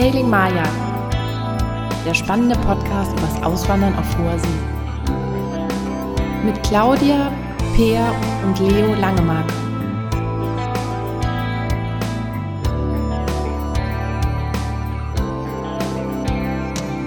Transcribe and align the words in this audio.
Sailing 0.00 0.30
Maya, 0.30 0.64
der 2.06 2.14
spannende 2.14 2.56
Podcast 2.60 3.12
über 3.12 3.20
das 3.20 3.42
Auswandern 3.42 3.94
auf 3.96 4.16
hoher 4.16 4.38
See. 4.38 4.48
Mit 6.42 6.62
Claudia, 6.62 7.30
Peer 7.76 8.10
und 8.42 8.58
Leo 8.60 8.94
Langemark. 8.94 9.46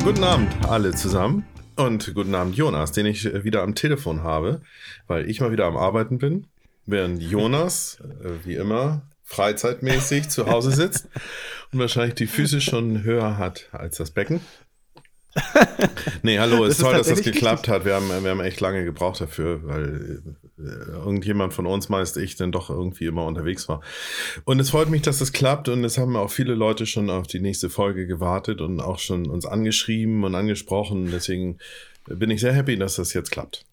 Guten 0.04 0.24
Abend 0.24 0.54
alle 0.70 0.92
zusammen 0.92 1.48
und 1.76 2.14
guten 2.14 2.36
Abend 2.36 2.56
Jonas, 2.56 2.92
den 2.92 3.08
ich 3.08 3.26
äh, 3.26 3.44
wieder 3.44 3.64
am 3.64 3.74
Telefon 3.74 4.22
habe, 4.22 4.62
weil 5.08 5.28
ich 5.28 5.42
mal 5.42 5.52
wieder 5.52 5.66
am 5.66 5.78
Arbeiten 5.78 6.20
bin, 6.20 6.46
während 6.86 7.24
Jonas, 7.24 7.98
äh, 8.24 8.46
wie 8.46 8.54
immer, 8.54 9.02
freizeitmäßig 9.24 10.30
zu 10.30 10.46
Hause 10.46 10.72
sitzt 10.72 11.10
wahrscheinlich 11.80 12.16
die 12.16 12.28
Füße 12.28 12.62
schon 12.62 13.04
höher 13.04 13.38
hat 13.38 13.70
als 13.72 13.98
das 13.98 14.12
Becken. 14.12 14.42
nee, 16.22 16.38
hallo, 16.38 16.64
es 16.66 16.74
ist 16.74 16.82
toll, 16.82 16.94
dass 16.94 17.08
das 17.08 17.24
geklappt 17.24 17.68
hat. 17.68 17.86
Wir 17.86 17.96
haben, 17.96 18.08
wir 18.08 18.30
haben 18.30 18.42
echt 18.42 18.62
lange 18.62 18.86
gebraucht 18.86 19.20
dafür, 19.20 19.62
weil 19.64 20.22
äh, 20.60 20.62
irgendjemand 20.62 21.54
von 21.54 21.66
uns, 21.66 21.90
meist 21.90 22.18
ich, 22.18 22.36
dann 22.36 22.52
doch 22.52 22.70
irgendwie 22.70 23.06
immer 23.06 23.26
unterwegs 23.26 23.68
war. 23.68 23.82
Und 24.46 24.60
es 24.60 24.70
freut 24.70 24.90
mich, 24.90 25.02
dass 25.02 25.20
das 25.20 25.34
klappt 25.34 25.70
und 25.70 25.84
es 25.84 25.98
haben 25.98 26.16
auch 26.16 26.30
viele 26.30 26.54
Leute 26.54 26.86
schon 26.86 27.10
auf 27.10 27.26
die 27.26 27.40
nächste 27.40 27.72
Folge 27.72 28.06
gewartet 28.06 28.62
und 28.62 28.80
auch 28.80 29.00
schon 29.00 29.28
uns 29.28 29.46
angeschrieben 29.48 30.24
und 30.24 30.36
angesprochen. 30.36 31.10
Deswegen 31.12 31.58
bin 32.06 32.30
ich 32.30 32.42
sehr 32.42 32.54
happy, 32.54 32.78
dass 32.78 32.96
das 32.96 33.14
jetzt 33.14 33.32
klappt. 33.32 33.66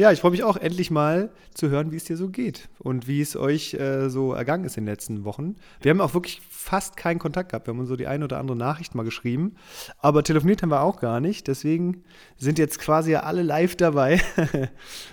Ja, 0.00 0.10
ich 0.10 0.20
freue 0.20 0.30
mich 0.30 0.44
auch 0.44 0.56
endlich 0.56 0.90
mal 0.90 1.28
zu 1.52 1.68
hören, 1.68 1.92
wie 1.92 1.96
es 1.96 2.04
dir 2.04 2.16
so 2.16 2.30
geht 2.30 2.70
und 2.78 3.06
wie 3.06 3.20
es 3.20 3.36
euch 3.36 3.74
äh, 3.74 4.08
so 4.08 4.32
ergangen 4.32 4.64
ist 4.64 4.78
in 4.78 4.86
den 4.86 4.94
letzten 4.94 5.24
Wochen. 5.26 5.56
Wir 5.82 5.90
haben 5.90 6.00
auch 6.00 6.14
wirklich 6.14 6.40
fast 6.48 6.96
keinen 6.96 7.18
Kontakt 7.18 7.50
gehabt. 7.50 7.66
Wir 7.66 7.74
haben 7.74 7.80
uns 7.80 7.90
so 7.90 7.96
die 7.96 8.06
eine 8.06 8.24
oder 8.24 8.38
andere 8.38 8.56
Nachricht 8.56 8.94
mal 8.94 9.02
geschrieben, 9.02 9.56
aber 9.98 10.22
telefoniert 10.22 10.62
haben 10.62 10.70
wir 10.70 10.80
auch 10.80 11.00
gar 11.00 11.20
nicht. 11.20 11.48
Deswegen 11.48 12.02
sind 12.38 12.58
jetzt 12.58 12.78
quasi 12.78 13.14
alle 13.14 13.42
live 13.42 13.76
dabei 13.76 14.22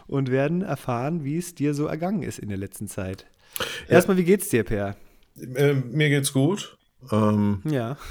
und 0.07 0.31
werden 0.31 0.61
erfahren, 0.61 1.25
wie 1.25 1.37
es 1.37 1.53
dir 1.53 1.73
so 1.73 1.87
ergangen 1.87 2.23
ist 2.23 2.39
in 2.39 2.47
der 2.47 2.57
letzten 2.57 2.87
Zeit. 2.87 3.25
Ja. 3.89 3.95
Erstmal, 3.95 4.15
wie 4.15 4.23
geht's 4.23 4.47
dir, 4.47 4.63
Per? 4.63 4.95
Äh, 5.35 5.73
mir 5.73 6.07
geht's 6.07 6.31
gut. 6.31 6.77
Ähm, 7.11 7.61
ja. 7.65 7.97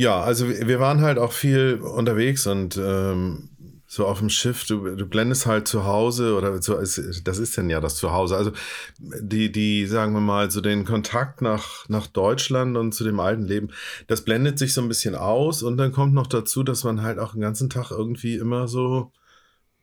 Ja, 0.00 0.20
also 0.20 0.48
wir 0.48 0.78
waren 0.78 1.00
halt 1.00 1.18
auch 1.18 1.32
viel 1.32 1.80
unterwegs 1.82 2.46
und 2.46 2.76
ähm, 2.76 3.48
so 3.90 4.06
auf 4.06 4.18
dem 4.18 4.28
Schiff, 4.28 4.66
du, 4.66 4.94
du 4.94 5.06
blendest 5.06 5.46
halt 5.46 5.66
zu 5.66 5.84
Hause 5.84 6.36
oder 6.36 6.60
so, 6.60 6.74
das 6.76 6.98
ist 6.98 7.56
denn 7.56 7.70
ja 7.70 7.80
das 7.80 7.96
Zuhause. 7.96 8.36
Also 8.36 8.52
die, 8.98 9.50
die, 9.50 9.86
sagen 9.86 10.12
wir 10.12 10.20
mal, 10.20 10.50
so 10.50 10.60
den 10.60 10.84
Kontakt 10.84 11.40
nach, 11.40 11.88
nach 11.88 12.06
Deutschland 12.06 12.76
und 12.76 12.92
zu 12.92 13.02
dem 13.02 13.18
alten 13.18 13.44
Leben, 13.44 13.70
das 14.06 14.26
blendet 14.26 14.58
sich 14.58 14.74
so 14.74 14.82
ein 14.82 14.88
bisschen 14.88 15.14
aus 15.14 15.62
und 15.62 15.78
dann 15.78 15.90
kommt 15.90 16.12
noch 16.12 16.26
dazu, 16.26 16.62
dass 16.62 16.84
man 16.84 17.00
halt 17.00 17.18
auch 17.18 17.32
den 17.32 17.40
ganzen 17.40 17.70
Tag 17.70 17.90
irgendwie 17.90 18.36
immer 18.36 18.68
so 18.68 19.10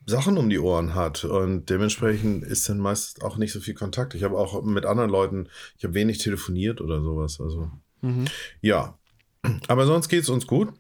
Sachen 0.06 0.38
um 0.38 0.52
die 0.52 0.60
Ohren 0.60 0.94
hat 0.94 1.26
und 1.26 1.72
dementsprechend 1.72 2.44
ist 2.44 2.70
dann 2.70 2.78
meist 2.78 3.24
auch 3.24 3.38
nicht 3.38 3.54
so 3.54 3.60
viel 3.60 3.74
Kontakt. 3.74 4.14
Ich 4.14 4.24
habe 4.24 4.38
auch 4.38 4.62
mit 4.64 4.86
anderen 4.86 5.10
Leuten, 5.10 5.50
ich 5.80 5.84
habe 5.84 5.96
wenig 5.96 6.20
telefoniert 6.20 6.80
oder 6.80 7.02
sowas. 7.02 7.42
Also 7.42 7.72
mhm. 8.02 8.26
ja, 8.62 9.00
aber 9.68 9.88
sonst 9.88 10.10
geht 10.10 10.22
es 10.22 10.30
uns 10.30 10.46
gut. 10.46 10.72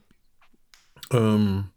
Ähm, 1.11 1.69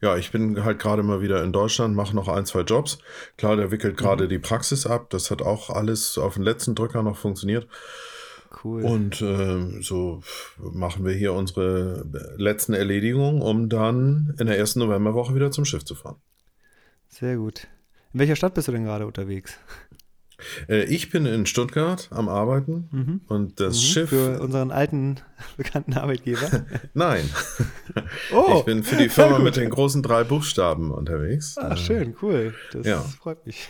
ja, 0.00 0.16
ich 0.16 0.30
bin 0.30 0.64
halt 0.64 0.78
gerade 0.78 1.02
mal 1.02 1.20
wieder 1.20 1.42
in 1.42 1.52
Deutschland, 1.52 1.96
mache 1.96 2.14
noch 2.14 2.28
ein, 2.28 2.46
zwei 2.46 2.60
Jobs. 2.60 2.98
Klar, 3.36 3.56
der 3.56 3.70
wickelt 3.70 3.96
gerade 3.96 4.24
mhm. 4.24 4.28
die 4.28 4.38
Praxis 4.38 4.86
ab. 4.86 5.10
Das 5.10 5.30
hat 5.30 5.42
auch 5.42 5.70
alles 5.70 6.18
auf 6.18 6.34
den 6.34 6.44
letzten 6.44 6.74
Drücker 6.74 7.02
noch 7.02 7.16
funktioniert. 7.16 7.66
Cool. 8.64 8.82
Und 8.82 9.20
äh, 9.20 9.82
so 9.82 10.22
machen 10.58 11.04
wir 11.04 11.12
hier 11.12 11.32
unsere 11.34 12.06
letzten 12.36 12.74
Erledigungen, 12.74 13.42
um 13.42 13.68
dann 13.68 14.34
in 14.38 14.46
der 14.46 14.56
ersten 14.56 14.78
Novemberwoche 14.78 15.34
wieder 15.34 15.50
zum 15.50 15.64
Schiff 15.64 15.84
zu 15.84 15.94
fahren. 15.94 16.16
Sehr 17.08 17.36
gut. 17.36 17.66
In 18.12 18.20
welcher 18.20 18.36
Stadt 18.36 18.54
bist 18.54 18.68
du 18.68 18.72
denn 18.72 18.84
gerade 18.84 19.06
unterwegs? 19.06 19.58
Äh, 20.68 20.84
ich 20.84 21.10
bin 21.10 21.26
in 21.26 21.46
Stuttgart 21.46 22.08
am 22.10 22.28
Arbeiten 22.28 22.88
mhm. 22.90 23.20
und 23.26 23.60
das 23.60 23.76
mhm. 23.76 23.80
Schiff. 23.80 24.10
Für 24.10 24.40
unseren 24.40 24.70
alten 24.70 25.16
bekannten 25.56 25.94
Arbeitgeber? 25.94 26.64
Nein. 26.94 27.28
Oh. 28.32 28.58
Ich 28.58 28.64
bin 28.64 28.84
für 28.84 28.96
die 28.96 29.08
Firma 29.08 29.38
mit 29.38 29.56
den 29.56 29.70
großen 29.70 30.02
drei 30.02 30.22
Buchstaben 30.22 30.90
unterwegs. 30.90 31.56
Ah, 31.58 31.76
schön, 31.76 32.14
cool. 32.22 32.54
Das 32.72 32.86
ja. 32.86 33.00
freut 33.00 33.44
mich. 33.46 33.68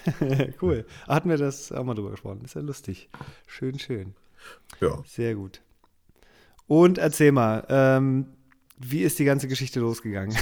cool. 0.63 0.85
Hatten 1.07 1.31
wir 1.31 1.37
das 1.37 1.73
auch 1.73 1.85
mal 1.85 1.95
drüber 1.95 2.11
gesprochen. 2.11 2.43
Ist 2.45 2.55
ja 2.55 2.61
lustig. 2.61 3.09
Schön, 3.47 3.79
schön. 3.79 4.15
Ja. 4.81 5.03
Sehr 5.07 5.35
gut. 5.35 5.61
Und 6.67 6.99
erzähl 6.99 7.33
mal, 7.33 7.65
ähm, 7.69 8.27
wie 8.77 9.03
ist 9.03 9.19
die 9.19 9.25
ganze 9.25 9.49
Geschichte 9.49 9.81
losgegangen? 9.81 10.37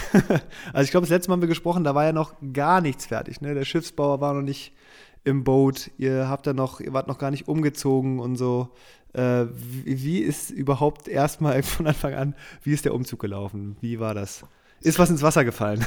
also 0.72 0.84
ich 0.84 0.90
glaube, 0.90 1.06
das 1.06 1.10
letzte 1.10 1.30
Mal 1.30 1.34
haben 1.34 1.42
wir 1.42 1.48
gesprochen, 1.48 1.84
da 1.84 1.94
war 1.94 2.04
ja 2.04 2.12
noch 2.12 2.34
gar 2.52 2.80
nichts 2.80 3.06
fertig. 3.06 3.40
Ne? 3.40 3.54
Der 3.54 3.64
Schiffsbauer 3.64 4.20
war 4.20 4.34
noch 4.34 4.42
nicht 4.42 4.72
im 5.26 5.42
Boot, 5.42 5.90
ihr 5.98 6.28
habt 6.28 6.46
da 6.46 6.52
noch, 6.52 6.80
ihr 6.80 6.92
wart 6.92 7.08
noch 7.08 7.18
gar 7.18 7.32
nicht 7.32 7.48
umgezogen 7.48 8.20
und 8.20 8.36
so. 8.36 8.68
Äh, 9.12 9.46
wie, 9.52 10.02
wie, 10.04 10.18
ist 10.20 10.50
überhaupt 10.50 11.08
erstmal 11.08 11.62
von 11.64 11.86
Anfang 11.86 12.14
an, 12.14 12.34
wie 12.62 12.72
ist 12.72 12.84
der 12.84 12.94
Umzug 12.94 13.20
gelaufen? 13.20 13.76
Wie 13.80 13.98
war 13.98 14.14
das? 14.14 14.44
Ist 14.82 14.98
was 14.98 15.10
ins 15.10 15.22
Wasser 15.22 15.44
gefallen? 15.44 15.84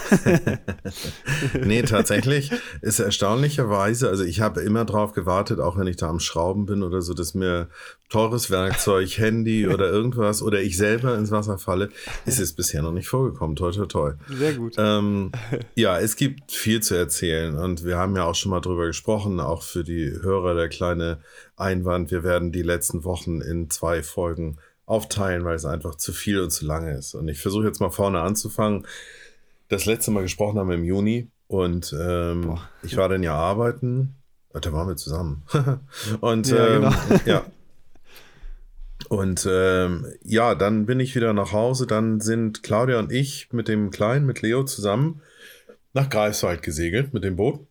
nee, 1.63 1.83
tatsächlich 1.83 2.51
ist 2.81 2.99
erstaunlicherweise, 2.99 4.09
also 4.09 4.23
ich 4.23 4.41
habe 4.41 4.61
immer 4.61 4.83
drauf 4.83 5.13
gewartet, 5.13 5.59
auch 5.59 5.77
wenn 5.77 5.87
ich 5.87 5.95
da 5.95 6.09
am 6.09 6.19
Schrauben 6.19 6.65
bin 6.65 6.81
oder 6.81 7.01
so, 7.01 7.13
dass 7.13 7.33
mir 7.33 7.69
teures 8.09 8.49
Werkzeug, 8.49 9.17
Handy 9.17 9.67
oder 9.67 9.89
irgendwas 9.89 10.41
oder 10.41 10.61
ich 10.61 10.75
selber 10.75 11.15
ins 11.17 11.31
Wasser 11.31 11.59
falle, 11.59 11.89
ist 12.25 12.39
es 12.39 12.53
bisher 12.53 12.81
noch 12.81 12.91
nicht 12.91 13.07
vorgekommen. 13.07 13.55
Toi, 13.55 13.71
toi, 13.71 13.85
toi. 13.85 14.13
Sehr 14.27 14.53
gut. 14.53 14.73
Ähm, 14.77 15.31
ja, 15.75 15.99
es 15.99 16.15
gibt 16.15 16.51
viel 16.51 16.81
zu 16.81 16.95
erzählen 16.95 17.57
und 17.57 17.85
wir 17.85 17.97
haben 17.97 18.15
ja 18.15 18.25
auch 18.25 18.35
schon 18.35 18.49
mal 18.49 18.59
drüber 18.59 18.87
gesprochen, 18.87 19.39
auch 19.39 19.61
für 19.61 19.83
die 19.83 20.11
Hörer 20.11 20.55
der 20.55 20.69
kleine 20.69 21.19
Einwand. 21.55 22.09
Wir 22.09 22.23
werden 22.23 22.51
die 22.51 22.63
letzten 22.63 23.03
Wochen 23.03 23.41
in 23.41 23.69
zwei 23.69 24.01
Folgen 24.01 24.57
aufteilen, 24.89 25.45
weil 25.45 25.55
es 25.55 25.65
einfach 25.65 25.95
zu 25.95 26.11
viel 26.11 26.39
und 26.39 26.49
zu 26.49 26.65
lange 26.65 26.97
ist. 26.97 27.13
Und 27.13 27.27
ich 27.27 27.39
versuche 27.39 27.65
jetzt 27.65 27.79
mal 27.79 27.91
vorne 27.91 28.21
anzufangen. 28.21 28.87
Das 29.67 29.85
letzte 29.85 30.09
Mal 30.09 30.23
gesprochen 30.23 30.57
haben 30.57 30.69
wir 30.69 30.75
im 30.75 30.83
Juni 30.83 31.29
und 31.47 31.95
ähm, 31.99 32.57
ich 32.81 32.97
war 32.97 33.07
dann 33.07 33.21
ja 33.21 33.35
arbeiten. 33.35 34.15
Da 34.51 34.73
waren 34.73 34.87
wir 34.87 34.95
zusammen. 34.95 35.43
und 36.21 36.49
ja, 36.49 36.67
ähm, 36.67 36.81
genau. 36.81 36.93
ja. 37.25 37.45
Und 39.09 39.47
ähm, 39.49 40.07
ja, 40.23 40.55
dann 40.55 40.87
bin 40.87 40.99
ich 40.99 41.15
wieder 41.15 41.33
nach 41.33 41.51
Hause. 41.51 41.85
Dann 41.85 42.19
sind 42.19 42.63
Claudia 42.63 42.97
und 42.97 43.11
ich 43.11 43.53
mit 43.53 43.67
dem 43.67 43.91
Kleinen, 43.91 44.25
mit 44.25 44.41
Leo 44.41 44.63
zusammen 44.63 45.21
nach 45.93 46.09
Greifswald 46.09 46.63
gesegelt 46.63 47.13
mit 47.13 47.23
dem 47.23 47.35
Boot. 47.35 47.67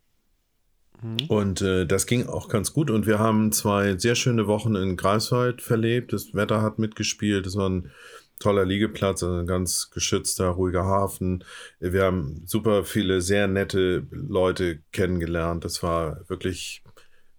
Mhm. 1.03 1.27
Und 1.29 1.63
äh, 1.63 1.87
das 1.87 2.07
ging 2.07 2.27
auch 2.27 2.49
ganz 2.49 2.73
gut. 2.73 2.91
Und 2.91 3.07
wir 3.07 3.19
haben 3.19 3.53
zwei 3.53 3.97
sehr 3.99 4.15
schöne 4.15 4.47
Wochen 4.47 4.75
in 4.75 4.97
Greifswald 4.97 5.63
verlebt. 5.63 6.13
Das 6.13 6.35
Wetter 6.35 6.63
hat 6.63 6.79
mitgespielt. 6.79 7.47
Es 7.47 7.57
war 7.57 7.69
ein 7.69 7.91
toller 8.39 8.65
Liegeplatz, 8.65 9.23
also 9.23 9.37
ein 9.37 9.47
ganz 9.47 9.91
geschützter, 9.91 10.49
ruhiger 10.49 10.85
Hafen. 10.85 11.45
Wir 11.81 12.05
haben 12.05 12.43
super 12.47 12.85
viele 12.85 13.21
sehr 13.21 13.49
nette 13.49 14.07
Leute 14.11 14.81
kennengelernt. 14.93 15.65
Das 15.65 15.83
war 15.83 16.21
wirklich, 16.29 16.83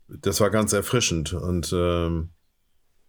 das 0.08 0.42
war 0.42 0.50
ganz 0.50 0.74
erfrischend. 0.74 1.34
Und 1.34 1.72
ähm, 1.74 2.30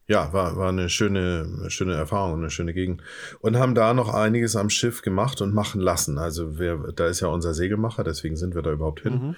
ja, 0.07 0.33
war, 0.33 0.57
war 0.57 0.71
eine 0.71 0.89
schöne, 0.89 1.67
schöne 1.69 1.95
Erfahrung, 1.95 2.41
eine 2.41 2.51
schöne 2.51 2.75
Gegend. 2.75 3.03
Und 3.41 3.57
haben 3.57 3.77
da 3.77 3.95
noch 3.95 4.13
einiges 4.13 4.57
am 4.57 4.71
Schiff 4.71 5.03
gemacht 5.03 5.41
und 5.41 5.55
machen 5.55 5.81
lassen. 5.81 6.19
Also 6.19 6.59
wir, 6.59 6.93
da 6.95 7.07
ist 7.07 7.21
ja 7.21 7.29
unser 7.29 7.55
Segelmacher, 7.55 8.03
deswegen 8.03 8.37
sind 8.37 8.55
wir 8.55 8.63
da 8.63 8.73
überhaupt 8.73 9.01
hin. 9.01 9.13
Mhm 9.13 9.37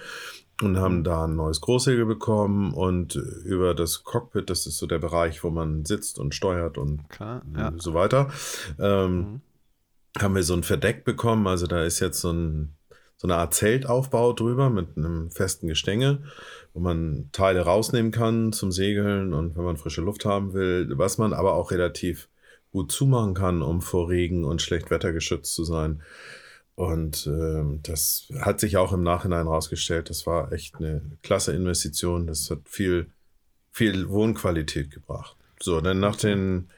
und 0.65 0.77
haben 0.77 1.03
da 1.03 1.25
ein 1.25 1.35
neues 1.35 1.61
Großsegel 1.61 2.05
bekommen 2.05 2.73
und 2.73 3.15
über 3.15 3.73
das 3.73 4.03
Cockpit, 4.03 4.49
das 4.49 4.65
ist 4.65 4.77
so 4.77 4.87
der 4.87 4.99
Bereich, 4.99 5.43
wo 5.43 5.49
man 5.49 5.85
sitzt 5.85 6.19
und 6.19 6.33
steuert 6.33 6.77
und 6.77 7.07
Klar, 7.09 7.41
ja. 7.55 7.73
so 7.77 7.93
weiter, 7.93 8.31
ähm, 8.79 9.17
mhm. 9.17 9.41
haben 10.19 10.35
wir 10.35 10.43
so 10.43 10.53
ein 10.53 10.63
Verdeck 10.63 11.05
bekommen. 11.05 11.47
Also 11.47 11.67
da 11.67 11.83
ist 11.83 11.99
jetzt 11.99 12.21
so, 12.21 12.31
ein, 12.31 12.75
so 13.17 13.27
eine 13.27 13.35
Art 13.35 13.53
Zeltaufbau 13.53 14.33
drüber 14.33 14.69
mit 14.69 14.97
einem 14.97 15.31
festen 15.31 15.67
Gestänge, 15.67 16.23
wo 16.73 16.79
man 16.79 17.29
Teile 17.31 17.61
rausnehmen 17.61 18.11
kann 18.11 18.53
zum 18.53 18.71
Segeln 18.71 19.33
und 19.33 19.55
wenn 19.55 19.63
man 19.63 19.77
frische 19.77 20.01
Luft 20.01 20.25
haben 20.25 20.53
will, 20.53 20.91
was 20.97 21.17
man 21.17 21.33
aber 21.33 21.53
auch 21.53 21.71
relativ 21.71 22.29
gut 22.71 22.91
zumachen 22.91 23.35
kann, 23.35 23.61
um 23.61 23.81
vor 23.81 24.09
Regen 24.09 24.43
und 24.43 24.61
Schlechtwetter 24.61 25.13
geschützt 25.13 25.53
zu 25.53 25.63
sein. 25.63 26.01
Und 26.75 27.27
ähm, 27.27 27.81
das 27.83 28.27
hat 28.39 28.59
sich 28.59 28.77
auch 28.77 28.93
im 28.93 29.03
Nachhinein 29.03 29.45
herausgestellt, 29.45 30.09
das 30.09 30.25
war 30.25 30.51
echt 30.51 30.75
eine 30.77 31.01
klasse 31.21 31.53
Investition. 31.53 32.25
Das 32.25 32.49
hat 32.49 32.61
viel, 32.65 33.07
viel 33.71 34.09
Wohnqualität 34.09 34.89
gebracht. 34.89 35.35
So, 35.61 35.79
dann 35.81 35.99
nach 35.99 36.15
den, 36.15 36.69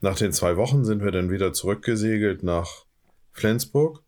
nach 0.00 0.16
den 0.16 0.32
zwei 0.32 0.56
Wochen 0.56 0.84
sind 0.84 1.02
wir 1.02 1.12
dann 1.12 1.30
wieder 1.30 1.52
zurückgesegelt 1.52 2.42
nach 2.42 2.84
Flensburg. 3.32 4.02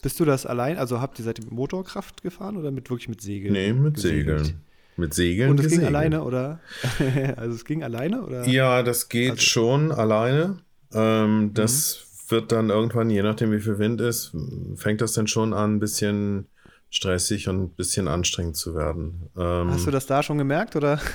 Bist 0.00 0.18
du 0.20 0.24
das 0.24 0.46
allein? 0.46 0.78
Also 0.78 1.00
habt 1.00 1.18
ihr 1.18 1.24
seit 1.24 1.38
dem 1.38 1.48
Motorkraft 1.50 2.22
gefahren 2.22 2.56
oder 2.56 2.70
mit 2.70 2.88
wirklich 2.88 3.08
mit 3.08 3.20
Segeln? 3.20 3.52
Nee, 3.52 3.72
mit 3.72 3.94
gesegelt? 3.94 4.46
Segeln. 4.46 4.60
Mit 4.96 5.14
Segeln. 5.14 5.50
Und 5.50 5.60
es 5.60 5.68
ging 5.68 5.84
alleine, 5.84 6.22
oder? 6.22 6.60
also 7.36 7.54
es 7.54 7.64
ging 7.64 7.82
alleine, 7.82 8.22
oder? 8.22 8.46
Ja, 8.46 8.82
das 8.82 9.08
geht 9.08 9.32
also. 9.32 9.42
schon 9.42 9.92
alleine. 9.92 10.58
Ähm, 10.92 11.50
das 11.54 11.98
mhm. 11.98 12.11
Wird 12.32 12.50
dann 12.50 12.70
irgendwann, 12.70 13.08
je 13.10 13.22
nachdem 13.22 13.52
wie 13.52 13.60
viel 13.60 13.78
Wind 13.78 14.00
ist, 14.00 14.32
fängt 14.74 15.00
das 15.00 15.12
dann 15.12 15.28
schon 15.28 15.54
an, 15.54 15.76
ein 15.76 15.78
bisschen 15.78 16.48
stressig 16.90 17.48
und 17.48 17.62
ein 17.62 17.68
bisschen 17.70 18.08
anstrengend 18.08 18.56
zu 18.56 18.74
werden. 18.74 19.30
Ähm, 19.36 19.70
Hast 19.70 19.86
du 19.86 19.92
das 19.92 20.06
da 20.06 20.24
schon 20.24 20.38
gemerkt 20.38 20.74
oder? 20.74 21.00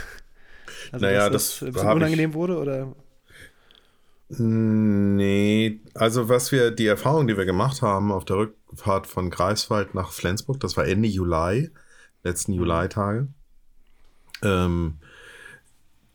Also, 0.92 1.06
naja, 1.06 1.30
dass 1.30 1.60
das, 1.60 1.60
das 1.60 1.68
ein 1.68 1.74
bisschen 1.74 1.92
unangenehm 1.92 2.30
ich, 2.30 2.36
wurde 2.36 2.58
oder? 2.58 2.96
Nee, 4.30 5.80
also 5.94 6.30
was 6.30 6.52
wir, 6.52 6.72
die 6.72 6.88
Erfahrung, 6.88 7.28
die 7.28 7.38
wir 7.38 7.46
gemacht 7.46 7.82
haben 7.82 8.12
auf 8.12 8.26
der 8.26 8.38
Rückfahrt 8.38 9.08
von 9.08 9.30
Greifswald 9.30 9.96
nach 9.96 10.12
Flensburg, 10.12 10.60
das 10.60 10.78
war 10.78 10.86
Ende 10.86 11.08
Juli, 11.08 11.72
letzten 12.24 12.54
mhm. 12.54 12.60
Juli-Tage. 12.60 13.28
Ähm, 14.44 15.00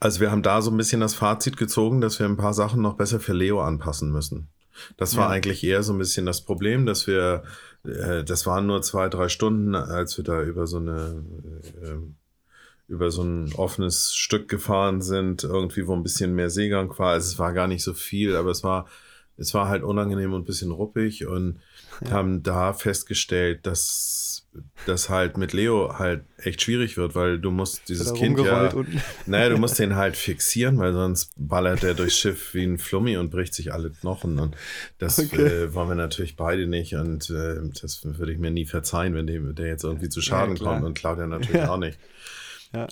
also 0.01 0.21
wir 0.21 0.31
haben 0.31 0.43
da 0.43 0.61
so 0.63 0.71
ein 0.71 0.77
bisschen 0.77 1.01
das 1.01 1.15
Fazit 1.15 1.57
gezogen, 1.57 2.01
dass 2.01 2.19
wir 2.19 2.27
ein 2.27 2.37
paar 2.37 2.55
Sachen 2.55 2.83
noch 2.83 2.95
besser 2.95 3.21
für 3.21 3.33
Leo 3.33 3.63
anpassen 3.63 4.11
müssen. 4.11 4.49
Das 4.97 5.17
war 5.17 5.29
ja. 5.29 5.31
eigentlich 5.31 5.65
eher 5.65 5.83
so 5.83 5.93
ein 5.93 5.99
bisschen 5.99 6.27
das 6.27 6.41
Problem, 6.43 6.87
dass 6.87 7.07
wir, 7.07 7.43
äh, 7.85 8.25
das 8.25 8.47
waren 8.47 8.67
nur 8.67 8.83
zwei, 8.83 9.09
drei 9.09 9.29
Stunden, 9.29 9.75
als 9.75 10.17
wir 10.17 10.25
da 10.25 10.43
über 10.43 10.67
so 10.67 10.79
eine 10.79 11.25
äh, 11.83 11.99
über 12.93 13.11
so 13.11 13.23
ein 13.23 13.53
offenes 13.55 14.15
Stück 14.15 14.49
gefahren 14.49 15.01
sind, 15.01 15.45
irgendwie, 15.45 15.87
wo 15.87 15.95
ein 15.95 16.03
bisschen 16.03 16.35
mehr 16.35 16.51
Seegang 16.51 16.97
war. 16.99 17.13
Also 17.13 17.33
es 17.33 17.39
war 17.39 17.53
gar 17.55 17.67
nicht 17.67 17.83
so 17.83 17.95
viel, 17.95 18.37
aber 18.37 18.51
es 18.51 18.63
war, 18.63 18.87
es 19.39 19.55
war 19.55 19.69
halt 19.69 19.83
unangenehm 19.83 20.35
und 20.35 20.43
ein 20.43 20.45
bisschen 20.45 20.73
ruppig 20.73 21.27
und 21.27 21.59
ja. 22.07 22.13
haben 22.13 22.43
da 22.43 22.73
festgestellt, 22.73 23.67
dass 23.67 24.49
das 24.87 25.09
halt 25.09 25.39
mit 25.39 25.53
Leo 25.53 25.99
halt 25.99 26.25
echt 26.37 26.61
schwierig 26.61 26.97
wird, 26.97 27.15
weil 27.15 27.39
du 27.39 27.51
musst 27.51 27.89
dieses 27.89 28.13
Kind 28.13 28.39
ja, 28.39 28.71
naja, 29.27 29.49
du 29.49 29.57
musst 29.57 29.79
den 29.79 29.97
halt 29.97 30.17
fixieren, 30.17 30.79
weil 30.79 30.93
sonst 30.93 31.33
ballert 31.37 31.83
er 31.85 31.95
durchs 31.95 32.19
Schiff 32.19 32.53
wie 32.53 32.65
ein 32.65 32.79
Flummi 32.79 33.17
und 33.17 33.31
bricht 33.31 33.55
sich 33.55 33.73
alle 33.73 33.91
Knochen 33.91 34.39
und 34.39 34.57
das 34.99 35.19
okay. 35.19 35.43
äh, 35.43 35.75
wollen 35.75 35.89
wir 35.89 35.95
natürlich 35.95 36.37
beide 36.37 36.67
nicht 36.67 36.95
und 36.95 37.31
äh, 37.31 37.61
das 37.81 38.05
würde 38.05 38.33
ich 38.33 38.39
mir 38.39 38.51
nie 38.51 38.67
verzeihen, 38.67 39.15
wenn 39.15 39.27
dem, 39.27 39.55
der 39.55 39.69
jetzt 39.69 39.85
irgendwie 39.85 40.11
zu 40.11 40.21
Schaden 40.21 40.57
ja, 40.57 40.65
kommt 40.65 40.85
und 40.85 40.95
Claudia 40.95 41.27
natürlich 41.27 41.63
ja. 41.63 41.71
auch 41.71 41.79
nicht. 41.79 41.99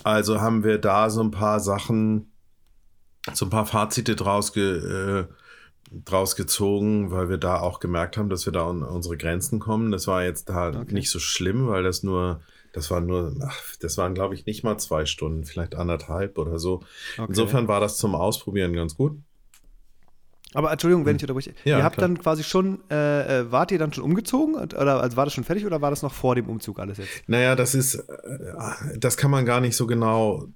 Also 0.05 0.41
haben 0.41 0.63
wir 0.63 0.79
da 0.79 1.09
so 1.09 1.23
ein 1.23 1.31
paar 1.31 1.59
Sachen, 1.59 2.33
so 3.33 3.47
ein 3.47 3.51
paar 3.51 3.67
Fazite 3.67 4.15
draus, 4.15 4.53
ge, 4.53 5.21
äh, 5.21 5.25
draus 5.91 6.37
gezogen, 6.37 7.11
weil 7.11 7.29
wir 7.29 7.39
da 7.39 7.61
auch 7.61 7.81
gemerkt 7.81 8.17
haben, 8.17 8.31
dass 8.31 8.47
wir 8.47 8.53
da 8.53 8.69
an 8.69 8.83
unsere 8.83 9.17
Grenzen 9.17 9.59
kommen. 9.59 9.91
Das 9.91 10.07
war 10.07 10.25
jetzt 10.25 10.49
da 10.49 10.69
okay. 10.69 10.95
nicht 10.95 11.11
so 11.11 11.19
schlimm, 11.19 11.67
weil 11.67 11.83
das 11.83 12.03
nur, 12.03 12.41
das 12.73 12.91
war 12.91 13.01
nur, 13.01 13.35
ach, 13.45 13.61
das 13.81 13.99
waren 13.99 14.15
glaube 14.15 14.35
ich 14.35 14.47
nicht 14.47 14.63
mal 14.63 14.79
zwei 14.79 15.05
Stunden, 15.05 15.45
vielleicht 15.45 15.75
anderthalb 15.75 16.39
oder 16.39 16.59
so. 16.59 16.83
Okay. 17.17 17.27
Insofern 17.29 17.67
war 17.67 17.81
das 17.81 17.97
zum 17.97 18.15
Ausprobieren 18.15 18.73
ganz 18.73 18.97
gut. 18.97 19.19
Aber 20.53 20.73
Entschuldigung, 20.73 21.05
wenn 21.07 21.13
hm. 21.13 21.17
ich 21.17 21.23
unterbreche. 21.23 21.55
Ja, 21.65 21.79
ihr 21.79 21.85
habt 21.85 21.97
klar. 21.97 22.09
dann 22.09 22.19
quasi 22.19 22.43
schon, 22.43 22.81
äh, 22.91 23.41
äh, 23.41 23.53
wart 23.53 23.71
ihr 23.71 23.79
dann 23.79 23.93
schon 23.93 24.03
umgezogen? 24.03 24.57
Oder 24.57 25.01
also 25.01 25.17
war 25.17 25.25
das 25.25 25.35
schon 25.35 25.45
fertig 25.45 25.65
oder 25.65 25.81
war 25.81 25.91
das 25.91 26.03
noch 26.03 26.13
vor 26.13 26.35
dem 26.35 26.49
Umzug 26.49 26.81
alles 26.81 26.99
jetzt? 26.99 27.29
Naja, 27.29 27.55
das 27.55 27.75
ist, 27.75 27.95
äh, 27.95 28.99
das 28.99 29.17
kann 29.17 29.31
man 29.31 29.45
gar 29.47 29.61
nicht 29.61 29.77
so 29.77 29.87
genau 29.87 30.49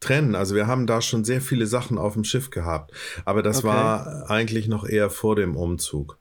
trennen. 0.00 0.34
Also 0.34 0.54
wir 0.54 0.66
haben 0.66 0.86
da 0.86 1.00
schon 1.00 1.24
sehr 1.24 1.40
viele 1.40 1.66
Sachen 1.66 1.98
auf 1.98 2.14
dem 2.14 2.24
Schiff 2.24 2.50
gehabt. 2.50 2.92
Aber 3.24 3.42
das 3.42 3.58
okay. 3.58 3.68
war 3.68 4.30
eigentlich 4.30 4.68
noch 4.68 4.86
eher 4.86 5.10
vor 5.10 5.36
dem 5.36 5.56
Umzug. 5.56 6.18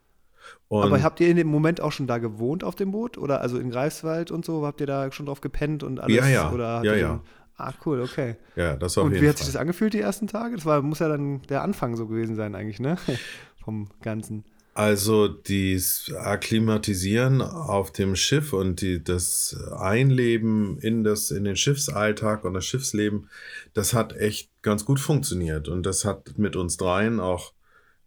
Und 0.68 0.84
Aber 0.84 1.04
habt 1.04 1.20
ihr 1.20 1.28
in 1.28 1.36
dem 1.36 1.48
Moment 1.48 1.82
auch 1.82 1.92
schon 1.92 2.08
da 2.08 2.18
gewohnt 2.18 2.64
auf 2.64 2.76
dem 2.76 2.92
Boot? 2.92 3.18
Oder 3.18 3.42
also 3.42 3.60
in 3.60 3.72
Greifswald 3.72 4.32
und 4.32 4.46
so? 4.46 4.66
Habt 4.66 4.80
ihr 4.80 4.88
da 4.88 5.12
schon 5.12 5.26
drauf 5.26 5.42
gepennt 5.42 5.84
und 5.84 6.00
alles? 6.00 6.16
Ja, 6.16 6.28
ja. 6.28 6.52
Oder 6.52 6.82
ja, 6.84 6.96
ja. 6.96 7.22
Ah, 7.58 7.74
cool, 7.86 8.02
okay. 8.02 8.38
Ja, 8.56 8.76
das 8.76 8.98
war 8.98 9.04
Und 9.04 9.14
wie 9.14 9.28
hat 9.28 9.38
sich 9.38 9.48
das 9.48 9.56
angefühlt 9.56 9.94
die 9.94 10.00
ersten 10.00 10.28
Tage? 10.28 10.56
Das 10.56 10.66
war, 10.66 10.82
muss 10.82 11.00
ja 11.00 11.10
dann 11.10 11.42
der 11.44 11.62
Anfang 11.62 11.96
so 11.96 12.08
gewesen 12.08 12.36
sein, 12.36 12.56
eigentlich, 12.56 12.80
ne? 12.80 12.98
Vom 13.64 13.90
Ganzen. 14.02 14.46
Also 14.74 15.28
das 15.28 16.10
Akklimatisieren 16.18 17.42
auf 17.42 17.92
dem 17.92 18.16
Schiff 18.16 18.54
und 18.54 18.80
die, 18.80 19.04
das 19.04 19.58
Einleben 19.78 20.78
in, 20.80 21.04
das, 21.04 21.30
in 21.30 21.44
den 21.44 21.58
Schiffsalltag 21.58 22.46
und 22.46 22.54
das 22.54 22.66
Schiffsleben, 22.66 23.30
das 23.74 23.94
hat 23.94 24.16
echt 24.16 24.50
ganz 24.62 24.86
gut 24.86 25.02
funktioniert. 25.02 25.68
Und 25.68 25.86
das 25.86 26.06
hat 26.06 26.38
mit 26.38 26.56
uns 26.56 26.78
dreien 26.78 27.20
auch 27.20 27.52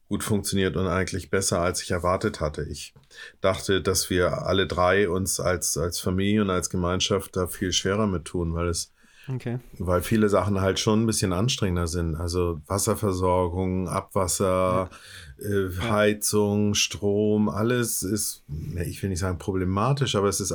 gut 0.09 0.25
funktioniert 0.25 0.77
und 0.77 0.87
eigentlich 0.87 1.31
besser, 1.31 1.61
als 1.61 1.83
ich 1.83 1.91
erwartet 1.91 2.41
hatte. 2.41 2.63
Ich 2.63 2.95
dachte, 3.43 3.83
dass 3.83 4.09
wir 4.09 4.47
alle 4.47 4.67
drei 4.67 5.09
uns 5.09 5.41
als, 5.41 5.77
als 5.77 6.01
Familie 6.01 6.43
und 6.43 6.51
als 6.51 6.71
Gemeinschaft 6.71 7.37
da 7.37 7.47
viel 7.47 7.73
schwerer 7.73 8.07
mit 8.07 8.25
tun, 8.25 8.55
weil 8.55 8.69
es 8.69 8.95
Okay. 9.29 9.59
Weil 9.79 10.03
viele 10.03 10.29
Sachen 10.29 10.61
halt 10.61 10.79
schon 10.79 11.03
ein 11.03 11.07
bisschen 11.07 11.33
anstrengender 11.33 11.87
sind. 11.87 12.15
Also 12.15 12.61
Wasserversorgung, 12.67 13.89
Abwasser. 13.89 14.91
Äh, 15.39 15.69
Heizung, 15.81 16.75
Strom, 16.75 17.49
alles 17.49 18.03
ist, 18.03 18.45
ich 18.87 19.03
will 19.03 19.11
nicht 19.11 19.19
sagen 19.19 19.39
problematisch, 19.39 20.15
aber 20.15 20.29
es 20.29 20.41
ist, 20.41 20.55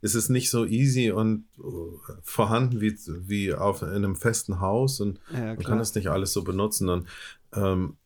es 0.00 0.14
ist 0.14 0.28
nicht 0.28 0.50
so 0.50 0.64
easy 0.64 1.10
und 1.10 1.44
äh, 1.58 2.12
vorhanden 2.22 2.80
wie, 2.80 2.96
wie 3.06 3.54
auf, 3.54 3.82
in 3.82 3.88
einem 3.88 4.16
festen 4.16 4.60
Haus 4.60 5.00
und 5.00 5.20
ja, 5.32 5.54
man 5.54 5.62
kann 5.62 5.78
das 5.78 5.94
nicht 5.94 6.08
alles 6.08 6.32
so 6.32 6.42
benutzen. 6.42 6.88
Und 6.88 7.08
ähm, 7.54 7.96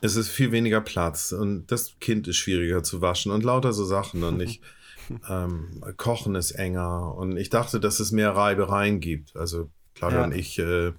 es 0.00 0.16
ist 0.16 0.28
viel 0.28 0.52
weniger 0.52 0.80
Platz 0.80 1.32
und 1.32 1.66
das 1.70 1.98
Kind 2.00 2.26
ist 2.28 2.36
schwieriger 2.36 2.82
zu 2.82 3.00
waschen 3.00 3.32
und 3.32 3.44
lauter 3.44 3.72
so 3.72 3.84
Sachen. 3.84 4.24
Und 4.24 4.40
ich 4.40 4.60
ähm, 5.28 5.82
Kochen 5.96 6.34
ist 6.34 6.52
enger 6.52 7.14
und 7.14 7.36
ich 7.36 7.50
dachte, 7.50 7.80
dass 7.80 8.00
es 8.00 8.12
mehr 8.12 8.34
Reibereien 8.34 9.00
gibt. 9.00 9.36
Also 9.36 9.70
Claudia 9.94 10.18
ja. 10.20 10.24
und 10.24 10.34
ich 10.34 10.58
äh, 10.58 10.92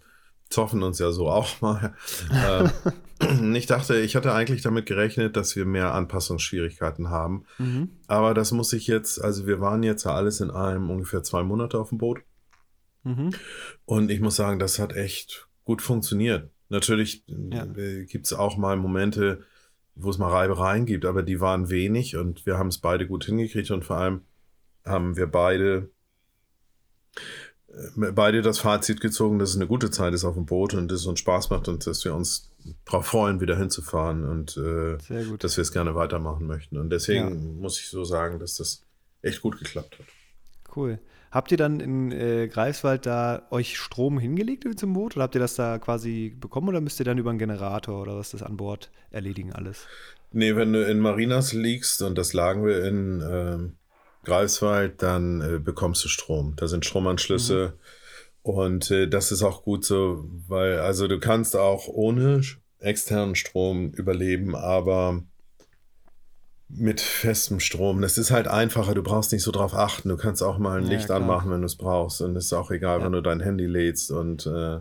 zoffen 0.50 0.84
uns 0.84 1.00
ja 1.00 1.12
so 1.12 1.30
auch 1.30 1.62
mal. 1.62 1.96
ähm, 2.32 2.70
ich 3.56 3.66
dachte, 3.66 4.00
ich 4.00 4.16
hatte 4.16 4.34
eigentlich 4.34 4.62
damit 4.62 4.86
gerechnet, 4.86 5.36
dass 5.36 5.56
wir 5.56 5.66
mehr 5.66 5.94
Anpassungsschwierigkeiten 5.94 7.10
haben. 7.10 7.46
Mhm. 7.58 7.90
Aber 8.08 8.34
das 8.34 8.52
muss 8.52 8.74
ich 8.74 8.88
jetzt, 8.88 9.22
also 9.22 9.48
wir 9.48 9.62
waren 9.62 9.84
jetzt 9.84 10.06
ja 10.06 10.14
alles 10.14 10.42
in 10.42 10.52
allem 10.52 10.90
ungefähr 10.90 11.24
zwei 11.24 11.44
Monate 11.44 11.80
auf 11.80 11.90
dem 11.90 11.98
Boot. 11.98 12.20
Mhm. 13.04 13.32
Und 13.86 14.12
ich 14.12 14.20
muss 14.20 14.36
sagen, 14.36 14.60
das 14.60 14.80
hat 14.80 14.96
echt 14.96 15.48
gut 15.64 15.82
funktioniert. 15.82 16.50
Natürlich 16.70 17.26
ja. 17.28 17.66
Äh, 17.66 18.06
gibt 18.06 18.26
es 18.28 18.34
auch 18.34 18.58
mal 18.58 18.78
Momente, 18.78 19.44
wo 19.96 20.10
es 20.10 20.18
mal 20.18 20.30
Reibereien 20.30 20.86
gibt, 20.86 21.06
aber 21.06 21.24
die 21.24 21.42
waren 21.42 21.70
wenig 21.70 22.16
und 22.16 22.46
wir 22.46 22.58
haben 22.58 22.70
es 22.70 22.78
beide 22.78 23.08
gut 23.08 23.26
hingekriegt 23.26 23.72
und 23.72 23.84
vor 23.84 23.98
allem 23.98 24.22
haben 24.86 25.18
wir 25.18 25.28
beide 25.28 25.92
beide 27.96 28.42
das 28.42 28.60
Fazit 28.60 29.02
gezogen, 29.02 29.40
dass 29.40 29.52
es 29.52 29.56
eine 29.56 29.68
gute 29.68 29.92
Zeit 29.92 30.14
ist 30.14 30.26
auf 30.26 30.36
dem 30.36 30.46
Boot 30.46 30.74
und 30.74 30.92
es 30.92 31.06
uns 31.06 31.20
Spaß 31.20 31.50
macht 31.50 31.68
und 31.68 31.86
dass 31.88 32.04
wir 32.04 32.14
uns 32.14 32.50
darauf 32.86 33.06
freuen, 33.06 33.40
wieder 33.40 33.58
hinzufahren 33.58 34.26
und 34.26 34.58
äh, 34.58 34.98
dass 35.38 35.58
wir 35.58 35.62
es 35.62 35.72
gerne 35.72 35.96
weitermachen 35.96 36.48
möchten. 36.48 36.78
Und 36.78 36.90
deswegen 36.90 37.30
ja. 37.30 37.62
muss 37.62 37.80
ich 37.80 37.90
so 37.90 38.04
sagen, 38.04 38.40
dass 38.40 38.56
das 38.56 38.84
echt 39.22 39.42
gut 39.42 39.58
geklappt 39.60 39.98
hat. 40.00 40.06
Cool. 40.76 41.00
Habt 41.32 41.52
ihr 41.52 41.58
dann 41.58 41.80
in 41.80 42.12
äh, 42.12 42.50
Greifswald 42.50 43.06
da 43.06 43.48
euch 43.52 43.78
Strom 43.78 44.20
hingelegt 44.20 44.68
zum 44.78 44.94
Boot 44.94 45.16
oder 45.16 45.24
habt 45.24 45.36
ihr 45.36 45.40
das 45.40 45.56
da 45.56 45.80
quasi 45.80 46.36
bekommen 46.38 46.68
oder 46.68 46.82
müsst 46.82 47.00
ihr 47.00 47.06
dann 47.06 47.18
über 47.18 47.30
einen 47.30 47.40
Generator 47.40 48.02
oder 48.02 48.18
was 48.18 48.32
das 48.32 48.44
an 48.44 48.58
Bord 48.58 48.92
erledigen 49.12 49.54
alles? 49.54 49.86
Nee, 50.34 50.56
wenn 50.56 50.74
du 50.74 50.86
in 50.86 51.00
Marinas 51.00 51.54
liegst 51.54 52.02
und 52.02 52.18
das 52.18 52.34
lagen 52.34 52.66
wir 52.66 52.84
in 52.86 53.22
äh, 53.22 53.58
Greifswald, 54.24 55.02
dann 55.02 55.42
äh, 55.42 55.60
bekommst 55.60 56.04
du 56.04 56.08
Strom. 56.08 56.54
Da 56.56 56.68
sind 56.68 56.86
Stromanschlüsse 56.86 57.74
mhm. 57.74 58.52
und 58.54 58.92
äh, 58.92 59.08
das 59.08 59.32
ist 59.32 59.44
auch 59.44 59.64
gut 59.64 59.86
so, 59.86 60.26
weil 60.48 60.80
also 60.80 61.08
du 61.08 61.20
kannst 61.20 61.56
auch 61.56 61.88
ohne 61.88 62.42
externen 62.80 63.36
Strom 63.36 63.92
überleben, 63.92 64.56
aber 64.56 65.24
mit 66.74 67.02
festem 67.02 67.60
Strom. 67.60 68.02
Das 68.02 68.18
ist 68.18 68.32
halt 68.32 68.48
einfacher, 68.48 68.94
du 68.94 69.04
brauchst 69.04 69.32
nicht 69.32 69.44
so 69.44 69.52
drauf 69.52 69.74
achten. 69.74 70.10
Du 70.10 70.18
kannst 70.18 70.42
auch 70.42 70.58
mal 70.58 70.78
ein 70.78 70.88
Licht 70.88 71.10
ja, 71.10 71.18
anmachen, 71.18 71.52
wenn 71.52 71.62
du 71.62 71.66
es 71.66 71.76
brauchst. 71.76 72.22
Und 72.22 72.36
es 72.36 72.46
ist 72.46 72.54
auch 72.54 72.72
egal, 72.72 73.00
ja. 73.00 73.06
wenn 73.06 73.12
du 73.12 73.22
dein 73.22 73.42
Handy 73.42 73.66
lädst. 73.66 74.12
Und 74.12 74.46
äh, 74.46 74.80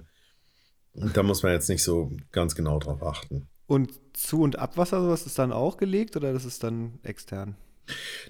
da 0.94 1.22
muss 1.22 1.42
man 1.42 1.52
jetzt 1.52 1.68
nicht 1.68 1.82
so 1.82 2.12
ganz 2.32 2.54
genau 2.54 2.78
drauf 2.78 3.02
achten. 3.02 3.48
Und 3.66 3.92
Zu- 4.12 4.42
und 4.42 4.58
Abwasser, 4.58 5.00
sowas 5.00 5.26
ist 5.26 5.38
dann 5.38 5.52
auch 5.52 5.76
gelegt 5.76 6.16
oder 6.16 6.32
das 6.32 6.44
ist 6.44 6.62
dann 6.62 6.98
extern? 7.02 7.56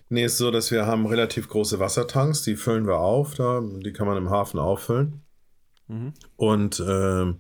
Nee, 0.09 0.25
ist 0.25 0.39
so, 0.39 0.51
dass 0.51 0.71
wir 0.71 0.87
haben 0.87 1.07
relativ 1.07 1.49
große 1.49 1.79
Wassertanks, 1.79 2.43
die 2.43 2.57
füllen 2.57 2.87
wir 2.87 2.99
auf, 2.99 3.35
da, 3.35 3.63
die 3.63 3.93
kann 3.93 4.07
man 4.07 4.17
im 4.17 4.31
Hafen 4.31 4.59
auffüllen. 4.59 5.23
Mhm. 5.89 6.15
Und 6.37 6.81
äh, 6.81 7.35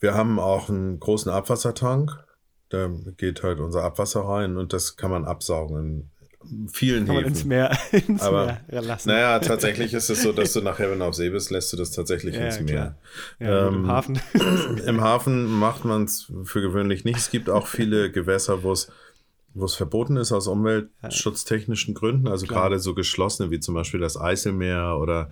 wir 0.00 0.14
haben 0.14 0.38
auch 0.38 0.68
einen 0.68 0.98
großen 0.98 1.30
Abwassertank 1.30 2.24
da 2.70 2.88
geht 3.16 3.42
halt 3.42 3.58
unser 3.58 3.82
Abwasser 3.82 4.20
rein 4.20 4.56
und 4.56 4.72
das 4.72 4.96
kann 4.96 5.10
man 5.10 5.24
absaugen 5.24 6.08
in 6.42 6.68
vielen 6.68 7.04
kann 7.04 7.16
Häfen. 7.16 7.28
Ins 7.28 7.44
Meer, 7.44 7.76
ins 7.92 8.22
Aber, 8.22 8.60
Meer 8.68 8.82
lassen. 8.82 9.08
Naja, 9.08 9.38
tatsächlich 9.40 9.92
ist 9.92 10.08
es 10.08 10.22
so, 10.22 10.32
dass 10.32 10.52
du 10.54 10.62
nachher, 10.62 10.90
wenn 10.90 11.00
du 11.00 11.04
auf 11.04 11.14
See 11.14 11.28
bist, 11.30 11.50
lässt 11.50 11.72
du 11.72 11.76
das 11.76 11.90
tatsächlich 11.90 12.36
ja, 12.36 12.46
ins 12.46 12.60
Meer. 12.60 12.96
Ja, 13.40 13.66
ähm, 13.66 13.74
Im 13.74 13.86
Hafen. 13.88 14.20
Im 14.86 15.00
Hafen 15.02 15.46
macht 15.46 15.84
man 15.84 16.04
es 16.04 16.32
für 16.44 16.62
gewöhnlich 16.62 17.04
nicht. 17.04 17.18
Es 17.18 17.30
gibt 17.30 17.50
auch 17.50 17.66
viele 17.66 18.10
Gewässer, 18.10 18.62
wo 18.62 18.72
es 18.72 18.90
wo 19.54 19.64
es 19.64 19.74
verboten 19.74 20.16
ist 20.16 20.32
aus 20.32 20.46
umweltschutztechnischen 20.46 21.94
Gründen, 21.94 22.28
also 22.28 22.46
Klar. 22.46 22.62
gerade 22.62 22.78
so 22.78 22.94
geschlossene 22.94 23.50
wie 23.50 23.60
zum 23.60 23.74
Beispiel 23.74 24.00
das 24.00 24.16
Eiselmeer 24.20 24.98
oder 25.00 25.30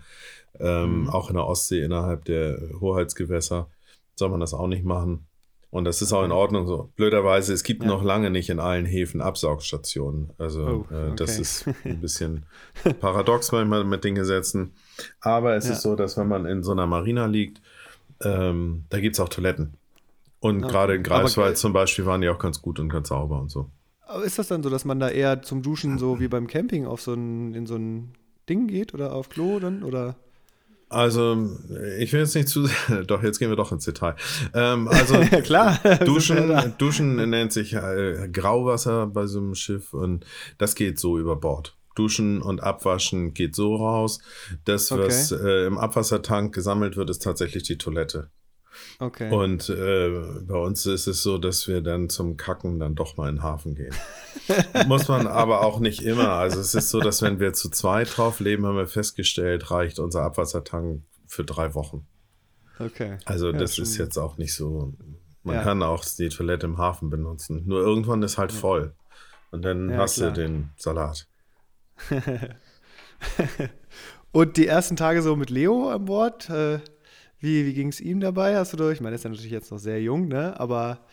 ähm, 0.59 1.03
mhm. 1.03 1.09
auch 1.11 1.29
in 1.31 1.37
der 1.37 1.47
Ostsee 1.47 1.83
innerhalb 1.83 2.25
der 2.25 2.59
Hoheitsgewässer 2.81 3.69
soll 4.17 4.29
man 4.31 4.41
das 4.41 4.55
auch 4.55 4.67
nicht 4.67 4.85
machen. 4.85 5.27
Und 5.71 5.85
das 5.85 6.01
ist 6.01 6.15
auch 6.15 6.25
in 6.25 6.33
Ordnung 6.33 6.67
so. 6.67 6.91
Blöderweise, 6.97 7.53
es 7.53 7.63
gibt 7.63 7.83
Ja. 7.83 7.89
noch 7.91 8.03
lange 8.03 8.31
nicht 8.31 8.49
in 8.49 8.59
allen 8.59 8.87
Häfen 8.87 9.21
Absaugstationen. 9.21 10.31
Also 10.39 10.87
Oh, 10.91 10.95
äh, 10.95 11.15
das 11.15 11.33
okay. 11.33 11.41
ist 11.43 11.65
ein 11.85 12.01
bisschen 12.01 12.47
paradox 13.01 13.53
manchmal 13.53 13.85
mit 13.85 14.03
den 14.03 14.15
Gesetzen. 14.15 14.73
Aber 15.21 15.55
es 15.57 15.67
Ja. 15.67 15.75
ist 15.75 15.83
so, 15.83 15.95
dass 15.95 16.17
wenn 16.17 16.27
man 16.27 16.47
in 16.47 16.63
so 16.63 16.73
einer 16.73 16.87
Marina 16.87 17.27
liegt, 17.27 17.61
ähm, 18.25 18.85
da 18.89 18.99
gibt 18.99 19.15
es 19.17 19.21
auch 19.21 19.29
Toiletten. 19.29 19.75
Und 20.41 20.65
Okay. 20.65 20.73
gerade 20.73 20.95
in 20.95 21.01
Aber- 21.07 21.21
Greifswald 21.21 21.59
zum 21.59 21.73
Beispiel 21.75 22.07
waren 22.07 22.23
die 22.23 22.31
auch 22.31 22.39
ganz 22.39 22.63
gut 22.63 22.81
und 22.81 22.89
ganz 22.89 23.09
sauber 23.09 23.39
und 23.41 23.51
so. 23.51 23.69
Aber 24.09 24.25
ist 24.25 24.39
das 24.39 24.49
dann 24.49 24.63
so, 24.63 24.71
dass 24.71 24.85
man 24.85 24.99
da 24.99 25.09
eher 25.11 25.43
zum 25.43 25.63
Duschen 25.63 25.99
so 25.99 26.19
wie 26.19 26.29
beim 26.37 26.47
Camping 26.47 26.87
auf 26.87 27.01
so 27.01 27.13
ein, 27.13 27.55
in 27.55 27.67
so 27.67 27.77
ein 27.77 28.15
Ding 28.49 28.67
geht 28.67 28.95
oder 28.95 29.13
auf 29.13 29.29
Klo 29.29 29.61
dann? 29.61 29.83
Oder? 29.83 30.17
Also, 30.91 31.51
ich 31.99 32.15
will 32.15 32.21
jetzt 32.21 32.35
nicht 32.35 32.49
zu 32.49 32.65
sehr, 32.65 33.05
doch, 33.07 33.23
jetzt 33.23 33.39
gehen 33.39 33.51
wir 33.51 33.57
doch 33.57 33.73
ins 33.73 33.85
Detail. 33.85 34.17
Ähm, 34.55 34.89
also, 34.89 35.19
klar. 35.43 35.79
Duschen, 36.05 36.75
Duschen 36.79 37.29
nennt 37.29 37.53
sich 37.53 37.75
äh, 37.75 38.29
Grauwasser 38.33 39.07
bei 39.07 39.27
so 39.27 39.39
einem 39.39 39.55
Schiff 39.55 39.93
und 39.93 40.25
das 40.57 40.75
geht 40.75 40.99
so 40.99 41.19
über 41.19 41.37
Bord. 41.37 41.77
Duschen 41.95 42.41
und 42.41 42.63
Abwaschen 42.63 43.35
geht 43.35 43.55
so 43.55 43.75
raus. 43.77 44.21
Das, 44.65 44.91
Okay. 44.91 45.05
was 45.05 45.33
äh, 45.33 45.67
im 45.67 45.77
Abwassertank 45.77 46.55
gesammelt 46.55 46.97
wird, 46.97 47.11
ist 47.11 47.23
tatsächlich 47.23 47.65
die 47.65 47.77
Toilette. 47.77 48.31
Okay. 49.01 49.31
Und 49.33 49.69
äh, 49.69 50.11
bei 50.47 50.57
uns 50.59 50.85
ist 50.87 51.07
es 51.07 51.23
so, 51.23 51.39
dass 51.39 51.69
wir 51.69 51.81
dann 51.81 52.09
zum 52.09 52.37
Kacken 52.37 52.79
dann 52.81 52.95
doch 52.95 53.17
mal 53.17 53.29
in 53.29 53.37
den 53.37 53.43
Hafen 53.43 53.75
gehen. 53.75 53.95
Muss 54.87 55.09
man 55.09 55.27
aber 55.27 55.63
auch 55.63 55.79
nicht 55.81 56.03
immer. 56.03 56.31
Also 56.31 56.61
es 56.61 56.75
ist 56.75 56.91
so, 56.91 57.01
dass 57.01 57.23
wenn 57.23 57.39
wir 57.41 57.53
zu 57.53 57.71
zweit 57.71 58.17
drauf 58.17 58.41
leben, 58.41 58.67
haben 58.67 58.77
wir 58.77 58.87
festgestellt, 58.89 59.71
reicht 59.71 59.99
unser 59.99 60.23
Abwassertank 60.23 61.03
für 61.27 61.45
drei 61.45 61.75
Wochen. 61.75 62.07
okay. 62.79 63.19
Also 63.25 63.51
Ja, 63.51 63.59
das 63.59 63.77
schon- 63.77 63.85
ist 63.85 63.97
jetzt 63.99 64.17
auch 64.19 64.37
nicht 64.39 64.55
so. 64.55 64.95
Man 65.45 65.57
Ja. 65.57 65.63
kann 65.63 65.83
auch 65.83 66.05
die 66.05 66.29
Toilette 66.29 66.67
im 66.67 66.79
Hafen 66.79 67.09
benutzen. 67.11 67.63
Nur 67.67 67.81
irgendwann 67.81 68.23
ist 68.23 68.37
halt 68.39 68.53
voll. 68.53 68.95
Und 69.51 69.63
dann 69.65 69.89
Ja, 69.91 69.99
hast 69.99 70.17
klar. 70.17 70.33
du 70.33 70.41
den 70.43 70.71
Salat. 70.77 71.27
Und 74.33 74.57
die 74.57 74.67
ersten 74.67 74.97
Tage 74.97 75.23
so 75.23 75.37
mit 75.37 75.51
Leo 75.51 75.89
an 75.89 76.05
Bord, 76.05 76.49
äh, 76.51 76.81
wie, 77.41 77.67
wie 77.67 77.75
ging 77.75 77.89
es 77.89 78.01
ihm 78.01 78.21
dabei? 78.21 78.57
Hast 78.57 78.73
du 78.73 78.77
durch? 78.77 78.95
Ich 78.95 79.01
meine, 79.01 79.15
er 79.15 79.17
ist 79.17 79.25
ja 79.25 79.31
natürlich 79.31 79.51
jetzt 79.51 79.71
noch 79.71 79.79
sehr 79.79 80.01
jung, 80.03 80.29
ne? 80.29 80.59
Aber 80.59 81.07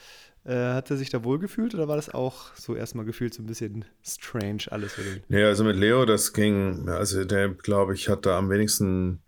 äh, 0.45 0.73
hat 0.73 0.91
er 0.91 0.97
sich 0.97 1.09
da 1.09 1.23
wohl 1.23 1.39
gefühlt 1.39 1.73
oder 1.73 1.87
war 1.87 1.95
das 1.95 2.13
auch 2.13 2.53
so 2.55 2.75
erstmal 2.75 3.05
gefühlt 3.05 3.33
so 3.33 3.41
ein 3.41 3.47
bisschen 3.47 3.85
strange 4.03 4.63
alles 4.69 4.93
für 4.93 5.01
den? 5.01 5.23
Nee, 5.27 5.43
also 5.43 5.63
mit 5.63 5.75
Leo, 5.75 6.05
das 6.05 6.33
ging, 6.33 6.87
also 6.87 7.25
der, 7.25 7.49
glaube 7.49 7.95
ich, 7.95 8.09
hat 8.09 8.25
da 8.25 8.37
am 8.37 8.49
wenigsten 8.49 9.21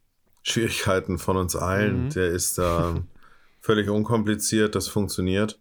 Schwierigkeiten 0.43 1.17
von 1.17 1.37
uns 1.37 1.55
allen. 1.55 2.05
Mhm. 2.05 2.09
Der 2.11 2.27
ist 2.27 2.57
da 2.57 3.03
völlig 3.61 3.89
unkompliziert, 3.89 4.75
das 4.75 4.87
funktioniert. 4.87 5.59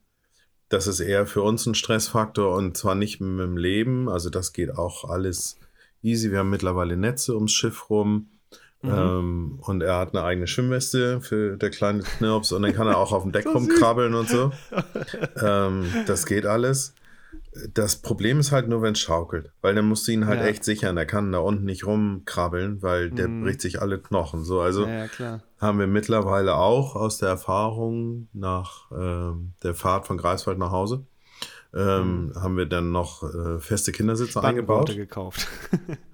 Das 0.68 0.86
ist 0.86 1.00
eher 1.00 1.26
für 1.26 1.42
uns 1.42 1.64
ein 1.66 1.74
Stressfaktor 1.74 2.54
und 2.54 2.76
zwar 2.76 2.94
nicht 2.94 3.20
mit 3.20 3.40
dem 3.40 3.56
Leben, 3.56 4.08
also 4.08 4.30
das 4.30 4.52
geht 4.52 4.76
auch 4.76 5.04
alles 5.08 5.58
easy. 6.02 6.32
Wir 6.32 6.40
haben 6.40 6.50
mittlerweile 6.50 6.96
Netze 6.96 7.34
ums 7.34 7.52
Schiff 7.52 7.88
rum. 7.88 8.28
Mhm. 8.82 8.90
Ähm, 8.92 9.58
und 9.62 9.82
er 9.82 9.96
hat 9.98 10.14
eine 10.14 10.22
eigene 10.24 10.46
Schwimmweste 10.46 11.20
für 11.20 11.56
der 11.56 11.70
kleine 11.70 12.02
Knirps 12.02 12.52
und 12.52 12.62
dann 12.62 12.72
kann 12.72 12.86
er 12.86 12.98
auch 12.98 13.12
auf 13.12 13.22
dem 13.22 13.32
Deck 13.32 13.44
So 13.52 13.52
rumkrabbeln 13.52 14.14
und 14.14 14.28
so. 14.28 14.52
ähm, 15.42 15.92
das 16.06 16.26
geht 16.26 16.46
alles. 16.46 16.94
Das 17.72 17.96
Problem 17.96 18.38
ist 18.38 18.52
halt 18.52 18.68
nur, 18.68 18.82
wenn 18.82 18.92
es 18.92 18.98
schaukelt, 19.00 19.50
weil 19.62 19.74
dann 19.74 19.86
musst 19.88 20.06
du 20.06 20.12
ihn 20.12 20.26
halt 20.26 20.40
Ja. 20.40 20.46
echt 20.46 20.62
sichern. 20.62 20.96
Er 20.98 21.06
kann 21.06 21.32
da 21.32 21.38
unten 21.38 21.64
nicht 21.64 21.86
rumkrabbeln, 21.86 22.82
weil 22.82 23.10
der 23.10 23.28
Mhm. 23.28 23.42
bricht 23.42 23.62
sich 23.62 23.80
alle 23.80 23.98
Knochen. 23.98 24.44
So, 24.44 24.60
also 24.60 24.86
ja, 24.86 25.06
ja, 25.18 25.40
haben 25.58 25.78
wir 25.78 25.86
mittlerweile 25.86 26.54
auch 26.56 26.96
aus 26.96 27.16
der 27.18 27.30
Erfahrung 27.30 28.28
nach 28.34 28.90
ähm, 28.92 29.54
der 29.62 29.74
Fahrt 29.74 30.06
von 30.06 30.18
Greifswald 30.18 30.58
nach 30.58 30.70
Hause, 30.70 31.06
ähm, 31.76 32.32
haben 32.34 32.56
wir 32.56 32.66
dann 32.66 32.90
noch 32.90 33.22
äh, 33.22 33.58
feste 33.60 33.92
Kindersitze 33.92 34.42
eingebaut. 34.42 34.94
Gekauft. 34.94 35.46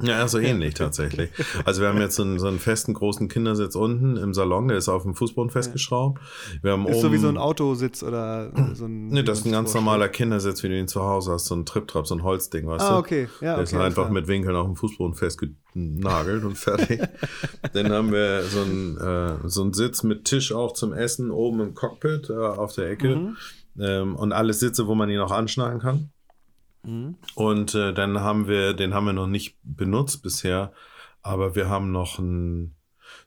Ja, 0.02 0.26
so 0.26 0.38
ähnlich 0.40 0.74
tatsächlich. 0.74 1.30
Also 1.64 1.80
wir 1.80 1.88
haben 1.88 2.00
jetzt 2.00 2.16
so 2.16 2.24
einen, 2.24 2.40
so 2.40 2.48
einen 2.48 2.58
festen 2.58 2.92
großen 2.92 3.28
Kindersitz 3.28 3.76
unten 3.76 4.16
im 4.16 4.34
Salon, 4.34 4.66
der 4.66 4.76
ist 4.76 4.88
auf 4.88 5.04
dem 5.04 5.14
Fußboden 5.14 5.50
festgeschraubt. 5.50 6.20
Wir 6.60 6.72
haben 6.72 6.86
Ist 6.88 6.96
oben, 6.96 7.02
so 7.02 7.12
wie 7.12 7.18
so 7.18 7.28
ein 7.28 7.38
Autositz 7.38 8.02
oder 8.02 8.50
so 8.74 8.86
ein. 8.86 9.08
Nee, 9.08 9.22
das 9.22 9.40
ist 9.40 9.46
ein 9.46 9.52
ganz 9.52 9.72
normaler 9.74 10.08
Kindersitz, 10.08 10.64
wie 10.64 10.68
du 10.68 10.76
ihn 10.76 10.88
zu 10.88 11.02
Hause 11.02 11.32
hast, 11.32 11.44
so 11.46 11.54
ein 11.54 11.64
Trip-Trap, 11.64 12.06
so 12.06 12.16
ein 12.16 12.24
Holzding, 12.24 12.66
weißt 12.66 12.84
du? 12.84 12.90
Ah, 12.90 12.98
okay. 12.98 13.28
Ja, 13.40 13.54
Der 13.54 13.54
okay. 13.54 13.62
ist 13.62 13.74
einfach 13.74 14.02
klar. 14.04 14.10
mit 14.10 14.26
Winkeln 14.26 14.56
auf 14.56 14.66
dem 14.66 14.74
Fußboden 14.74 15.14
festgenagelt 15.14 16.42
und 16.44 16.58
fertig. 16.58 17.00
Dann 17.72 17.92
haben 17.92 18.10
wir 18.10 18.42
so 18.42 18.62
einen, 18.62 18.96
äh, 18.98 19.48
so 19.48 19.62
einen 19.62 19.72
Sitz 19.72 20.02
mit 20.02 20.24
Tisch 20.24 20.52
auch 20.52 20.72
zum 20.72 20.92
Essen 20.92 21.30
oben 21.30 21.60
im 21.60 21.74
Cockpit 21.74 22.28
äh, 22.28 22.32
auf 22.34 22.74
der 22.74 22.90
Ecke. 22.90 23.14
Mhm. 23.14 23.36
Ähm, 23.78 24.16
und 24.16 24.32
alles 24.32 24.60
Sitze, 24.60 24.86
wo 24.86 24.94
man 24.94 25.08
ihn 25.10 25.20
auch 25.20 25.30
anschneiden 25.30 25.80
kann. 25.80 26.10
Mhm. 26.84 27.16
Und 27.34 27.74
äh, 27.74 27.92
dann 27.94 28.20
haben 28.20 28.48
wir, 28.48 28.74
den 28.74 28.92
haben 28.94 29.06
wir 29.06 29.12
noch 29.12 29.26
nicht 29.26 29.56
benutzt 29.62 30.22
bisher, 30.22 30.72
aber 31.22 31.54
wir 31.54 31.68
haben 31.68 31.92
noch 31.92 32.18
einen, 32.18 32.74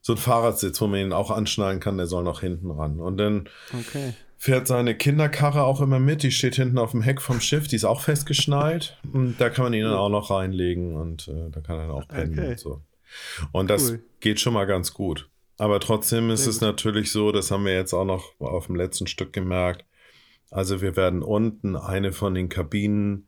so 0.02 0.14
einen 0.14 0.22
Fahrradsitz, 0.22 0.80
wo 0.82 0.88
man 0.88 1.00
ihn 1.00 1.14
auch 1.14 1.32
anschneiden 1.32 1.80
kann, 1.80 1.98
der 1.98 2.08
soll 2.08 2.24
noch 2.24 2.42
hinten 2.42 2.70
ran. 2.72 3.00
Und 3.00 3.18
dann 3.18 3.48
Okay. 3.74 4.14
fährt 4.38 4.68
seine 4.68 4.96
Kinderkarre 4.96 5.64
auch 5.64 5.80
immer 5.82 6.00
mit, 6.00 6.22
die 6.24 6.32
steht 6.32 6.56
hinten 6.56 6.78
auf 6.78 6.92
dem 6.92 7.02
Heck 7.02 7.22
vom 7.22 7.40
Schiff, 7.40 7.68
die 7.68 7.78
ist 7.78 7.86
auch 7.86 8.02
festgeschnallt. 8.02 8.98
Und 9.14 9.36
da 9.40 9.50
kann 9.50 9.64
man 9.64 9.74
ihn 9.74 9.84
dann 9.84 9.94
auch 9.94 10.10
noch 10.10 10.30
reinlegen 10.32 10.96
und 10.96 11.28
äh, 11.30 11.50
da 11.52 11.62
kann 11.62 11.78
er 11.80 11.88
dann 11.88 11.96
auch 11.96 12.08
pennen 12.08 12.38
Okay. 12.38 12.50
und 12.52 12.60
so. 12.60 12.82
Und 13.54 13.70
das 13.70 13.90
Cool. 13.92 14.04
geht 14.20 14.40
schon 14.42 14.54
mal 14.54 14.66
ganz 14.66 14.94
gut. 14.94 15.30
Aber 15.58 15.80
trotzdem 15.80 16.30
ist 16.32 16.42
Sehr 16.44 16.50
es 16.50 16.60
gut. 16.60 16.68
natürlich 16.68 17.12
so, 17.14 17.32
das 17.32 17.50
haben 17.50 17.64
wir 17.64 17.74
jetzt 17.74 17.94
auch 17.94 18.04
noch 18.04 18.34
auf 18.40 18.66
dem 18.66 18.76
letzten 18.76 19.08
Stück 19.08 19.32
gemerkt. 19.32 19.86
Also 20.52 20.82
wir 20.82 20.96
werden 20.96 21.22
unten 21.24 21.76
eine 21.76 22.12
von 22.12 22.34
den 22.34 22.50
Kabinen, 22.50 23.28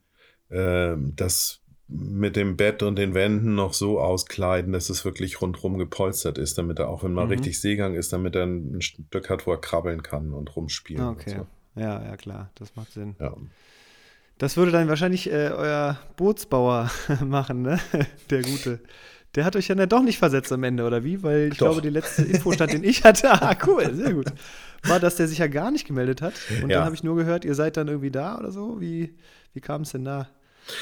ähm, 0.50 1.13
das 1.15 1.62
mit 1.89 2.36
dem 2.36 2.57
Bett 2.57 2.83
und 2.83 2.97
den 2.97 3.13
Wänden 3.13 3.55
noch 3.55 3.74
so 3.74 4.00
auskleiden, 4.01 4.74
dass 4.74 4.89
es 4.89 5.05
wirklich 5.05 5.41
rundrum 5.41 5.77
gepolstert 5.77 6.38
ist, 6.38 6.57
damit 6.57 6.79
er 6.79 6.89
auch, 6.89 7.03
wenn 7.03 7.13
mal 7.13 7.25
Mhm. 7.25 7.31
richtig 7.31 7.62
Seegang 7.62 7.95
ist, 7.95 8.12
damit 8.12 8.36
er 8.36 8.43
ein 8.45 8.81
Stück 8.81 9.29
hat, 9.29 9.47
wo 9.47 9.51
er 9.51 9.62
krabbeln 9.62 10.03
kann 10.03 10.33
und 10.33 10.53
rumspielen. 10.55 11.01
Ah, 11.03 11.09
und 11.09 11.21
Okay. 11.21 11.38
so. 11.38 11.81
Ja, 11.81 12.03
ja, 12.03 12.17
klar. 12.17 12.50
Das 12.55 12.75
macht 12.75 12.91
Sinn. 12.91 13.15
Ja. 13.19 13.33
Das 14.38 14.57
würde 14.57 14.71
dann 14.71 14.88
wahrscheinlich 14.88 15.31
äh, 15.31 15.50
euer 15.55 15.97
Bootsbauer 16.17 16.91
machen, 17.25 17.62
ne? 17.62 17.79
Der 18.29 18.41
Gute. 18.41 18.79
Der 19.36 19.46
hat 19.46 19.55
euch 19.55 19.67
ja 19.67 19.75
dann 19.75 19.89
doch 19.89 20.01
nicht 20.03 20.17
versetzt 20.17 20.51
am 20.51 20.63
Ende, 20.63 20.86
oder 20.86 21.03
wie? 21.03 21.22
Weil 21.22 21.50
ich 21.51 21.57
Doch. 21.57 21.67
glaube, 21.67 21.81
die 21.81 21.89
letzte 21.89 22.24
Infostand, 22.24 22.74
den 22.74 22.84
ich 22.84 23.03
hatte, 23.03 23.29
ah, 23.41 23.55
cool, 23.67 23.93
sehr 23.93 24.13
gut, 24.13 24.31
war, 24.84 25.00
dass 25.00 25.15
der 25.15 25.27
sich 25.27 25.38
ja 25.39 25.48
gar 25.48 25.69
nicht 25.72 25.86
gemeldet 25.86 26.22
hat. 26.22 26.34
Und 26.63 26.69
Ja. 26.69 26.77
dann 26.77 26.86
habe 26.86 26.96
ich 26.96 27.03
nur 27.03 27.15
gehört, 27.15 27.46
ihr 27.46 27.55
seid 27.55 27.77
dann 27.77 27.88
irgendwie 27.88 28.12
da 28.12 28.38
oder 28.38 28.51
so. 28.51 28.79
Wie, 28.79 29.15
wie 29.53 29.62
kam 29.62 29.81
es 29.81 29.91
denn 29.91 30.05
da? 30.05 30.29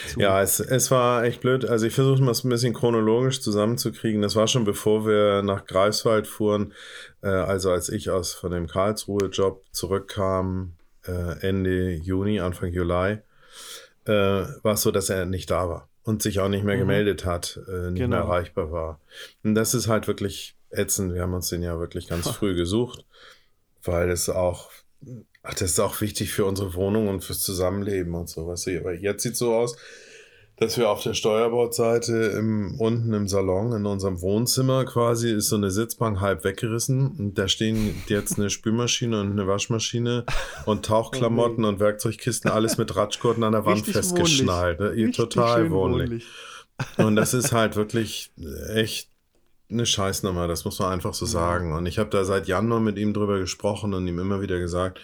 zu? 0.07 0.19
Ja, 0.19 0.41
es, 0.41 0.59
es 0.59 0.89
war 0.91 1.23
echt 1.23 1.41
blöd. 1.41 1.65
Also 1.65 1.85
ich 1.85 1.93
versuche 1.93 2.21
mal 2.23 2.31
es 2.31 2.43
ein 2.43 2.49
bisschen 2.49 2.73
chronologisch 2.73 3.41
zusammenzukriegen. 3.41 4.21
Das 4.21 4.35
war 4.35 4.47
schon 4.47 4.63
bevor 4.63 5.05
wir 5.05 5.41
nach 5.43 5.65
Greifswald 5.65 6.27
fuhren, 6.27 6.73
äh, 7.21 7.27
also 7.27 7.71
als 7.71 7.89
ich 7.89 8.09
aus 8.09 8.33
von 8.33 8.51
dem 8.51 8.67
Karlsruhe-Job 8.67 9.63
zurückkam, 9.71 10.73
äh, 11.05 11.39
Ende 11.47 11.93
Juni, 11.95 12.39
Anfang 12.39 12.71
Juli, 12.71 13.19
äh, 14.05 14.11
war 14.11 14.73
es 14.73 14.81
so, 14.81 14.91
dass 14.91 15.09
er 15.09 15.25
nicht 15.25 15.51
da 15.51 15.69
war 15.69 15.89
und 16.05 16.21
sich 16.21 16.39
auch 16.39 16.47
nicht 16.47 16.63
mehr 16.63 16.75
Mhm. 16.75 16.79
gemeldet 16.81 17.25
hat, 17.25 17.59
äh, 17.67 17.91
nicht 17.91 17.99
mehr 17.99 18.07
Genau. 18.07 18.17
erreichbar 18.17 18.71
war. 18.71 19.01
Und 19.43 19.55
das 19.55 19.73
ist 19.73 19.87
halt 19.89 20.07
wirklich 20.07 20.55
ätzend. 20.69 21.13
Wir 21.13 21.21
haben 21.23 21.33
uns 21.33 21.49
den 21.49 21.61
ja 21.63 21.77
wirklich 21.79 22.07
ganz 22.07 22.29
früh 22.29 22.55
gesucht, 22.55 23.05
weil 23.83 24.09
es 24.09 24.29
auch 24.29 24.71
Ach, 25.47 25.53
das 25.53 25.69
ist 25.71 25.79
auch 25.79 26.01
wichtig 26.01 26.31
für 26.33 26.45
unsere 26.45 26.73
Wohnung 26.73 27.07
und 27.07 27.23
fürs 27.23 27.41
Zusammenleben 27.41 28.15
und 28.15 28.27
so. 28.27 28.47
Weißt 28.47 28.65
du, 28.65 28.79
aber 28.79 28.93
jetzt 28.95 29.21
sieht 29.21 29.35
so 29.37 29.53
aus, 29.53 29.77
dass 30.57 30.77
wir 30.77 30.89
auf 30.89 31.03
der 31.03 31.13
Steuerbordseite 31.13 32.15
im, 32.37 32.75
unten 32.79 33.11
im 33.13 33.27
Salon 33.27 33.73
in 33.73 33.85
unserem 33.85 34.21
Wohnzimmer 34.21 34.85
quasi 34.85 35.31
ist 35.31 35.49
so 35.49 35.57
eine 35.57 35.69
Sitzbank 35.69 36.21
halb 36.21 36.43
weggerissen 36.45 37.07
und 37.17 37.37
da 37.37 37.47
stehen 37.49 37.93
jetzt 38.07 38.37
eine 38.39 38.49
Spülmaschine 38.49 39.19
und 39.19 39.31
eine 39.31 39.47
Waschmaschine 39.47 40.25
und 40.65 40.85
Tauchklamotten 40.85 41.65
und 41.65 41.79
Werkzeugkisten, 41.79 42.49
alles 42.49 42.77
mit 42.77 42.95
Ratschgurten 42.95 43.43
an 43.43 43.51
der 43.51 43.65
Wand 43.65 43.79
Richtig 43.79 43.95
festgeschnallt. 43.95 44.79
Ne? 44.79 44.91
Richtig 44.91 45.15
Total 45.17 45.63
schön 45.63 45.71
wohnlich. 45.71 46.25
Und 46.97 47.15
das 47.17 47.33
ist 47.33 47.51
halt 47.51 47.75
wirklich 47.75 48.31
echt 48.73 49.09
eine 49.69 49.85
Scheißnummer, 49.85 50.47
das 50.47 50.63
muss 50.63 50.79
man 50.79 50.91
einfach 50.93 51.13
so 51.13 51.25
Ja. 51.25 51.31
sagen. 51.31 51.73
Und 51.73 51.85
ich 51.85 51.97
habe 51.99 52.09
da 52.11 52.23
seit 52.23 52.47
Januar 52.47 52.79
mit 52.79 52.97
ihm 52.97 53.13
drüber 53.13 53.39
gesprochen 53.39 53.93
und 53.93 54.07
ihm 54.07 54.19
immer 54.19 54.39
wieder 54.41 54.59
gesagt, 54.59 54.99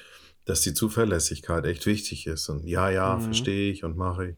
dass 0.45 0.61
die 0.61 0.73
Zuverlässigkeit 0.73 1.65
echt 1.65 1.85
wichtig 1.85 2.27
ist. 2.27 2.47
Und 2.49 2.65
ja, 2.65 2.89
ja, 2.89 3.15
Mhm. 3.17 3.21
verstehe 3.21 3.71
ich 3.71 3.83
und 3.83 3.97
mache 3.97 4.29
ich. 4.29 4.35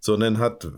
So, 0.00 0.14
und 0.14 0.20
dann 0.20 0.38
hat 0.38 0.68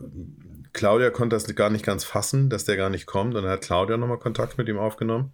Claudia 0.72 1.10
konnte 1.10 1.34
das 1.36 1.52
gar 1.54 1.70
nicht 1.70 1.84
ganz 1.84 2.04
fassen, 2.04 2.48
dass 2.50 2.64
der 2.64 2.76
gar 2.76 2.90
nicht 2.90 3.06
kommt. 3.06 3.34
Und 3.34 3.42
dann 3.42 3.50
hat 3.52 3.62
Claudia 3.62 3.96
nochmal 3.96 4.18
Kontakt 4.18 4.56
mit 4.58 4.68
ihm 4.68 4.78
aufgenommen. 4.78 5.32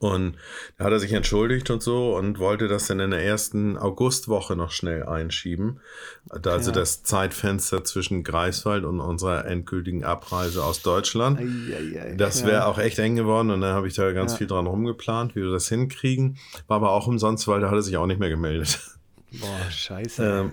Und 0.00 0.36
da 0.76 0.84
hat 0.84 0.92
er 0.92 1.00
sich 1.00 1.12
entschuldigt 1.14 1.70
und 1.70 1.82
so 1.82 2.14
und 2.14 2.38
wollte 2.38 2.68
das 2.68 2.86
dann 2.88 3.00
in 3.00 3.10
der 3.10 3.24
ersten 3.24 3.78
Augustwoche 3.78 4.54
noch 4.54 4.70
schnell 4.70 5.04
einschieben. 5.04 5.80
Da 6.26 6.50
Also 6.52 6.70
Ja. 6.70 6.74
das 6.76 7.02
Zeitfenster 7.04 7.84
zwischen 7.84 8.22
Greifswald 8.22 8.84
und 8.84 9.00
unserer 9.00 9.46
endgültigen 9.46 10.04
Abreise 10.04 10.62
aus 10.62 10.82
Deutschland. 10.82 11.40
Eieiei. 11.40 12.14
Das 12.16 12.42
Ja. 12.42 12.46
wäre 12.48 12.66
auch 12.66 12.78
echt 12.78 12.98
eng 12.98 13.16
geworden 13.16 13.50
und 13.50 13.62
dann 13.62 13.72
habe 13.74 13.88
ich 13.88 13.94
da 13.94 14.12
ganz 14.12 14.32
Ja. 14.32 14.38
viel 14.38 14.46
dran 14.46 14.66
rumgeplant, 14.66 15.34
wie 15.34 15.40
wir 15.40 15.50
das 15.50 15.68
hinkriegen. 15.70 16.36
War 16.66 16.76
aber 16.76 16.90
auch 16.90 17.06
umsonst, 17.06 17.48
weil 17.48 17.60
da 17.62 17.68
hat 17.68 17.76
er 17.76 17.82
sich 17.82 17.96
auch 17.96 18.06
nicht 18.06 18.20
mehr 18.20 18.28
gemeldet. 18.30 18.78
Boah, 19.32 19.70
scheiße. 19.70 20.22
Ähm, 20.22 20.52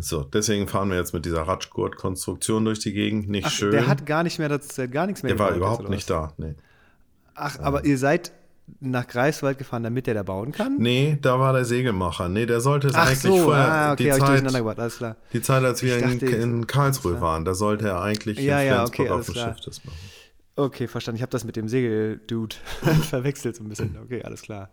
so, 0.00 0.22
deswegen 0.24 0.66
fahren 0.68 0.88
wir 0.90 0.96
jetzt 0.96 1.12
mit 1.12 1.24
dieser 1.26 1.42
Ratschgurt-Konstruktion 1.42 2.64
durch 2.64 2.78
die 2.78 2.92
Gegend. 2.92 3.28
Nicht 3.28 3.46
Ach, 3.46 3.50
schön. 3.50 3.70
der 3.72 3.86
hat 3.86 4.06
gar 4.06 4.22
nicht 4.22 4.38
mehr, 4.38 4.48
das, 4.48 4.68
der 4.68 4.88
gar 4.88 5.06
nichts 5.06 5.22
mehr 5.22 5.32
Der 5.32 5.38
war 5.38 5.48
jetzt, 5.48 5.58
überhaupt 5.58 5.88
nicht 5.90 6.08
da. 6.08 6.32
Nee. 6.38 6.54
Ach, 7.34 7.58
aber 7.60 7.84
ihr 7.84 7.98
seid 7.98 8.32
nach 8.80 9.06
Greifswald 9.06 9.58
gefahren, 9.58 9.82
damit 9.82 10.06
der 10.06 10.14
da 10.14 10.22
bauen 10.22 10.52
kann? 10.52 10.76
nee, 10.78 11.18
da 11.20 11.38
war 11.40 11.52
der 11.52 11.64
Segelmacher. 11.64 12.28
Nee, 12.28 12.46
der 12.46 12.60
sollte 12.60 12.88
es 12.88 12.94
Ach 12.94 13.06
eigentlich 13.06 13.18
so, 13.18 13.36
vorher. 13.36 13.64
ah, 13.72 13.92
okay, 13.92 14.04
die, 14.04 14.10
Zeit, 14.18 14.78
alles 14.78 14.96
klar. 14.96 15.16
die 15.32 15.42
Zeit, 15.42 15.64
als 15.64 15.82
wir 15.82 15.96
Ich 15.96 16.02
in, 16.04 16.18
dachte, 16.20 16.36
in 16.36 16.66
Karlsruhe 16.66 17.20
waren, 17.20 17.44
da 17.44 17.54
sollte 17.54 17.88
er 17.88 18.00
eigentlich 18.00 18.38
Ja, 18.38 18.60
in 18.60 18.66
ja, 18.68 18.74
Flensburg 18.86 19.00
okay, 19.00 19.10
auf 19.10 19.26
dem 19.26 19.34
klar. 19.34 19.48
Schiff 19.54 19.64
das 19.64 19.84
machen. 19.84 19.98
Okay, 20.56 20.88
verstanden. 20.88 21.16
Ich 21.16 21.22
habe 21.22 21.30
das 21.32 21.44
mit 21.44 21.56
dem 21.56 21.68
Segel-Dude 21.68 22.56
verwechselt 23.10 23.56
so 23.56 23.64
ein 23.64 23.68
bisschen. 23.68 23.96
Okay, 24.04 24.22
alles 24.22 24.42
klar. 24.42 24.70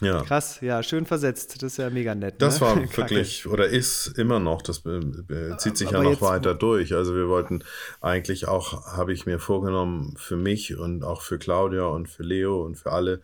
Ja. 0.00 0.22
Krass, 0.22 0.60
ja, 0.60 0.82
schön 0.82 1.06
versetzt. 1.06 1.62
Das 1.62 1.72
ist 1.72 1.76
ja 1.78 1.88
mega 1.90 2.14
nett. 2.14 2.36
Das 2.38 2.60
ne? 2.60 2.66
war 2.66 2.76
wirklich 2.96 3.46
oder 3.46 3.66
ist 3.66 4.18
immer 4.18 4.40
noch, 4.40 4.62
das 4.62 4.84
äh, 4.86 5.56
zieht 5.58 5.76
sich 5.76 5.90
ja 5.90 5.96
Aber 5.98 6.04
noch 6.04 6.10
jetzt- 6.12 6.22
weiter 6.22 6.54
durch. 6.54 6.92
Also 6.94 7.14
wir 7.14 7.28
wollten 7.28 7.64
eigentlich 8.00 8.48
auch, 8.48 8.84
habe 8.96 9.12
ich 9.12 9.26
mir 9.26 9.38
vorgenommen, 9.38 10.14
für 10.16 10.36
mich 10.36 10.76
und 10.76 11.04
auch 11.04 11.22
für 11.22 11.38
Claudia 11.38 11.84
und 11.86 12.08
für 12.08 12.22
Leo 12.22 12.64
und 12.64 12.76
für 12.76 12.92
alle, 12.92 13.22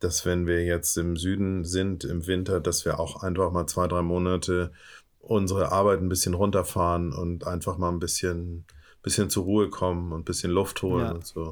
dass 0.00 0.26
wenn 0.26 0.46
wir 0.46 0.64
jetzt 0.64 0.96
im 0.98 1.16
Süden 1.16 1.64
sind 1.64 2.04
im 2.04 2.26
Winter, 2.26 2.60
dass 2.60 2.84
wir 2.84 2.98
auch 3.00 3.22
einfach 3.22 3.50
mal 3.52 3.66
zwei, 3.66 3.86
drei 3.86 4.02
Monate 4.02 4.72
unsere 5.20 5.72
Arbeit 5.72 6.00
ein 6.00 6.08
bisschen 6.10 6.34
runterfahren 6.34 7.12
und 7.12 7.46
einfach 7.46 7.78
mal 7.78 7.88
ein 7.90 7.98
bisschen, 8.00 8.64
bisschen 9.02 9.30
zur 9.30 9.44
Ruhe 9.44 9.70
kommen 9.70 10.12
und 10.12 10.20
ein 10.20 10.24
bisschen 10.24 10.50
Luft 10.50 10.82
holen 10.82 11.04
Ja. 11.06 11.12
und 11.12 11.26
so. 11.26 11.42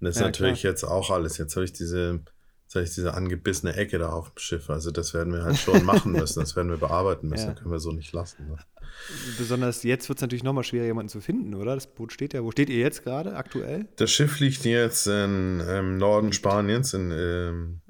Und 0.00 0.06
das 0.06 0.16
ist 0.16 0.20
Ja, 0.20 0.26
natürlich 0.28 0.62
jetzt 0.62 0.84
auch 0.84 1.10
alles. 1.10 1.36
Jetzt 1.36 1.56
habe 1.56 1.64
ich 1.64 1.72
diese 1.74 2.20
Habe 2.74 2.84
ich 2.84 2.94
diese 2.94 3.14
angebissene 3.14 3.74
Ecke 3.74 3.98
da 3.98 4.10
auf 4.10 4.30
dem 4.30 4.38
Schiff. 4.38 4.70
Also 4.70 4.90
das 4.92 5.12
werden 5.12 5.32
wir 5.32 5.42
halt 5.42 5.56
schon 5.58 5.84
machen 5.84 6.12
müssen. 6.12 6.38
Das 6.40 6.54
werden 6.54 6.70
wir 6.70 6.78
bearbeiten 6.78 7.28
müssen. 7.28 7.40
Ja. 7.48 7.52
Das 7.52 7.60
können 7.62 7.72
wir 7.72 7.80
so 7.80 7.90
nicht 7.92 8.12
lassen. 8.12 8.46
Ne? 8.48 8.56
Besonders 9.38 9.82
jetzt 9.82 10.08
wird 10.08 10.18
es 10.18 10.22
natürlich 10.22 10.42
nochmal 10.44 10.64
schwerer, 10.64 10.84
jemanden 10.84 11.08
zu 11.08 11.20
finden, 11.20 11.54
oder? 11.54 11.74
Das 11.74 11.86
Boot 11.86 12.12
steht 12.12 12.32
ja. 12.34 12.42
Wo 12.44 12.50
steht 12.50 12.68
ihr 12.70 12.78
jetzt 12.78 13.02
gerade 13.02 13.34
aktuell? 13.36 13.86
Das 13.96 14.10
Schiff 14.10 14.38
liegt 14.40 14.64
jetzt 14.64 15.06
in, 15.06 15.60
im 15.60 15.96
Norden 15.98 16.32
Spaniens, 16.32 16.94
in, 16.94 17.10
ähm, 17.10 17.80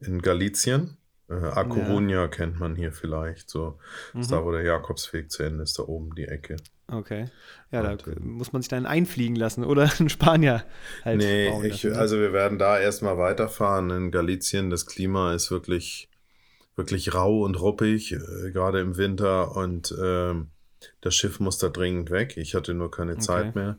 in 0.00 0.22
Galicien. 0.22 0.96
Äh, 1.28 1.34
A 1.34 1.62
Coruña 1.62 2.28
kennt 2.28 2.58
man 2.58 2.76
hier 2.76 2.92
vielleicht. 2.92 3.48
So 3.50 3.78
Mhm. 4.14 4.20
ist 4.20 4.32
da, 4.32 4.44
wo 4.44 4.50
der 4.52 4.62
Jakobsweg 4.62 5.30
zu 5.30 5.42
Ende 5.42 5.62
ist, 5.64 5.78
da 5.78 5.82
oben 5.84 6.14
die 6.14 6.24
Ecke. 6.26 6.56
Okay. 6.90 7.30
Ja, 7.70 7.82
da 7.82 7.92
Und, 7.92 8.06
ähm, 8.08 8.32
muss 8.32 8.52
man 8.52 8.62
sich 8.62 8.68
dann 8.68 8.86
einfliegen 8.86 9.36
lassen 9.36 9.64
oder 9.64 9.90
einen 9.98 10.08
Spanier 10.08 10.64
halt 11.04 11.18
nee, 11.18 11.48
ich, 11.66 11.84
lassen, 11.84 11.92
ne? 11.92 11.98
also 11.98 12.18
wir 12.18 12.32
werden 12.32 12.58
da 12.58 12.78
erstmal 12.78 13.16
weiterfahren. 13.18 13.90
In 13.90 14.10
Galicien, 14.10 14.70
das 14.70 14.86
Klima 14.86 15.34
ist 15.34 15.50
wirklich, 15.50 16.08
wirklich 16.76 17.14
rau 17.14 17.42
und 17.44 17.60
ruppig, 17.60 18.12
äh, 18.12 18.50
gerade 18.50 18.80
im 18.80 18.96
Winter. 18.96 19.56
Und 19.56 19.94
ähm, 20.02 20.48
das 21.00 21.14
Schiff 21.14 21.38
muss 21.40 21.58
da 21.58 21.68
dringend 21.68 22.10
weg. 22.10 22.36
Ich 22.36 22.54
hatte 22.54 22.74
nur 22.74 22.90
keine 22.90 23.18
Zeit 23.18 23.54
mehr. 23.54 23.78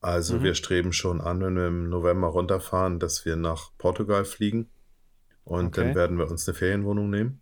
Also 0.00 0.38
Mhm. 0.38 0.42
wir 0.42 0.54
streben 0.54 0.92
schon 0.92 1.20
an, 1.20 1.40
wenn 1.40 1.56
wir 1.56 1.68
im 1.68 1.88
November 1.88 2.28
runterfahren, 2.28 2.98
dass 2.98 3.24
wir 3.24 3.36
nach 3.36 3.70
Portugal 3.78 4.24
fliegen. 4.24 4.68
Und 5.44 5.66
Okay. 5.66 5.84
dann 5.86 5.94
werden 5.94 6.18
wir 6.18 6.30
uns 6.30 6.48
eine 6.48 6.56
Ferienwohnung 6.56 7.10
nehmen. 7.10 7.40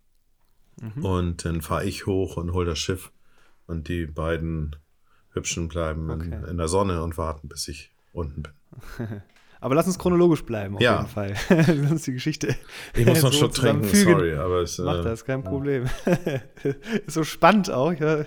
Mhm. 0.79 1.05
Und 1.05 1.45
dann 1.45 1.61
fahre 1.61 1.85
ich 1.85 2.05
hoch 2.05 2.37
und 2.37 2.53
hole 2.53 2.65
das 2.67 2.79
Schiff. 2.79 3.11
Und 3.67 3.87
die 3.87 4.05
beiden 4.05 4.75
Hübschen 5.33 5.67
bleiben 5.67 6.09
in, 6.09 6.33
Okay. 6.33 6.49
in 6.51 6.57
der 6.57 6.67
Sonne 6.67 7.03
und 7.03 7.17
warten, 7.17 7.47
bis 7.47 7.67
ich 7.67 7.91
unten 8.13 8.43
bin. 8.43 8.51
Aber 9.63 9.75
lass 9.75 9.85
uns 9.85 9.99
chronologisch 9.99 10.43
bleiben, 10.43 10.75
auf 10.75 10.81
Ja. 10.81 10.97
jeden 10.97 11.07
Fall. 11.09 11.35
Sonst 11.87 12.07
die 12.07 12.13
Geschichte. 12.13 12.55
Ich 12.95 13.05
muss 13.05 13.21
noch 13.21 13.25
einen 13.29 13.31
so 13.33 13.37
Schluck 13.37 13.53
trinken, 13.53 13.83
zusammenfügen. 13.83 14.13
sorry, 14.15 14.33
aber 14.35 14.61
es, 14.61 14.77
Mach 14.79 14.99
äh, 14.99 15.03
das, 15.03 15.23
kein 15.23 15.43
Problem. 15.43 15.85
ist 17.05 17.13
so 17.13 17.23
spannend 17.23 17.69
auch. 17.69 17.91
Ich 17.91 17.99
höre 17.99 18.25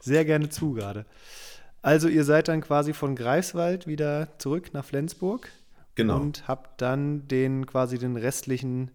sehr 0.00 0.24
gerne 0.24 0.50
zu 0.50 0.74
gerade. 0.74 1.04
Also, 1.82 2.06
ihr 2.08 2.24
seid 2.24 2.46
dann 2.48 2.60
quasi 2.60 2.92
von 2.92 3.16
Greifswald 3.16 3.86
wieder 3.88 4.28
zurück 4.38 4.70
nach 4.72 4.84
Flensburg 4.84 5.48
Genau. 5.96 6.16
und 6.20 6.46
habt 6.46 6.80
dann 6.80 7.26
den 7.26 7.66
quasi 7.66 7.98
den 7.98 8.16
restlichen 8.16 8.92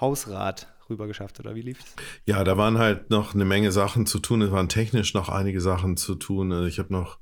Hausrat 0.00 0.66
rüber 0.90 1.06
geschafft, 1.06 1.40
oder 1.40 1.54
wie 1.54 1.62
lief's? 1.62 1.84
Ja, 2.26 2.44
da 2.44 2.56
waren 2.56 2.78
halt 2.78 3.10
noch 3.10 3.34
eine 3.34 3.44
Menge 3.44 3.72
Sachen 3.72 4.06
zu 4.06 4.18
tun. 4.18 4.42
Es 4.42 4.50
waren 4.50 4.68
technisch 4.68 5.14
noch 5.14 5.28
einige 5.28 5.60
Sachen 5.60 5.96
zu 5.96 6.14
tun. 6.14 6.52
Also 6.52 6.66
Ich 6.66 6.78
habe 6.78 6.92
noch 6.92 7.18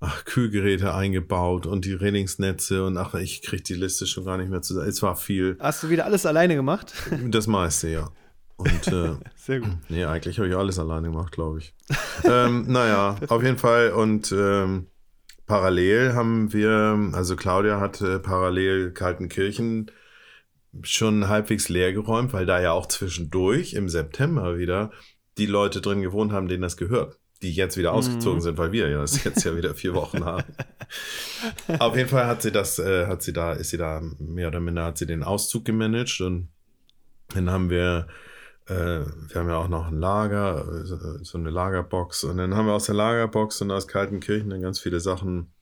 ach, 0.00 0.24
Kühlgeräte 0.24 0.94
eingebaut 0.94 1.66
und 1.66 1.84
die 1.84 1.92
Redningsnetze 1.94 2.84
und 2.84 2.96
ach, 2.96 3.14
ich 3.14 3.42
kriege 3.42 3.62
die 3.62 3.74
Liste 3.74 4.06
schon 4.06 4.24
gar 4.24 4.36
nicht 4.36 4.50
mehr 4.50 4.62
zusammen. 4.62 4.88
Es 4.88 5.02
war 5.02 5.16
viel. 5.16 5.56
Hast 5.60 5.82
du 5.82 5.90
wieder 5.90 6.04
alles 6.06 6.26
alleine 6.26 6.54
gemacht? 6.56 6.92
Das 7.28 7.46
meiste, 7.46 7.88
ja. 7.88 8.10
Und 8.56 8.86
äh, 8.88 9.14
Sehr 9.36 9.60
gut. 9.60 9.70
nee, 9.88 10.04
eigentlich 10.04 10.38
habe 10.38 10.48
ich 10.48 10.56
alles 10.56 10.78
alleine 10.78 11.08
gemacht, 11.10 11.32
glaube 11.32 11.58
ich. 11.60 11.74
ähm, 12.24 12.64
naja, 12.68 13.16
auf 13.28 13.42
jeden 13.42 13.58
Fall. 13.58 13.90
Und 13.90 14.32
ähm, 14.32 14.86
parallel 15.46 16.14
haben 16.14 16.52
wir, 16.52 17.10
also 17.12 17.36
Claudia 17.36 17.80
hat 17.80 18.00
äh, 18.00 18.18
parallel 18.18 18.92
Kaltenkirchen 18.92 19.90
schon 20.82 21.28
halbwegs 21.28 21.68
leer 21.68 21.92
geräumt, 21.92 22.32
weil 22.32 22.46
da 22.46 22.60
ja 22.60 22.72
auch 22.72 22.86
zwischendurch 22.86 23.74
im 23.74 23.88
September 23.88 24.56
wieder 24.58 24.90
die 25.38 25.46
Leute 25.46 25.80
drin 25.80 26.02
gewohnt 26.02 26.32
haben, 26.32 26.48
denen 26.48 26.62
das 26.62 26.76
gehört. 26.76 27.18
Die 27.42 27.52
jetzt 27.52 27.76
wieder 27.76 27.92
ausgezogen 27.92 28.40
sind, 28.40 28.56
weil 28.56 28.70
wir 28.70 28.88
ja 28.88 29.00
das 29.00 29.24
jetzt 29.24 29.44
ja 29.44 29.56
wieder 29.56 29.74
vier 29.74 29.94
Wochen 29.94 30.24
haben. 30.24 30.44
Auf 31.80 31.96
jeden 31.96 32.08
Fall 32.08 32.26
hat 32.26 32.40
sie 32.40 32.52
das, 32.52 32.78
äh, 32.78 33.06
hat 33.06 33.22
sie 33.22 33.32
da, 33.32 33.52
ist 33.52 33.70
sie 33.70 33.78
da 33.78 34.00
mehr 34.18 34.48
oder 34.48 34.60
minder, 34.60 34.84
hat 34.84 34.98
sie 34.98 35.06
den 35.06 35.24
Auszug 35.24 35.64
gemanagt 35.64 36.20
und 36.20 36.48
dann 37.34 37.50
haben 37.50 37.68
wir, 37.68 38.06
äh, 38.66 38.74
wir 38.74 39.34
haben 39.34 39.48
ja 39.48 39.56
auch 39.56 39.68
noch 39.68 39.88
ein 39.88 39.98
Lager, 39.98 40.84
so 40.84 41.36
eine 41.36 41.50
Lagerbox 41.50 42.24
und 42.24 42.36
dann 42.36 42.54
haben 42.54 42.66
wir 42.66 42.74
aus 42.74 42.86
der 42.86 42.94
Lagerbox 42.94 43.60
und 43.62 43.72
aus 43.72 43.88
Kaltenkirchen 43.88 44.50
dann 44.50 44.62
ganz 44.62 44.78
viele 44.78 45.00
Sachen 45.00 45.52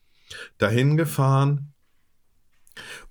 dahin 0.59 0.97
gefahren. 0.97 1.73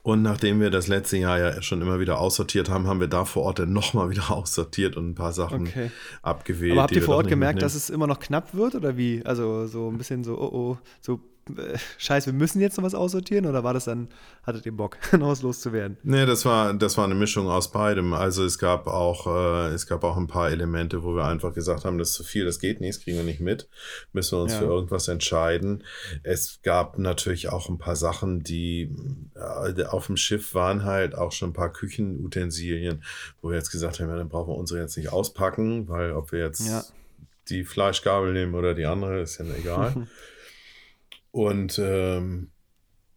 Und 0.02 0.22
nachdem 0.22 0.60
wir 0.60 0.70
das 0.70 0.88
letzte 0.88 1.18
Jahr 1.18 1.38
ja 1.38 1.62
schon 1.62 1.82
immer 1.82 2.00
wieder 2.00 2.18
aussortiert 2.18 2.68
haben, 2.70 2.86
haben 2.86 3.00
wir 3.00 3.08
da 3.08 3.24
vor 3.24 3.42
Ort 3.44 3.58
dann 3.58 3.72
nochmal 3.80 4.10
wieder 4.10 4.30
aussortiert 4.30 4.96
und 4.96 5.10
ein 5.10 5.14
paar 5.14 5.32
Sachen 5.32 5.62
Okay. 5.68 5.90
abgewählt. 6.22 6.72
Aber 6.72 6.82
habt 6.82 6.92
ihr 6.92 7.02
vor 7.02 7.16
Ort 7.16 7.28
gemerkt, 7.28 7.56
mitnehmen. 7.56 7.66
dass 7.66 7.74
es 7.74 7.90
immer 7.90 8.06
noch 8.06 8.18
knapp 8.20 8.54
wird 8.54 8.74
oder 8.74 8.96
wie? 8.96 9.24
Also 9.24 9.66
so 9.66 9.88
ein 9.88 9.98
bisschen 9.98 10.24
so, 10.24 10.38
oh 10.38 10.50
oh, 10.52 10.78
so 11.00 11.20
äh, 11.58 11.78
scheiße, 11.98 12.26
wir 12.26 12.32
müssen 12.32 12.60
jetzt 12.60 12.76
noch 12.76 12.84
was 12.84 12.94
aussortieren 12.94 13.46
oder 13.46 13.64
war 13.64 13.74
das 13.74 13.84
dann, 13.86 14.08
hattet 14.42 14.66
ihr 14.66 14.72
Bock, 14.76 14.96
ein 15.12 15.22
Haus 15.24 15.42
loszuwerden? 15.42 15.96
Nee, 16.02 16.26
das 16.26 16.44
war, 16.44 16.74
das 16.74 16.96
war 16.96 17.04
eine 17.04 17.14
Mischung 17.14 17.48
aus 17.48 17.70
beidem. 17.72 18.12
Also 18.12 18.44
es 18.44 18.58
gab 18.58 18.86
auch, 18.86 19.26
äh, 19.26 19.68
es 19.74 19.86
gab 19.86 20.04
auch 20.04 20.16
ein 20.16 20.26
paar 20.26 20.50
Elemente, 20.50 21.02
wo 21.02 21.14
wir 21.14 21.24
einfach 21.24 21.52
gesagt 21.54 21.84
haben, 21.84 21.98
das 21.98 22.10
ist 22.10 22.14
zu 22.14 22.24
viel, 22.24 22.44
das 22.44 22.58
geht 22.58 22.80
nicht, 22.80 22.96
das 22.96 23.04
kriegen 23.04 23.16
wir 23.16 23.24
nicht 23.24 23.40
mit. 23.40 23.68
Müssen 24.12 24.38
wir 24.38 24.42
uns 24.42 24.52
Ja. 24.52 24.58
für 24.58 24.64
irgendwas 24.66 25.08
entscheiden. 25.08 25.84
Es 26.22 26.60
gab 26.62 26.98
natürlich 26.98 27.48
auch 27.48 27.68
ein 27.68 27.78
paar 27.78 27.96
Sachen, 27.96 28.42
die 28.42 28.94
äh, 29.34 29.84
auf 29.84 30.06
dem 30.06 30.16
Schiff 30.16 30.54
waren 30.54 30.84
halt 30.84 31.14
auch 31.14 31.32
schon 31.32 31.50
ein 31.50 31.54
paar 31.54 31.72
Küchenutensilien, 31.72 33.02
wo 33.42 33.50
wir 33.50 33.56
jetzt 33.56 33.70
gesagt 33.70 34.00
haben, 34.00 34.08
ja, 34.08 34.16
dann 34.16 34.28
brauchen 34.28 34.52
wir 34.52 34.56
unsere 34.56 34.80
jetzt 34.80 34.96
nicht 34.96 35.12
auspacken, 35.12 35.88
weil 35.88 36.12
ob 36.12 36.32
wir 36.32 36.40
jetzt 36.40 36.66
Ja. 36.66 36.82
die 37.48 37.64
Fleischgabel 37.64 38.32
nehmen 38.32 38.54
oder 38.54 38.74
die 38.74 38.86
andere, 38.86 39.20
ist 39.20 39.38
ja 39.38 39.44
egal. 39.58 40.06
Und 41.32 41.78
ähm, 41.82 42.50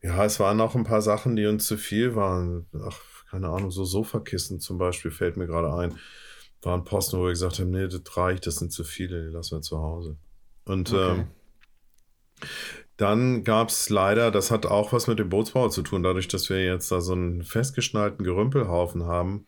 ja, 0.01 0.23
es 0.25 0.39
waren 0.39 0.61
auch 0.61 0.75
ein 0.75 0.83
paar 0.83 1.01
Sachen, 1.01 1.35
die 1.35 1.45
uns 1.45 1.65
zu 1.65 1.77
viel 1.77 2.15
waren. 2.15 2.67
Ach, 2.85 2.99
keine 3.29 3.49
Ahnung, 3.49 3.71
so 3.71 3.85
Sofakissen 3.85 4.59
zum 4.59 4.77
Beispiel 4.77 5.11
fällt 5.11 5.37
mir 5.37 5.47
gerade 5.47 5.73
ein. 5.73 5.97
Waren 6.61 6.83
Posten, 6.83 7.17
wo 7.17 7.23
wir 7.23 7.29
gesagt 7.31 7.59
haben, 7.59 7.71
nee, 7.71 7.87
das 7.87 8.01
reicht, 8.17 8.47
das 8.47 8.57
sind 8.57 8.71
zu 8.71 8.83
viele, 8.83 9.25
die 9.25 9.33
lassen 9.33 9.57
wir 9.57 9.61
zu 9.61 9.79
Hause. 9.79 10.17
Und 10.65 10.91
Okay. 10.91 11.21
ähm, 11.21 11.27
dann 12.97 13.43
gab 13.43 13.69
es 13.69 13.89
leider, 13.89 14.29
das 14.31 14.51
hat 14.51 14.65
auch 14.65 14.93
was 14.93 15.07
mit 15.07 15.19
dem 15.19 15.29
Bootsbau 15.29 15.69
zu 15.69 15.81
tun, 15.81 16.03
dadurch, 16.03 16.27
dass 16.27 16.49
wir 16.49 16.63
jetzt 16.63 16.91
da 16.91 17.01
so 17.01 17.13
einen 17.13 17.43
festgeschnallten 17.43 18.23
Gerümpelhaufen 18.23 19.05
haben, 19.05 19.47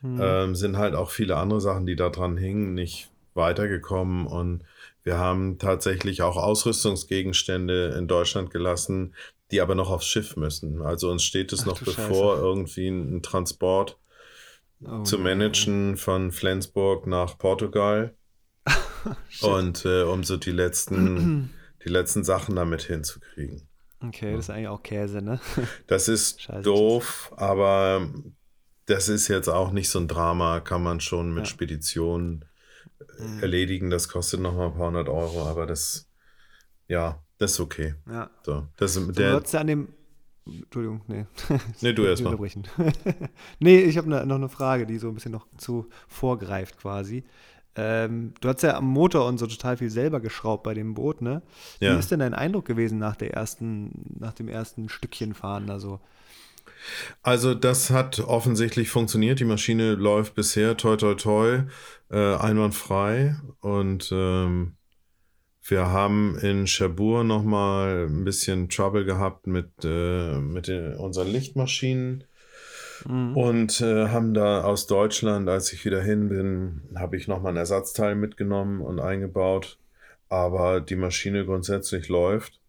Hm. 0.00 0.18
ähm, 0.20 0.54
sind 0.54 0.76
halt 0.76 0.94
auch 0.94 1.10
viele 1.10 1.36
andere 1.36 1.60
Sachen, 1.60 1.84
die 1.84 1.96
da 1.96 2.08
dran 2.08 2.36
hingen, 2.36 2.74
nicht 2.74 3.10
weitergekommen. 3.34 4.26
Und 4.26 4.62
wir 5.08 5.16
haben 5.16 5.58
tatsächlich 5.58 6.20
auch 6.20 6.36
Ausrüstungsgegenstände 6.36 7.94
in 7.98 8.08
Deutschland 8.08 8.50
gelassen, 8.50 9.14
die 9.50 9.62
aber 9.62 9.74
noch 9.74 9.88
aufs 9.90 10.06
Schiff 10.06 10.36
müssen. 10.36 10.82
Also 10.82 11.10
uns 11.10 11.22
steht 11.24 11.50
es 11.54 11.62
Ach 11.62 11.66
noch 11.66 11.78
bevor, 11.80 12.34
Scheiße. 12.34 12.44
irgendwie 12.46 12.88
einen 12.88 13.22
Transport 13.22 13.98
Oh, 14.84 15.02
zu 15.02 15.18
managen 15.18 15.96
von 15.96 16.30
Flensburg 16.30 17.06
nach 17.06 17.38
Portugal. 17.38 18.14
Und 19.40 19.84
äh, 19.86 20.02
um 20.02 20.22
so 20.24 20.36
die 20.36 20.52
letzten, 20.52 21.50
die 21.84 21.88
letzten 21.88 22.22
Sachen 22.22 22.54
damit 22.54 22.82
hinzukriegen. 22.82 23.62
Okay, 24.00 24.32
das 24.36 24.44
ist 24.44 24.50
eigentlich 24.50 24.68
auch 24.68 24.82
Käse, 24.82 25.22
ne? 25.22 25.40
Das 25.88 26.06
ist 26.08 26.42
Scheiße. 26.42 26.62
doof, 26.62 27.32
aber 27.36 28.08
das 28.84 29.08
ist 29.08 29.26
jetzt 29.28 29.48
auch 29.48 29.72
nicht 29.72 29.88
so 29.88 29.98
ein 30.00 30.06
Drama, 30.06 30.60
kann 30.60 30.82
man 30.82 31.00
schon 31.00 31.30
mit 31.34 31.46
Ja. 31.46 31.50
Speditionen 31.50 32.44
Mhm. 33.18 33.40
erledigen. 33.42 33.90
Das 33.90 34.08
kostet 34.08 34.40
noch 34.40 34.54
mal 34.54 34.66
ein 34.66 34.74
paar 34.74 34.88
hundert 34.88 35.08
Euro, 35.08 35.46
aber 35.46 35.66
das, 35.66 36.08
ja, 36.88 37.22
das 37.38 37.52
ist 37.52 37.60
okay. 37.60 37.94
Ja. 38.10 38.30
So, 38.44 38.66
das 38.76 38.96
ist 38.96 39.06
Du 39.06 39.12
der, 39.12 39.42
ja 39.52 39.60
an 39.60 39.66
dem. 39.66 39.88
Entschuldigung, 40.46 41.02
nee. 41.08 41.26
Nee, 41.82 41.92
du 41.92 42.02
Ich 42.04 42.08
erst 42.08 42.22
mal. 42.22 42.30
unterbrechen. 42.30 42.66
nee, 43.58 43.80
ich 43.80 43.98
habe 43.98 44.08
ne, 44.08 44.24
noch 44.24 44.36
eine 44.36 44.48
Frage, 44.48 44.86
die 44.86 44.98
so 44.98 45.08
ein 45.08 45.14
bisschen 45.14 45.32
noch 45.32 45.46
zu 45.58 45.88
vorgreift 46.08 46.78
quasi. 46.78 47.24
Ähm, 47.76 48.32
du 48.40 48.48
hast 48.48 48.62
ja 48.62 48.76
am 48.76 48.86
Motor 48.86 49.26
und 49.26 49.38
so 49.38 49.46
total 49.46 49.76
viel 49.76 49.90
selber 49.90 50.20
geschraubt 50.20 50.64
bei 50.64 50.74
dem 50.74 50.94
Boot, 50.94 51.20
ne? 51.22 51.42
Ja. 51.80 51.94
Wie 51.94 51.98
ist 51.98 52.10
denn 52.10 52.20
dein 52.20 52.34
Eindruck 52.34 52.64
gewesen 52.64 52.98
nach 52.98 53.14
der 53.14 53.34
ersten, 53.34 54.16
nach 54.18 54.32
dem 54.32 54.48
ersten 54.48 54.88
Stückchen 54.88 55.34
fahren? 55.34 55.70
Also, 55.70 56.00
Also 57.22 57.54
das 57.54 57.90
hat 57.90 58.20
offensichtlich 58.20 58.90
funktioniert. 58.90 59.40
Die 59.40 59.44
Maschine 59.44 59.94
läuft 59.94 60.34
bisher 60.34 60.76
toi 60.76 60.96
toi 60.96 61.14
toi 61.14 61.62
äh, 62.10 62.34
einwandfrei 62.36 63.36
und 63.60 64.10
ähm, 64.12 64.74
wir 65.62 65.88
haben 65.88 66.38
in 66.38 66.66
Cherbourg 66.66 67.26
nochmal 67.26 68.06
ein 68.08 68.24
bisschen 68.24 68.68
Trouble 68.70 69.04
gehabt 69.04 69.46
mit, 69.46 69.70
äh, 69.84 70.38
mit 70.38 70.68
den, 70.68 70.94
unseren 70.94 71.28
Lichtmaschinen 71.28 72.24
und 73.04 73.80
äh, 73.80 74.08
haben 74.08 74.34
da 74.34 74.62
aus 74.62 74.86
Deutschland, 74.86 75.48
als 75.48 75.72
ich 75.72 75.84
wieder 75.84 76.02
hin 76.02 76.28
bin, 76.28 76.82
habe 76.96 77.16
ich 77.16 77.28
nochmal 77.28 77.52
ein 77.52 77.56
Ersatzteil 77.56 78.14
mitgenommen 78.14 78.80
und 78.80 78.98
eingebaut. 78.98 79.78
Aber 80.28 80.80
die 80.80 80.96
Maschine 80.96 81.44
grundsätzlich 81.44 82.08
läuft. 82.08 82.60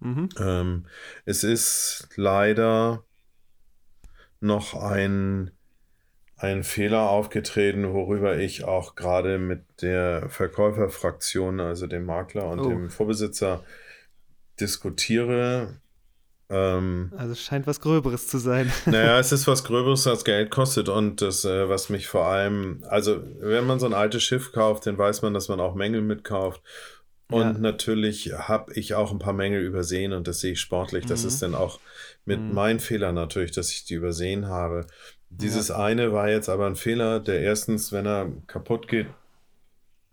mhm. 0.00 0.28
Ähm, 0.38 0.86
es 1.24 1.44
ist 1.44 2.08
leider 2.16 3.04
noch 4.44 4.74
ein, 4.74 5.50
ein 6.36 6.62
Fehler 6.64 7.10
aufgetreten, 7.10 7.92
worüber 7.92 8.36
ich 8.38 8.64
auch 8.64 8.94
gerade 8.94 9.38
mit 9.38 9.64
der 9.82 10.28
Verkäuferfraktion, 10.28 11.60
also 11.60 11.86
dem 11.86 12.04
Makler 12.04 12.48
und 12.48 12.60
Oh. 12.60 12.68
dem 12.68 12.90
Vorbesitzer, 12.90 13.64
diskutiere. 14.60 15.80
Ähm, 16.50 17.12
also 17.16 17.32
es 17.32 17.42
scheint 17.42 17.66
was 17.66 17.80
Gröberes 17.80 18.28
zu 18.28 18.38
sein. 18.38 18.70
naja, 18.86 19.18
es 19.18 19.32
ist 19.32 19.46
was 19.46 19.64
Gröberes, 19.64 20.06
als 20.06 20.24
Geld 20.24 20.50
kostet 20.50 20.88
und 20.88 21.22
das, 21.22 21.44
äh, 21.44 21.68
was 21.68 21.88
mich 21.88 22.06
vor 22.06 22.26
allem, 22.26 22.84
also 22.88 23.22
wenn 23.40 23.66
man 23.66 23.80
so 23.80 23.86
ein 23.86 23.94
altes 23.94 24.22
Schiff 24.22 24.52
kauft, 24.52 24.86
dann 24.86 24.98
weiß 24.98 25.22
man, 25.22 25.34
dass 25.34 25.48
man 25.48 25.60
auch 25.60 25.74
Mängel 25.74 26.02
mitkauft. 26.02 26.62
Und 27.30 27.40
Ja. 27.40 27.52
natürlich 27.54 28.32
habe 28.34 28.74
ich 28.74 28.94
auch 28.94 29.10
ein 29.10 29.18
paar 29.18 29.32
Mängel 29.32 29.62
übersehen 29.62 30.12
und 30.12 30.28
das 30.28 30.40
sehe 30.40 30.52
ich 30.52 30.60
sportlich. 30.60 31.06
Das 31.06 31.22
Mhm. 31.22 31.28
ist 31.28 31.42
dann 31.42 31.54
auch 31.54 31.80
mit 32.24 32.40
Mhm. 32.40 32.54
meinem 32.54 32.78
Fehler 32.80 33.12
natürlich, 33.12 33.52
dass 33.52 33.70
ich 33.70 33.84
die 33.84 33.94
übersehen 33.94 34.46
habe. 34.46 34.86
Dieses 35.30 35.70
eine 35.70 36.12
war 36.12 36.28
jetzt 36.30 36.48
aber 36.48 36.66
ein 36.66 36.76
Fehler, 36.76 37.20
der 37.20 37.40
erstens, 37.40 37.90
wenn 37.92 38.06
er 38.06 38.30
kaputt 38.46 38.86
geht, 38.88 39.08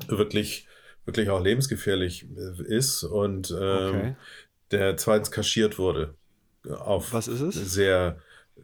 wirklich, 0.07 0.67
wirklich 1.05 1.29
auch 1.29 1.41
lebensgefährlich 1.41 2.25
äh, 2.35 2.63
ist 2.63 3.03
und 3.03 3.51
ähm, 3.51 3.57
Okay. 3.59 4.15
der 4.71 4.97
zweitens 4.97 5.31
kaschiert 5.31 5.77
wurde. 5.77 6.15
Auf 6.69 7.13
Was 7.13 7.27
ist 7.27 7.41
es? 7.41 7.55
sehr 7.55 8.17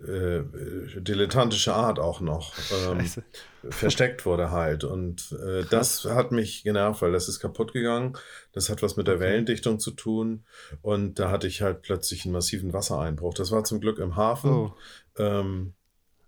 äh, 0.06 0.43
dilettantische 1.02 1.73
Art 1.73 2.00
auch 2.00 2.21
noch. 2.21 2.54
Ähm, 2.89 3.10
versteckt 3.69 4.26
wurde 4.26 4.52
halt. 4.52 4.84
Und 4.84 5.36
äh, 5.43 5.63
das 5.69 6.06
hat 6.06 6.32
mich 6.32 6.63
genervt, 6.63 7.02
weil 7.02 7.12
das 7.12 7.28
ist 7.28 7.39
kaputt 7.39 7.73
gegangen. 7.73 8.15
Das 8.54 8.69
hat 8.69 8.82
was 8.84 8.95
mit 8.95 9.08
der 9.08 9.15
Okay. 9.15 9.23
Wellendichtung 9.26 9.80
zu 9.80 9.91
tun. 9.91 10.45
Und 10.82 11.19
da 11.19 11.32
hatte 11.32 11.47
ich 11.47 11.62
halt 11.62 11.82
plötzlich 11.82 12.26
einen 12.26 12.34
massiven 12.34 12.73
Wassereinbruch. 12.73 13.34
Das 13.34 13.52
war 13.52 13.63
zum 13.63 13.80
Glück 13.82 13.97
im 14.00 14.15
Hafen. 14.15 14.52
Oh. 14.52 14.73
Ähm, 15.17 15.73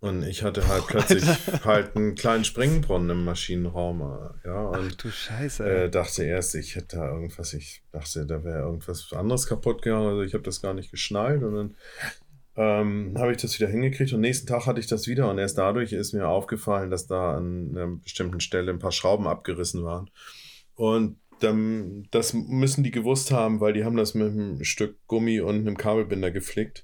und 0.02 0.24
ich 0.24 0.44
hatte 0.44 0.68
halt 0.68 0.84
plötzlich 0.88 1.26
halt 1.66 1.96
einen 1.96 2.16
kleinen 2.16 2.46
Springbrunnen 2.46 3.10
im 3.12 3.26
Maschinenraum. 3.26 4.02
äh, 4.02 4.48
Ja, 4.48 4.72
Ach 4.74 4.80
und 4.80 5.04
du 5.04 5.12
Scheiße. 5.12 5.70
äh, 5.70 5.90
dachte 5.90 6.24
erst, 6.24 6.56
ich 6.56 6.76
hätte 6.76 6.96
da 6.98 7.10
irgendwas, 7.14 7.54
ich 7.54 7.84
dachte, 7.92 8.26
da 8.26 8.44
wäre 8.44 8.60
irgendwas 8.62 9.12
anderes 9.14 9.46
kaputt 9.46 9.82
gegangen. 9.82 10.08
Also 10.08 10.22
ich 10.24 10.34
habe 10.34 10.44
das 10.44 10.62
gar 10.62 10.74
nicht 10.74 10.90
geschnallt 10.90 11.44
und 11.44 11.54
dann 11.54 11.76
ähm, 12.60 13.14
habe 13.18 13.32
ich 13.32 13.38
das 13.38 13.58
wieder 13.58 13.70
hingekriegt 13.70 14.12
und 14.12 14.20
nächsten 14.20 14.46
Tag 14.46 14.66
hatte 14.66 14.82
ich 14.82 14.88
das 14.88 15.08
wieder 15.08 15.30
und 15.30 15.38
erst 15.38 15.58
dadurch 15.58 15.94
ist 15.94 16.12
mir 16.12 16.28
aufgefallen, 16.28 16.92
dass 16.92 17.08
da 17.08 17.38
an 17.38 17.70
einer 17.72 17.88
bestimmten 17.88 18.42
Stelle 18.42 18.70
ein 18.70 18.80
paar 18.80 18.92
Schrauben 18.92 19.28
abgerissen 19.28 19.86
waren. 19.86 20.10
Und 20.76 21.16
dann, 21.40 22.10
das 22.12 22.34
müssen 22.34 22.84
die 22.84 22.92
gewusst 22.92 23.32
haben, 23.32 23.62
weil 23.62 23.72
die 23.72 23.86
haben 23.86 23.96
das 23.96 24.14
mit 24.14 24.34
einem 24.34 24.62
Stück 24.66 24.98
Gummi 25.08 25.40
und 25.40 25.56
einem 25.56 25.78
Kabelbinder 25.78 26.32
geflickt. 26.32 26.84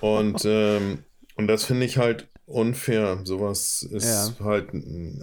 Und, 0.00 0.42
ähm, 0.44 0.98
und 1.34 1.48
das 1.48 1.64
finde 1.64 1.84
ich 1.84 1.98
halt 1.98 2.28
unfair. 2.46 3.18
Sowas 3.24 3.82
ist 3.82 4.38
halt, 4.38 4.68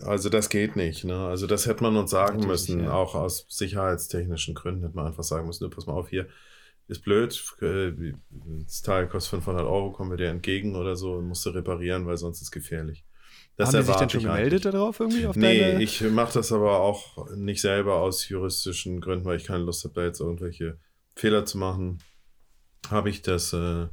also 0.03 0.27
das 0.27 0.49
geht 0.49 0.75
nicht. 0.75 1.05
Ne? 1.05 1.15
Also 1.15 1.47
das 1.47 1.65
hätte 1.65 1.81
man 1.81 1.95
uns 1.95 2.11
sagen 2.11 2.39
Natürlich, 2.39 2.67
müssen, 2.67 2.83
ja. 2.83 2.91
auch 2.91 3.15
aus 3.15 3.45
sicherheitstechnischen 3.47 4.53
Gründen 4.53 4.83
hätte 4.83 4.97
man 4.97 5.07
einfach 5.07 5.23
sagen 5.23 5.47
müssen, 5.47 5.69
pass 5.69 5.87
mal 5.87 5.93
auf 5.93 6.09
hier, 6.09 6.27
ist 6.89 7.01
blöd, 7.03 7.41
das 8.65 8.81
Teil 8.81 9.07
kostet 9.07 9.29
500 9.31 9.63
Euro, 9.65 9.91
kommen 9.91 10.09
wir 10.11 10.17
dir 10.17 10.29
entgegen 10.29 10.75
oder 10.75 10.95
so, 10.95 11.21
musst 11.21 11.45
du 11.45 11.51
reparieren, 11.51 12.05
weil 12.05 12.17
sonst 12.17 12.37
ist 12.37 12.43
es 12.47 12.51
gefährlich. 12.51 13.05
Das 13.55 13.69
Haben 13.73 13.79
die 13.81 13.85
sich 13.87 13.95
denn 13.97 14.09
schon 14.09 14.23
gemeldet 14.23 14.65
darauf 14.65 14.99
irgendwie? 14.99 15.25
Auf 15.27 15.35
Nee, 15.35 15.59
deine... 15.71 15.83
ich 15.83 16.01
mache 16.01 16.33
das 16.33 16.51
aber 16.51 16.79
auch 16.79 17.29
nicht 17.35 17.61
selber 17.61 17.95
aus 17.97 18.27
juristischen 18.29 19.01
Gründen, 19.01 19.25
weil 19.25 19.37
ich 19.37 19.45
keine 19.45 19.63
Lust 19.63 19.83
habe, 19.83 19.93
da 19.95 20.03
jetzt 20.03 20.19
irgendwelche 20.19 20.79
Fehler 21.15 21.45
zu 21.45 21.57
machen. 21.57 21.99
Habe 22.89 23.09
ich 23.09 23.21
das 23.21 23.51
äh, 23.53 23.87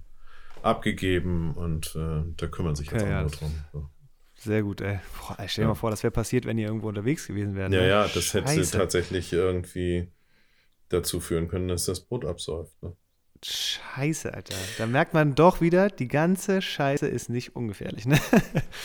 abgegeben 0.62 1.52
und 1.54 1.94
äh, 1.96 2.22
da 2.36 2.46
kümmern 2.46 2.76
sich 2.76 2.90
jetzt 2.90 3.02
Okay, 3.02 3.10
ja, 3.10 3.18
andere 3.20 3.30
das- 3.30 3.40
drum. 3.40 3.54
So. 3.72 3.90
Sehr 4.38 4.62
gut, 4.62 4.80
ey. 4.82 5.00
Boah, 5.18 5.36
stell 5.48 5.62
dir 5.62 5.66
Ja. 5.66 5.68
mal 5.68 5.74
vor, 5.74 5.90
das 5.90 6.02
wäre 6.02 6.10
passiert, 6.10 6.44
wenn 6.44 6.58
ihr 6.58 6.66
irgendwo 6.68 6.88
unterwegs 6.88 7.26
gewesen 7.26 7.54
wären. 7.56 7.72
Ja, 7.72 7.80
ne? 7.80 7.88
ja, 7.88 8.02
das 8.06 8.34
hätte 8.34 8.48
Scheiße. 8.48 8.76
tatsächlich 8.76 9.32
irgendwie 9.32 10.08
dazu 10.88 11.20
führen 11.20 11.48
können, 11.48 11.68
dass 11.68 11.86
das 11.86 12.00
Boot 12.00 12.24
absäuft. 12.24 12.82
Ne? 12.82 12.96
Scheiße, 13.44 14.32
Alter. 14.32 14.54
Da 14.78 14.86
merkt 14.86 15.14
man 15.14 15.34
doch 15.34 15.60
wieder, 15.60 15.88
die 15.88 16.08
ganze 16.08 16.62
Scheiße 16.62 17.06
ist 17.06 17.28
nicht 17.28 17.54
ungefährlich, 17.54 18.06
ne? 18.06 18.18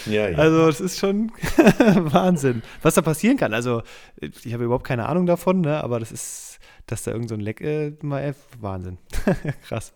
Ja, 0.06 0.30
ja. 0.30 0.38
Also, 0.38 0.68
das 0.68 0.82
ist 0.82 1.00
schon 1.00 1.32
Wahnsinn. 1.78 2.62
Was 2.82 2.96
da 2.96 3.02
passieren 3.02 3.38
kann. 3.38 3.54
Also, 3.54 3.82
ich 4.20 4.54
habe 4.54 4.66
überhaupt 4.66 4.86
keine 4.86 5.08
Ahnung 5.08 5.26
davon, 5.26 5.62
ne? 5.62 5.84
Aber 5.84 6.00
das 6.00 6.12
ist, 6.12 6.60
dass 6.86 7.04
da 7.04 7.12
irgend 7.12 7.30
so 7.30 7.36
ein 7.36 7.42
Leck, 7.42 7.62
äh, 7.62 7.94
mal, 8.02 8.22
äh, 8.24 8.34
Wahnsinn. 8.60 8.98
Krass. 9.68 9.94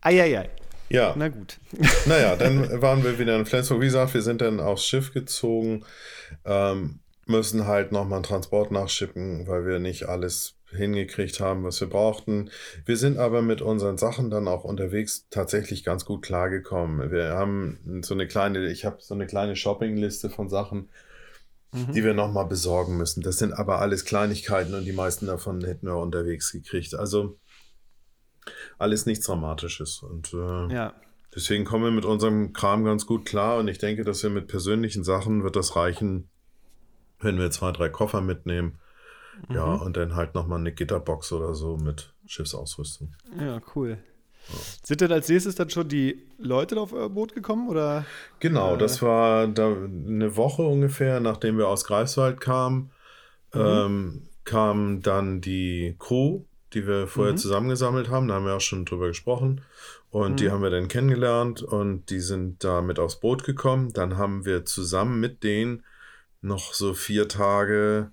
Eieiei. 0.00 0.50
ja. 0.90 1.14
Na 1.16 1.28
gut. 1.28 1.58
Naja, 2.06 2.36
dann 2.36 2.82
waren 2.82 3.02
wir 3.02 3.18
wieder 3.18 3.36
in 3.36 3.46
Flensburg. 3.46 3.80
Wie 3.80 3.86
gesagt, 3.86 4.14
wir 4.14 4.22
sind 4.22 4.40
dann 4.40 4.60
aufs 4.60 4.84
Schiff 4.84 5.12
gezogen, 5.12 5.84
ähm, 6.44 7.00
müssen 7.26 7.66
halt 7.66 7.90
nochmal 7.90 8.18
einen 8.18 8.24
Transport 8.24 8.70
nachschippen, 8.70 9.46
weil 9.46 9.66
wir 9.66 9.78
nicht 9.78 10.08
alles 10.08 10.56
hingekriegt 10.74 11.40
haben, 11.40 11.64
was 11.64 11.80
wir 11.80 11.88
brauchten. 11.88 12.50
Wir 12.84 12.96
sind 12.96 13.18
aber 13.18 13.42
mit 13.42 13.62
unseren 13.62 13.98
Sachen 13.98 14.30
dann 14.30 14.48
auch 14.48 14.64
unterwegs 14.64 15.26
tatsächlich 15.30 15.84
ganz 15.84 16.04
gut 16.04 16.22
klargekommen. 16.22 17.10
Wir 17.10 17.30
haben 17.30 18.02
so 18.02 18.14
eine 18.14 18.26
kleine, 18.26 18.70
ich 18.70 18.84
habe 18.84 18.98
so 19.00 19.14
eine 19.14 19.26
kleine 19.26 19.56
Shoppingliste 19.56 20.30
von 20.30 20.48
Sachen, 20.48 20.88
die 21.92 22.04
wir 22.04 22.14
nochmal 22.14 22.46
besorgen 22.46 22.96
müssen. 22.96 23.22
Das 23.22 23.38
sind 23.38 23.52
aber 23.52 23.80
alles 23.80 24.04
Kleinigkeiten 24.04 24.74
und 24.74 24.84
die 24.84 24.92
meisten 24.92 25.26
davon 25.26 25.64
hätten 25.64 25.86
wir 25.86 25.96
unterwegs 25.96 26.52
gekriegt. 26.52 26.94
Also 26.94 27.38
alles 28.78 29.06
nichts 29.06 29.26
Dramatisches. 29.26 30.02
Und 30.02 30.32
äh, 30.34 30.72
Ja. 30.74 30.94
Deswegen 31.34 31.64
kommen 31.64 31.82
wir 31.82 31.90
mit 31.90 32.04
unserem 32.04 32.52
Kram 32.52 32.84
ganz 32.84 33.06
gut 33.06 33.24
klar 33.26 33.58
und 33.58 33.66
ich 33.66 33.78
denke, 33.78 34.04
dass 34.04 34.22
wir 34.22 34.30
mit 34.30 34.46
persönlichen 34.46 35.02
Sachen 35.02 35.42
wird 35.42 35.56
das 35.56 35.74
reichen, 35.74 36.28
wenn 37.18 37.38
wir 37.38 37.50
zwei, 37.50 37.72
drei 37.72 37.88
Koffer 37.88 38.20
mitnehmen. 38.20 38.78
Ja, 39.48 39.74
und 39.74 39.96
dann 39.96 40.14
halt 40.14 40.34
nochmal 40.34 40.58
eine 40.60 40.72
Gitterbox 40.72 41.32
oder 41.32 41.54
so 41.54 41.76
mit 41.76 42.12
Schiffsausrüstung. 42.26 43.14
Ja, 43.38 43.60
cool. 43.74 43.98
Sind 44.82 45.00
denn 45.00 45.10
als 45.12 45.28
nächstes 45.28 45.54
dann 45.54 45.70
schon 45.70 45.88
die 45.88 46.22
Leute 46.38 46.78
auf 46.78 46.92
euer 46.92 47.08
Boot 47.08 47.34
gekommen? 47.34 47.68
Oder? 47.68 48.04
Genau, 48.40 48.74
Äh. 48.74 48.78
das 48.78 49.00
war 49.00 49.46
da 49.48 49.68
eine 49.72 50.36
Woche 50.36 50.62
ungefähr, 50.62 51.20
nachdem 51.20 51.56
wir 51.56 51.68
aus 51.68 51.84
Greifswald 51.84 52.40
kamen, 52.40 52.90
ähm, 53.54 54.28
kam 54.44 55.00
dann 55.00 55.40
die 55.40 55.96
Crew, 55.98 56.42
die 56.74 56.86
wir 56.86 57.06
vorher 57.06 57.32
Mhm. 57.34 57.38
zusammengesammelt 57.38 58.10
haben. 58.10 58.28
Da 58.28 58.34
haben 58.34 58.44
wir 58.46 58.54
auch 58.56 58.60
schon 58.60 58.84
drüber 58.84 59.06
gesprochen. 59.08 59.62
Und 60.10 60.40
die 60.40 60.46
Mhm. 60.48 60.50
haben 60.52 60.62
wir 60.62 60.70
dann 60.70 60.88
kennengelernt 60.88 61.62
und 61.62 62.10
die 62.10 62.20
sind 62.20 62.62
da 62.62 62.82
mit 62.82 62.98
aufs 62.98 63.16
Boot 63.20 63.44
gekommen. 63.44 63.92
Dann 63.94 64.16
haben 64.18 64.44
wir 64.44 64.64
zusammen 64.64 65.20
mit 65.20 65.42
denen 65.42 65.82
noch 66.42 66.74
so 66.74 66.92
vier 66.92 67.28
Tage 67.28 68.10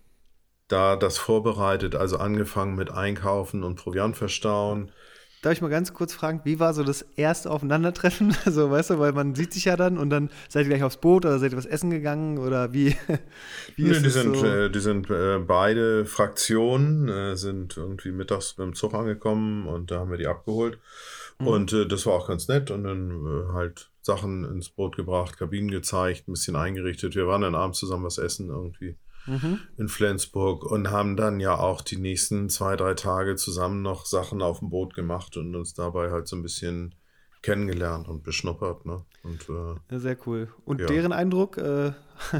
da 0.71 0.95
das 0.95 1.17
vorbereitet, 1.17 1.95
also 1.95 2.17
angefangen 2.17 2.75
mit 2.75 2.91
Einkaufen 2.91 3.63
und 3.63 3.75
Proviant 3.75 4.15
verstauen. 4.15 4.91
Darf 5.41 5.53
ich 5.53 5.61
mal 5.61 5.69
ganz 5.69 5.91
kurz 5.93 6.13
fragen, 6.13 6.41
wie 6.43 6.59
war 6.59 6.75
so 6.75 6.83
das 6.83 7.01
erste 7.15 7.49
Aufeinandertreffen? 7.49 8.35
Also, 8.45 8.69
weißt 8.69 8.91
du, 8.91 8.99
weil 8.99 9.11
man 9.11 9.33
sieht 9.33 9.53
sich 9.53 9.65
ja 9.65 9.75
dann 9.75 9.97
und 9.97 10.11
dann 10.11 10.29
seid 10.49 10.63
ihr 10.65 10.69
gleich 10.69 10.83
aufs 10.83 10.97
Boot 10.97 11.25
oder 11.25 11.39
seid 11.39 11.51
ihr 11.51 11.57
was 11.57 11.65
essen 11.65 11.89
gegangen 11.89 12.37
oder 12.37 12.73
wie? 12.73 12.95
wie 13.75 13.83
Nee, 13.83 13.99
die 13.99 14.09
sind, 14.09 14.35
so? 14.35 14.45
äh, 14.45 14.69
die 14.69 14.79
sind 14.79 15.09
äh, 15.09 15.39
beide 15.39 16.05
Fraktionen, 16.05 17.09
äh, 17.09 17.35
sind 17.35 17.75
irgendwie 17.75 18.11
mittags 18.11 18.57
mit 18.57 18.67
dem 18.67 18.75
Zug 18.75 18.93
angekommen 18.93 19.67
und 19.67 19.89
da 19.89 19.99
haben 19.99 20.11
wir 20.11 20.17
die 20.19 20.27
abgeholt. 20.27 20.77
Mhm. 21.39 21.47
Und 21.47 21.73
äh, 21.73 21.87
das 21.87 22.05
war 22.05 22.13
auch 22.13 22.27
ganz 22.27 22.47
nett 22.47 22.69
und 22.69 22.83
dann 22.83 23.25
äh, 23.25 23.53
halt 23.53 23.89
Sachen 24.03 24.45
ins 24.45 24.69
Boot 24.69 24.95
gebracht, 24.95 25.37
Kabinen 25.37 25.71
gezeigt, 25.71 26.27
ein 26.27 26.33
bisschen 26.33 26.55
eingerichtet. 26.55 27.15
Wir 27.15 27.25
waren 27.25 27.41
dann 27.41 27.55
abends 27.55 27.79
zusammen 27.79 28.05
was 28.05 28.19
essen 28.19 28.49
irgendwie 28.49 28.95
Mhm. 29.27 29.59
in 29.77 29.87
Flensburg 29.87 30.63
und 30.63 30.89
haben 30.89 31.15
dann 31.15 31.39
ja 31.39 31.57
auch 31.57 31.81
die 31.81 31.97
nächsten 31.97 32.49
zwei, 32.49 32.75
drei 32.75 32.95
Tage 32.95 33.35
zusammen 33.35 33.81
noch 33.81 34.05
Sachen 34.05 34.41
auf 34.41 34.59
dem 34.59 34.69
Boot 34.69 34.93
gemacht 34.95 35.37
und 35.37 35.55
uns 35.55 35.73
dabei 35.73 36.09
halt 36.11 36.27
so 36.27 36.35
ein 36.35 36.41
bisschen 36.41 36.95
kennengelernt 37.41 38.07
und 38.07 38.23
beschnuppert. 38.23 38.85
Ne? 38.85 39.03
Und, 39.23 39.47
äh, 39.49 39.99
sehr 39.99 40.17
cool. 40.25 40.49
Und 40.65 40.81
ja. 40.81 40.87
deren 40.87 41.11
Eindruck, 41.11 41.57
äh, 41.57 41.91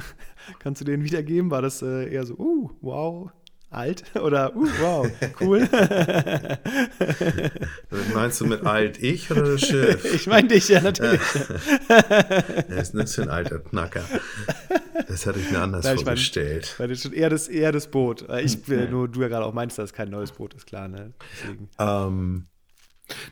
kannst 0.59 0.81
du 0.81 0.85
den 0.85 1.03
wiedergeben? 1.03 1.51
War 1.51 1.61
das 1.61 1.81
äh, 1.81 2.11
eher 2.11 2.25
so, 2.25 2.35
uh, 2.35 2.69
wow, 2.81 3.31
alt? 3.69 4.03
Oder, 4.21 4.55
uh, 4.55 4.67
wow, 4.79 5.07
cool? 5.39 5.67
Meinst 8.13 8.41
du 8.41 8.45
mit 8.45 8.65
alt 8.65 9.01
ich 9.01 9.31
oder 9.31 9.43
das 9.43 9.61
Schiff? 9.61 10.13
ich 10.13 10.27
meine 10.27 10.49
dich, 10.49 10.67
ja, 10.69 10.81
natürlich. 10.81 11.21
Er 11.87 12.77
ist 12.77 12.93
ein 13.19 13.29
alter 13.29 13.59
Knacker. 13.59 14.03
Das 15.11 15.25
hatte 15.25 15.39
ich 15.39 15.51
mir 15.51 15.59
anders 15.59 15.83
Nein, 15.83 15.97
ich 15.97 16.03
vorgestellt. 16.03 16.75
Weil 16.77 16.87
das 16.87 16.99
ist 16.99 17.03
schon 17.03 17.13
eher 17.13 17.29
das, 17.29 17.47
eher 17.49 17.71
das 17.71 17.87
Boot. 17.91 18.25
Ich 18.43 18.67
will 18.69 18.89
nur, 18.89 19.07
du 19.09 19.21
ja 19.21 19.27
gerade 19.27 19.45
auch 19.45 19.53
meinst, 19.53 19.77
dass 19.77 19.85
es 19.91 19.93
kein 19.93 20.09
neues 20.09 20.31
Boot 20.31 20.53
ist, 20.53 20.65
klar, 20.65 20.87
ne? 20.87 21.13
Deswegen. 21.43 21.69
Ähm, 21.77 22.45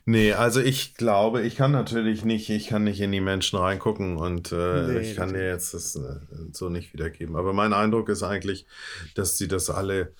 nee, 0.06 0.34
also 0.34 0.60
ich 0.60 0.96
glaube, 0.96 1.42
ich 1.42 1.56
kann 1.56 1.72
natürlich 1.72 2.26
nicht, 2.26 2.50
ich 2.50 2.68
kann 2.68 2.84
nicht 2.84 3.00
in 3.00 3.12
die 3.14 3.22
Menschen 3.22 3.58
reingucken 3.60 4.18
und 4.18 4.52
äh, 4.52 4.88
Nee, 4.88 5.00
ich 5.00 5.16
kann 5.16 5.34
dir 5.34 5.48
jetzt 5.48 5.74
das 5.74 5.96
äh, 5.96 6.20
so 6.52 6.68
nicht 6.70 6.94
wiedergeben. 6.94 7.36
Aber 7.38 7.54
mein 7.54 7.72
Eindruck 7.74 8.10
ist 8.10 8.24
eigentlich, 8.24 8.66
dass 9.16 9.38
sie 9.38 9.48
das 9.48 9.70
alle 9.70 10.14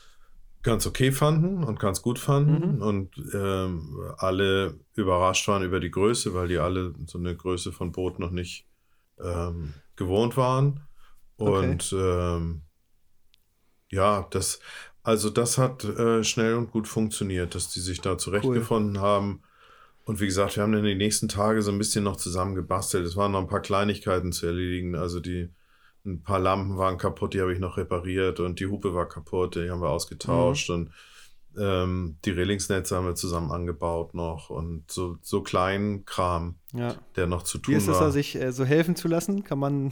ganz 0.62 0.86
okay 0.88 1.12
fanden 1.12 1.64
und 1.64 1.80
ganz 1.80 2.02
gut 2.02 2.20
fanden 2.20 2.76
Mhm. 2.76 2.82
und 2.82 3.10
ähm, 3.34 4.00
alle 4.18 4.76
überrascht 4.96 5.48
waren 5.48 5.64
über 5.64 5.80
die 5.80 5.92
Größe, 5.92 6.34
weil 6.34 6.48
die 6.50 6.58
alle 6.58 6.94
so 7.08 7.18
eine 7.18 7.36
Größe 7.36 7.72
von 7.72 7.92
Boot 7.92 8.20
noch 8.20 8.32
nicht 8.32 8.66
ähm, 9.22 9.74
gewohnt 9.96 10.36
waren. 10.38 10.82
Okay. 11.40 11.70
Und 11.70 11.96
ähm, 11.98 12.62
ja, 13.90 14.28
das, 14.30 14.60
also 15.04 15.30
das 15.30 15.58
hat 15.58 15.84
äh, 15.84 16.24
schnell 16.24 16.56
und 16.56 16.72
gut 16.72 16.88
funktioniert, 16.88 17.56
dass 17.56 17.70
die 17.70 17.80
sich 17.80 18.02
da 18.02 18.18
zurechtgefunden 18.18 19.00
haben. 19.00 19.42
Und 20.06 20.20
wie 20.20 20.26
gesagt, 20.26 20.56
wir 20.56 20.64
haben 20.64 20.72
dann 20.72 20.84
die 20.84 20.96
nächsten 20.96 21.28
Tage 21.28 21.62
so 21.62 21.72
ein 21.72 21.78
bisschen 21.78 22.04
noch 22.04 22.18
zusammen 22.18 22.56
gebastelt. 22.56 23.06
Es 23.06 23.16
waren 23.16 23.32
noch 23.32 23.42
ein 23.42 23.48
paar 23.48 23.62
Kleinigkeiten 23.62 24.32
zu 24.32 24.48
erledigen. 24.48 24.96
Also 24.96 25.20
die, 25.20 25.50
ein 26.06 26.24
paar 26.24 26.40
Lampen 26.40 26.78
waren 26.78 26.98
kaputt, 26.98 27.34
die 27.34 27.42
habe 27.42 27.54
ich 27.54 27.60
noch 27.60 27.78
repariert 27.78 28.40
und 28.40 28.60
die 28.60 28.68
Hupe 28.68 28.94
war 28.94 29.08
kaputt, 29.08 29.56
die 29.56 29.70
haben 29.70 29.82
wir 29.82 29.90
ausgetauscht 29.90 30.70
und 30.70 30.92
ähm, 31.60 32.18
die 32.26 32.32
Reglingsnetze 32.32 32.96
haben 32.96 33.06
wir 33.06 33.16
zusammen 33.16 33.52
angebaut 33.52 34.14
noch 34.14 34.50
und 34.50 34.90
so, 34.90 35.18
so 35.22 35.42
kleinen 35.42 36.06
Kram, 36.06 36.56
Ja. 36.74 36.96
der 37.16 37.28
noch 37.28 37.44
zu 37.44 37.58
tun 37.58 37.74
Wie 37.74 37.78
ist 37.78 37.88
es 37.88 38.00
da, 38.00 38.12
sich 38.12 38.36
äh, 38.36 38.52
so 38.52 38.66
helfen 38.66 38.96
zu 38.96 39.08
lassen? 39.08 39.44
Kann 39.44 39.60
man 39.60 39.92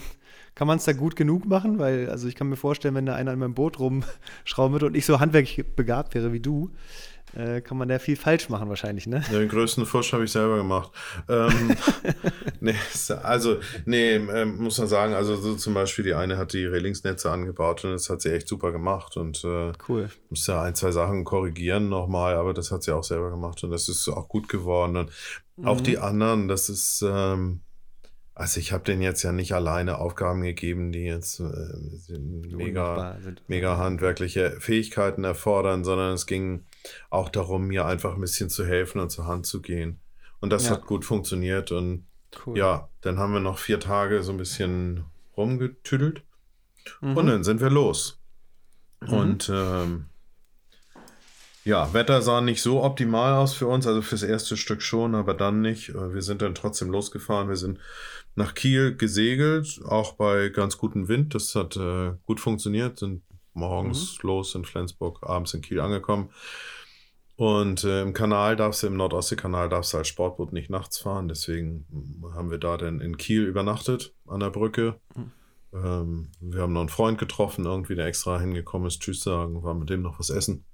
kann 0.56 0.70
es 0.70 0.86
da 0.86 0.94
gut 0.94 1.16
genug 1.16 1.46
machen? 1.46 1.78
Weil, 1.78 2.10
also 2.10 2.28
ich 2.28 2.34
kann 2.36 2.50
mir 2.50 2.56
vorstellen, 2.56 2.96
wenn 2.96 3.06
da 3.06 3.14
einer 3.14 3.32
in 3.32 3.40
meinem 3.40 3.54
Boot 3.54 3.80
rumschrauben 3.80 4.72
würde 4.74 4.88
und 4.88 4.96
ich 4.96 5.06
so 5.06 5.20
handwerklich 5.20 5.64
begabt 5.76 6.16
wäre 6.16 6.34
wie 6.34 6.40
du, 6.40 6.72
äh, 7.38 7.62
kann 7.62 7.78
man 7.78 7.88
da 7.88 8.00
viel 8.00 8.16
falsch 8.16 8.50
machen 8.50 8.68
wahrscheinlich, 8.70 9.06
ne? 9.08 9.24
Ja, 9.32 9.40
Den 9.40 9.48
größten 9.50 9.86
Fusch 9.86 10.12
habe 10.14 10.24
ich 10.24 10.32
selber 10.32 10.58
gemacht. 10.58 10.92
Ähm, 11.30 11.76
nee, 12.60 12.76
also, 13.24 13.58
nee, 13.86 14.16
ähm, 14.16 14.58
muss 14.58 14.78
man 14.80 14.88
sagen, 14.88 15.14
also 15.14 15.36
so 15.36 15.56
zum 15.56 15.74
Beispiel 15.74 16.04
die 16.06 16.14
eine 16.14 16.38
hat 16.38 16.54
die 16.54 16.66
Reglingsnetze 16.66 17.30
angebaut 17.32 17.86
und 17.86 17.92
das 17.92 18.10
hat 18.10 18.22
sie 18.22 18.34
echt 18.34 18.48
super 18.48 18.72
gemacht 18.72 19.18
und 19.18 19.44
äh, 19.44 19.72
Cool. 19.88 20.10
musste 20.30 20.54
ja 20.54 20.64
ein, 20.64 20.76
zwei 20.76 20.92
Sachen 20.92 21.24
korrigieren 21.24 21.90
nochmal, 21.90 22.36
aber 22.36 22.54
das 22.54 22.72
hat 22.72 22.84
sie 22.84 22.92
auch 22.94 23.04
selber 23.04 23.30
gemacht 23.30 23.64
und 23.64 23.72
das 23.72 23.88
ist 23.90 24.08
auch 24.10 24.28
gut 24.28 24.50
geworden. 24.50 24.98
Und 24.98 25.12
auch 25.66 25.80
Mhm. 25.80 25.84
die 25.84 25.98
anderen, 25.98 26.48
das 26.48 26.70
ist, 26.70 27.04
ähm, 27.08 27.62
also 28.36 28.60
ich 28.60 28.72
habe 28.72 28.84
denen 28.84 29.02
jetzt 29.02 29.24
ja 29.24 29.32
nicht 29.32 29.54
alleine 29.54 29.98
Aufgaben 29.98 30.42
gegeben, 30.44 30.92
die 30.92 31.06
jetzt 31.06 31.40
äh, 31.40 32.18
mega, 32.56 33.18
mega 33.48 33.78
handwerkliche 33.78 34.58
Fähigkeiten 34.60 35.24
erfordern, 35.24 35.84
sondern 35.84 36.14
es 36.14 36.28
ging 36.28 36.67
auch 37.10 37.30
darum, 37.30 37.68
mir 37.68 37.86
einfach 37.86 38.16
ein 38.16 38.22
bisschen 38.22 38.50
zu 38.50 38.66
helfen 38.66 39.00
und 39.02 39.10
zur 39.10 39.26
Hand 39.26 39.46
zu 39.46 39.62
gehen. 39.62 40.00
Und 40.40 40.52
das 40.52 40.66
Ja. 40.66 40.72
hat 40.72 40.86
gut 40.86 41.06
funktioniert 41.06 41.72
und 41.72 42.06
Cool. 42.46 42.58
ja, 42.58 42.90
dann 43.02 43.18
haben 43.18 43.34
wir 43.34 43.40
noch 43.40 43.58
vier 43.58 43.80
Tage 43.80 44.22
so 44.24 44.32
ein 44.32 44.38
bisschen 44.38 45.06
rumgetüdelt 45.36 46.24
Mhm. 47.02 47.18
und 47.18 47.28
dann 47.28 47.44
sind 47.44 47.62
wir 47.62 47.70
los. 47.70 48.20
Und 49.08 49.50
ähm, 49.54 50.06
ja, 51.64 51.94
Wetter 51.94 52.22
sah 52.22 52.40
nicht 52.42 52.62
so 52.62 52.82
optimal 52.84 53.34
aus 53.34 53.54
für 53.54 53.68
uns, 53.68 53.86
also 53.88 54.02
fürs 54.02 54.24
erste 54.24 54.56
Stück 54.56 54.82
schon, 54.82 55.16
aber 55.16 55.34
dann 55.34 55.62
nicht. 55.62 55.90
Äh, 55.90 56.14
Wir 56.14 56.22
sind 56.22 56.42
dann 56.42 56.56
trotzdem 56.56 56.90
losgefahren. 56.90 57.50
Wir 57.50 57.58
sind 57.58 57.80
nach 58.36 58.54
Kiel 58.56 58.96
gesegelt, 58.96 59.82
auch 59.86 60.14
bei 60.14 60.50
ganz 60.50 60.78
gutem 60.78 61.08
Wind. 61.10 61.36
Das 61.36 61.56
hat 61.56 61.76
äh, 61.76 62.14
gut 62.26 62.40
funktioniert. 62.40 63.00
Sind 63.00 63.24
morgens 63.54 64.22
los 64.24 64.56
in 64.56 64.64
Flensburg, 64.66 65.20
abends 65.24 65.54
in 65.54 65.62
Kiel 65.62 65.80
angekommen. 65.82 66.30
Und 67.38 67.84
äh, 67.84 68.02
im 68.02 68.14
Kanal 68.14 68.56
darfst 68.56 68.82
du, 68.82 68.88
im 68.88 68.98
Nordostseekanal 68.98 69.70
darfst 69.70 69.94
du 69.94 69.98
als 70.00 70.08
Sportboot 70.08 70.54
nicht 70.54 70.72
nachts 70.72 70.98
fahren. 70.98 71.28
Deswegen 71.28 71.86
mm, 71.90 72.34
haben 72.34 72.50
wir 72.50 72.58
da 72.58 72.78
dann 72.78 73.00
in 73.00 73.18
Kiel 73.18 73.44
übernachtet 73.44 74.16
an 74.26 74.40
der 74.40 74.50
Brücke. 74.50 75.00
Ähm, 75.72 76.30
wir 76.42 76.62
haben 76.62 76.74
noch 76.74 76.82
einen 76.82 76.90
Freund 76.90 77.20
getroffen, 77.20 77.66
irgendwie, 77.66 77.94
der 77.94 78.08
extra 78.08 78.40
hingekommen 78.40 78.88
ist, 78.88 79.02
Tschüss 79.02 79.22
sagen, 79.22 79.62
war 79.62 79.76
mit 79.76 79.90
dem 79.92 80.02
noch 80.02 80.20
was 80.20 80.32
essen. 80.32 80.66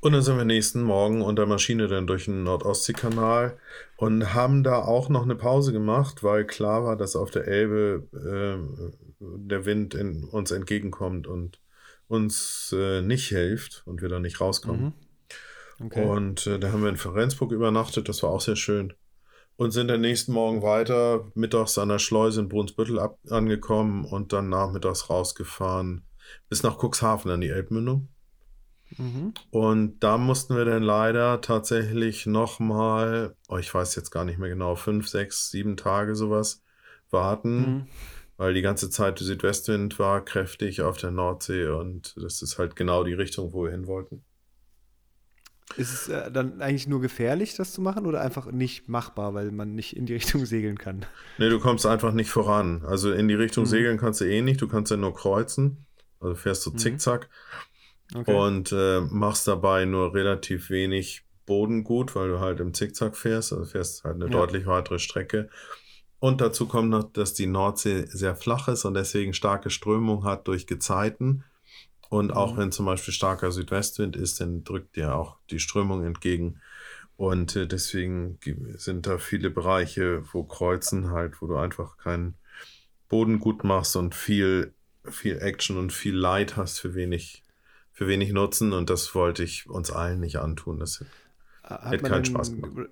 Und 0.00 0.12
dann 0.12 0.20
sind 0.20 0.36
wir 0.36 0.44
nächsten 0.44 0.82
Morgen 0.82 1.22
unter 1.22 1.46
Maschine 1.46 1.88
dann 1.88 2.06
durch 2.06 2.26
den 2.26 2.42
Nordostseekanal 2.42 3.56
und 3.96 4.34
haben 4.34 4.64
da 4.64 4.82
auch 4.82 5.08
noch 5.08 5.22
eine 5.22 5.36
Pause 5.36 5.72
gemacht, 5.72 6.22
weil 6.22 6.44
klar 6.44 6.84
war, 6.84 6.96
dass 6.96 7.16
auf 7.16 7.30
der 7.30 7.46
Elbe 7.46 8.06
äh, 8.12 9.18
der 9.20 9.64
Wind 9.64 9.94
in, 9.94 10.24
uns 10.24 10.50
entgegenkommt 10.50 11.26
und 11.26 11.60
uns 12.08 12.74
äh, 12.76 13.00
nicht 13.00 13.28
hilft 13.28 13.82
und 13.86 14.02
wir 14.02 14.08
da 14.08 14.20
nicht 14.20 14.40
rauskommen. 14.40 14.82
Mhm. 14.82 14.92
Okay. 15.84 16.04
Und 16.04 16.46
äh, 16.46 16.58
da 16.58 16.72
haben 16.72 16.82
wir 16.82 16.88
in 16.90 16.96
Florenzburg 16.96 17.52
übernachtet, 17.52 18.08
das 18.08 18.22
war 18.22 18.30
auch 18.30 18.40
sehr 18.40 18.56
schön. 18.56 18.92
Und 19.56 19.70
sind 19.72 19.88
dann 19.88 20.00
nächsten 20.00 20.32
Morgen 20.32 20.62
weiter, 20.62 21.30
mittags 21.34 21.76
an 21.78 21.88
der 21.90 21.98
Schleuse 21.98 22.40
in 22.40 22.48
Brunsbüttel 22.48 22.98
ab, 22.98 23.18
angekommen 23.28 24.04
und 24.04 24.32
dann 24.32 24.48
nachmittags 24.48 25.10
rausgefahren 25.10 26.04
bis 26.48 26.62
nach 26.62 26.78
Cuxhaven 26.82 27.30
an 27.30 27.40
die 27.40 27.48
Elbmündung. 27.48 28.08
Mhm. 28.96 29.34
Und 29.50 30.00
da 30.00 30.18
mussten 30.18 30.56
wir 30.56 30.64
dann 30.64 30.82
leider 30.82 31.40
tatsächlich 31.40 32.26
nochmal, 32.26 33.36
oh, 33.48 33.58
ich 33.58 33.72
weiß 33.72 33.94
jetzt 33.96 34.10
gar 34.10 34.24
nicht 34.24 34.38
mehr 34.38 34.48
genau, 34.48 34.74
fünf, 34.74 35.08
sechs, 35.08 35.50
sieben 35.50 35.76
Tage 35.76 36.14
sowas 36.14 36.62
warten, 37.10 37.56
Mhm. 37.58 37.86
weil 38.36 38.54
die 38.54 38.62
ganze 38.62 38.90
Zeit 38.90 39.20
der 39.20 39.26
Südwestwind 39.26 39.98
war 39.98 40.24
kräftig 40.24 40.82
auf 40.82 40.96
der 40.96 41.10
Nordsee 41.10 41.66
und 41.68 42.14
das 42.16 42.42
ist 42.42 42.58
halt 42.58 42.76
genau 42.76 43.04
die 43.04 43.14
Richtung, 43.14 43.52
wo 43.52 43.64
wir 43.64 43.70
hin 43.70 43.86
wollten. 43.86 44.24
Ist 45.76 45.92
es 45.92 46.08
äh, 46.08 46.30
dann 46.30 46.60
eigentlich 46.60 46.86
nur 46.86 47.00
gefährlich, 47.00 47.54
das 47.56 47.72
zu 47.72 47.80
machen 47.80 48.06
oder 48.06 48.20
einfach 48.20 48.50
nicht 48.50 48.88
machbar, 48.88 49.34
weil 49.34 49.50
man 49.52 49.74
nicht 49.74 49.96
in 49.96 50.06
die 50.06 50.14
Richtung 50.14 50.44
segeln 50.46 50.78
kann? 50.78 51.06
Nee, 51.38 51.48
du 51.48 51.58
kommst 51.60 51.86
einfach 51.86 52.12
nicht 52.12 52.30
voran. 52.30 52.82
Also 52.86 53.12
in 53.12 53.28
die 53.28 53.34
Richtung 53.34 53.64
Mhm. 53.64 53.68
segeln 53.68 53.98
kannst 53.98 54.20
du 54.20 54.24
eh 54.24 54.42
nicht, 54.42 54.60
du 54.60 54.68
kannst 54.68 54.90
ja 54.90 54.96
nur 54.96 55.14
kreuzen. 55.14 55.86
Also 56.20 56.34
fährst 56.34 56.64
du 56.66 56.70
Mhm. 56.70 56.78
zickzack 56.78 57.28
Okay. 58.14 58.34
und 58.34 58.72
äh, 58.72 59.00
machst 59.00 59.48
dabei 59.48 59.84
nur 59.86 60.14
relativ 60.14 60.68
wenig 60.70 61.24
Bodengut, 61.46 62.14
weil 62.14 62.28
du 62.28 62.40
halt 62.40 62.60
im 62.60 62.74
Zickzack 62.74 63.16
fährst. 63.16 63.52
Also 63.52 63.64
fährst 63.64 64.04
halt 64.04 64.16
eine 64.16 64.26
Ja. 64.26 64.30
deutlich 64.30 64.66
weitere 64.66 64.98
Strecke. 64.98 65.48
Und 66.20 66.40
dazu 66.40 66.68
kommt 66.68 66.90
noch, 66.90 67.12
dass 67.12 67.34
die 67.34 67.46
Nordsee 67.46 68.04
sehr 68.06 68.36
flach 68.36 68.68
ist 68.68 68.84
und 68.84 68.94
deswegen 68.94 69.34
starke 69.34 69.70
Strömung 69.70 70.24
hat 70.24 70.46
durch 70.46 70.68
Gezeiten. 70.68 71.42
Und 72.12 72.34
auch 72.34 72.52
Mhm. 72.52 72.58
wenn 72.58 72.72
zum 72.72 72.84
Beispiel 72.84 73.14
starker 73.14 73.50
Südwestwind 73.52 74.16
ist, 74.16 74.38
dann 74.38 74.64
drückt 74.64 74.96
dir 74.96 75.14
auch 75.14 75.38
die 75.48 75.58
Strömung 75.58 76.04
entgegen. 76.04 76.60
Und 77.16 77.56
äh, 77.56 77.66
deswegen 77.66 78.38
sind 78.76 79.06
da 79.06 79.16
viele 79.16 79.48
Bereiche, 79.48 80.22
wo 80.30 80.44
Kreuzen 80.44 81.10
halt, 81.10 81.40
wo 81.40 81.46
du 81.46 81.56
einfach 81.56 81.96
keinen 81.96 82.34
Boden 83.08 83.40
gut 83.40 83.64
machst 83.64 83.96
und 83.96 84.14
viel, 84.14 84.74
viel 85.04 85.38
Action 85.38 85.78
und 85.78 85.90
viel 85.90 86.14
Leid 86.14 86.58
hast 86.58 86.80
für 86.80 86.94
wenig, 86.94 87.44
für 87.92 88.06
wenig 88.06 88.30
Nutzen. 88.34 88.74
Und 88.74 88.90
das 88.90 89.14
wollte 89.14 89.42
ich 89.42 89.70
uns 89.70 89.90
allen 89.90 90.20
nicht 90.20 90.36
antun. 90.36 90.80
Das, 90.80 91.02
hätte 91.62 92.04
keinen 92.04 92.26
Spaß 92.26 92.50
gemacht. 92.50 92.90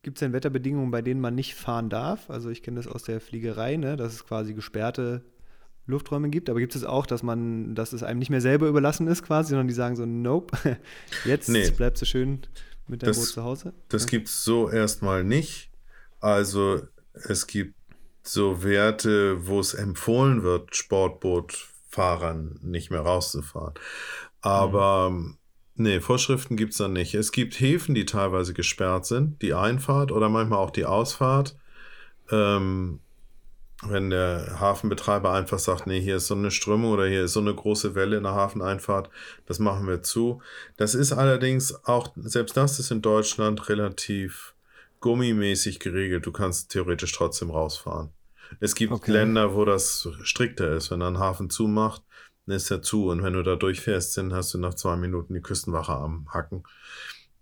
Gibt 0.00 0.16
es 0.16 0.20
denn 0.20 0.32
Wetterbedingungen, 0.32 0.90
bei 0.90 1.02
denen 1.02 1.20
man 1.20 1.34
nicht 1.34 1.56
fahren 1.56 1.90
darf? 1.90 2.30
Also 2.30 2.48
ich 2.48 2.62
kenne 2.62 2.78
das 2.80 2.86
aus 2.86 3.02
der 3.02 3.20
Fliegerei, 3.20 3.76
ne, 3.76 3.98
dass 3.98 4.14
es 4.14 4.24
quasi 4.24 4.54
gesperrte 4.54 5.26
Lufträume 5.86 6.30
gibt. 6.30 6.48
Aber 6.50 6.60
gibt 6.60 6.74
es 6.76 6.84
auch, 6.84 7.06
dass 7.06 7.22
man, 7.22 7.74
dass 7.74 7.92
es 7.92 8.02
einem 8.02 8.18
nicht 8.18 8.30
mehr 8.30 8.40
selber 8.40 8.68
überlassen 8.68 9.06
ist 9.08 9.22
quasi, 9.22 9.50
sondern 9.50 9.68
die 9.68 9.74
sagen 9.74 9.96
so, 9.96 10.06
nope, 10.06 10.56
jetzt 11.24 11.48
Nee. 11.48 11.68
bleibst 11.70 12.02
du 12.02 12.06
schön 12.06 12.40
mit 12.86 13.02
deinem 13.02 13.08
Das- 13.08 13.18
Boot 13.18 13.28
zu 13.28 13.42
Hause? 13.44 13.72
das 13.88 14.04
Ja. 14.04 14.08
gibt 14.10 14.28
es 14.28 14.44
so 14.44 14.68
erstmal 14.70 15.24
nicht. 15.24 15.70
Also 16.20 16.82
es 17.14 17.46
gibt 17.46 17.74
so 18.22 18.62
Werte, 18.62 19.46
wo 19.48 19.58
es 19.58 19.74
empfohlen 19.74 20.42
wird, 20.44 20.76
Sportbootfahrern 20.76 22.58
nicht 22.62 22.90
mehr 22.90 23.00
rauszufahren. 23.00 23.74
Aber 24.40 25.10
Mhm. 25.10 25.36
nee, 25.74 26.00
Vorschriften 26.00 26.56
gibt 26.56 26.72
es 26.72 26.78
da 26.78 26.88
nicht. 26.88 27.14
Es 27.14 27.32
gibt 27.32 27.58
Häfen, 27.60 27.94
die 27.94 28.04
teilweise 28.04 28.54
gesperrt 28.54 29.06
sind, 29.06 29.42
die 29.42 29.54
Einfahrt 29.54 30.12
oder 30.12 30.28
manchmal 30.28 30.58
auch 30.60 30.70
die 30.70 30.84
Ausfahrt. 30.84 31.56
Ähm, 32.30 33.00
wenn 33.82 34.10
der 34.10 34.60
Hafenbetreiber 34.60 35.32
einfach 35.32 35.58
sagt, 35.58 35.86
nee, 35.86 36.00
hier 36.00 36.16
ist 36.16 36.28
so 36.28 36.34
eine 36.34 36.50
Strömung 36.50 36.92
oder 36.92 37.06
hier 37.06 37.24
ist 37.24 37.32
so 37.32 37.40
eine 37.40 37.54
große 37.54 37.94
Welle 37.94 38.16
in 38.16 38.22
der 38.22 38.34
Hafeneinfahrt, 38.34 39.10
das 39.46 39.58
machen 39.58 39.86
wir 39.86 40.02
zu. 40.02 40.40
Das 40.76 40.94
ist 40.94 41.12
allerdings 41.12 41.84
auch, 41.84 42.12
selbst 42.16 42.56
das 42.56 42.78
ist 42.78 42.90
in 42.90 43.02
Deutschland 43.02 43.68
relativ 43.68 44.54
gummimäßig 45.00 45.80
geregelt. 45.80 46.26
Du 46.26 46.32
kannst 46.32 46.70
theoretisch 46.70 47.12
trotzdem 47.12 47.50
rausfahren. 47.50 48.10
Es 48.60 48.74
gibt 48.74 48.92
Okay. 48.92 49.12
Länder, 49.12 49.54
wo 49.54 49.64
das 49.64 50.08
strikter 50.22 50.72
ist. 50.72 50.90
Wenn 50.90 51.00
er 51.00 51.08
einen 51.08 51.18
Hafen 51.18 51.50
zumacht, 51.50 52.02
dann 52.46 52.56
ist 52.56 52.70
er 52.70 52.82
zu. 52.82 53.08
Und 53.08 53.22
wenn 53.22 53.32
du 53.32 53.42
da 53.42 53.56
durchfährst, 53.56 54.16
dann 54.16 54.32
hast 54.32 54.54
du 54.54 54.58
nach 54.58 54.74
zwei 54.74 54.96
Minuten 54.96 55.34
die 55.34 55.40
Küstenwache 55.40 55.92
am 55.92 56.28
Hacken. 56.32 56.62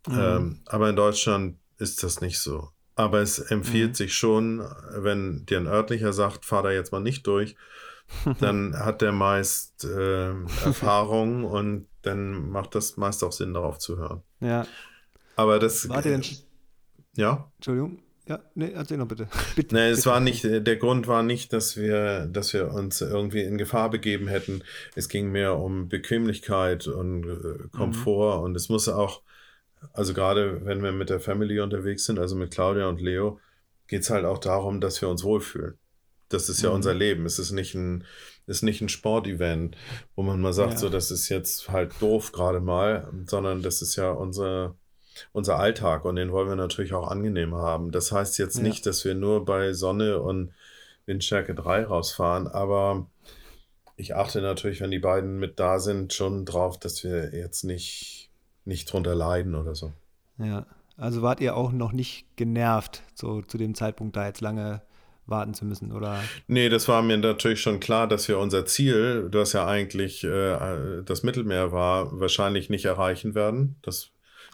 Mhm. 0.07 0.19
Ähm, 0.19 0.61
aber 0.67 0.89
in 0.89 0.97
Deutschland 0.97 1.59
ist 1.79 2.03
das 2.03 2.21
nicht 2.21 2.39
so. 2.39 2.71
Aber 2.97 3.21
es 3.21 3.39
empfiehlt 3.39 3.91
Mhm. 3.91 3.95
sich 3.95 4.15
schon, 4.15 4.65
wenn 4.97 5.47
dir 5.47 5.59
ein 5.59 5.67
örtlicher 5.67 6.13
sagt, 6.13 6.45
fahr 6.45 6.63
da 6.63 6.71
jetzt 6.71 6.93
mal 6.93 7.01
nicht 7.01 7.27
durch, 7.27 7.57
dann 8.41 8.75
hat 8.79 9.01
der 9.03 9.13
meist 9.13 9.85
äh, 9.85 10.31
Erfahrung 10.65 11.45
und 11.57 11.87
dann 12.03 12.51
macht 12.51 12.75
das 12.75 12.97
meist 12.97 13.23
auch 13.25 13.33
Sinn, 13.33 13.55
darauf 13.55 13.79
zu 13.79 13.99
hören. 13.99 14.23
Ja. 14.41 14.67
Aber 15.37 15.59
das. 15.59 15.89
Wart 15.89 16.05
ihr 16.07 16.13
denn. 16.13 16.25
Ja? 17.17 17.51
Entschuldigung. 17.57 18.03
Ja, 18.29 18.39
nee, 18.55 18.71
erzähl 18.73 18.97
noch 18.97 19.09
bitte. 19.09 19.29
bitte 19.57 19.75
Nee, 19.75 19.89
es 19.89 19.99
bitte. 20.01 20.11
war 20.11 20.21
nicht, 20.21 20.45
der 20.45 20.77
Grund 20.77 21.09
war 21.09 21.23
nicht, 21.23 21.53
dass 21.53 21.77
wir, 21.77 22.27
dass 22.27 22.53
wir 22.53 22.73
uns 22.73 23.01
irgendwie 23.01 23.43
in 23.43 23.59
Gefahr 23.59 23.91
begeben 23.91 24.29
hätten. 24.29 24.63
Es 24.95 25.09
ging 25.09 25.31
mehr 25.33 25.57
um 25.57 25.89
Bequemlichkeit 25.89 26.87
und 26.87 27.25
äh, 27.25 27.69
Komfort 27.77 28.43
und 28.43 28.55
es 28.55 28.69
muss 28.69 28.89
auch, 28.89 29.23
also 29.93 30.15
gerade 30.15 30.65
wenn 30.65 30.83
wir 30.83 30.93
mit 30.93 31.11
der 31.11 31.21
Family 31.21 31.61
unterwegs 31.61 32.05
sind, 32.05 32.19
also 32.19 32.37
mit 32.37 32.51
Claudia 32.53 32.89
und 32.89 33.01
Leo, 33.01 33.41
geht 33.87 34.03
es 34.03 34.11
halt 34.11 34.25
auch 34.25 34.39
darum, 34.39 34.81
dass 34.81 35.01
wir 35.01 35.09
uns 35.09 35.25
wohlfühlen. 35.25 35.79
Das 36.29 36.49
ist 36.49 36.63
ja 36.63 36.69
Mhm. 36.69 36.77
unser 36.77 36.95
Leben. 36.95 37.27
Es 37.27 37.39
ist 37.39 37.51
nicht 37.51 37.75
ein, 37.75 38.05
ist 38.47 38.63
nicht 38.63 38.81
ein 38.81 38.89
Sportevent, 38.89 39.77
wo 40.15 40.23
man 40.23 40.41
mal 40.41 40.53
sagt, 40.53 40.75
Ja. 40.75 40.79
so, 40.79 40.89
das 40.89 41.11
ist 41.11 41.29
jetzt 41.29 41.69
halt 41.71 41.93
doof 42.01 42.31
gerade 42.33 42.61
mal, 42.61 43.11
sondern 43.27 43.63
das 43.63 43.83
ist 43.83 43.97
ja 43.97 44.11
unser, 44.11 44.77
unser 45.33 45.59
Alltag 45.59 46.05
und 46.05 46.17
den 46.17 46.31
wollen 46.31 46.49
wir 46.49 46.57
natürlich 46.57 46.93
auch 46.95 47.09
angenehm 47.09 47.55
haben. 47.55 47.91
Das 47.91 48.13
heißt 48.13 48.39
jetzt 48.39 48.59
Ja. 48.59 48.63
nicht, 48.63 48.87
dass 48.87 49.05
wir 49.05 49.15
nur 49.15 49.45
bei 49.45 49.73
Sonne 49.73 50.21
und 50.21 50.53
Windstärke 51.07 51.55
3 51.55 51.85
rausfahren, 51.85 52.47
aber 52.47 53.09
ich 53.97 54.15
achte 54.15 54.41
natürlich, 54.41 54.81
wenn 54.81 54.91
die 54.93 54.99
beiden 55.01 55.39
mit 55.39 55.59
da 55.59 55.79
sind, 55.81 56.13
schon 56.13 56.45
drauf, 56.45 56.79
dass 56.79 57.03
wir 57.03 57.35
jetzt 57.35 57.65
nicht, 57.65 58.20
nicht 58.65 58.93
drunter 58.93 59.15
leiden 59.15 59.55
oder 59.55 59.75
so. 59.75 59.93
Ja. 60.39 60.67
Also 60.97 61.23
wart 61.23 61.41
ihr 61.41 61.57
auch 61.57 61.73
noch 61.73 61.93
nicht 61.93 62.27
genervt, 62.37 63.03
so 63.15 63.41
zu 63.41 63.57
dem 63.57 63.75
Zeitpunkt 63.75 64.17
da 64.17 64.27
jetzt 64.27 64.43
lange 64.43 64.83
warten 65.27 65.55
zu 65.55 65.65
müssen, 65.65 65.93
oder? 65.93 66.23
Nee, 66.47 66.69
das 66.69 66.89
war 66.89 67.03
mir 67.03 67.17
natürlich 67.17 67.63
schon 67.63 67.81
klar, 67.81 68.07
dass 68.07 68.29
wir 68.29 68.39
unser 68.39 68.67
Ziel, 68.67 69.29
das 69.31 69.53
ja 69.53 69.67
eigentlich 69.67 70.25
äh, 70.25 71.03
das 71.03 71.23
Mittelmeer 71.23 71.73
war, 71.73 72.21
wahrscheinlich 72.21 72.69
nicht 72.69 72.85
erreichen 72.85 73.35
werden. 73.35 73.77
Das 73.83 74.11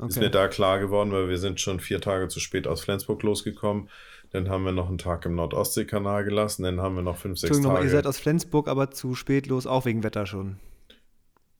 ist 0.06 0.20
mir 0.20 0.30
da 0.30 0.46
klar 0.48 0.78
geworden, 0.78 1.10
weil 1.10 1.28
wir 1.28 1.38
sind 1.38 1.60
schon 1.60 1.80
vier 1.80 2.00
Tage 2.00 2.28
zu 2.28 2.38
spät 2.38 2.66
aus 2.66 2.82
Flensburg 2.82 3.22
losgekommen. 3.22 3.88
Dann 4.30 4.48
haben 4.48 4.64
wir 4.64 4.72
noch 4.72 4.88
einen 4.88 4.98
Tag 4.98 5.24
im 5.24 5.34
Nordostseekanal 5.34 6.24
gelassen, 6.24 6.64
dann 6.64 6.80
haben 6.80 6.96
wir 6.96 7.02
noch 7.02 7.16
fünf, 7.16 7.38
sechs 7.38 7.56
Entschuldigung, 7.56 7.72
nochmal, 7.72 7.82
Tage. 7.82 7.92
ihr 7.92 7.96
seid 7.96 8.06
aus 8.06 8.18
Flensburg, 8.18 8.68
aber 8.68 8.90
zu 8.90 9.14
spät 9.14 9.46
los, 9.46 9.66
auch 9.66 9.84
wegen 9.84 10.02
Wetter 10.02 10.26
schon. 10.26 10.56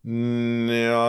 Mm, 0.03 0.69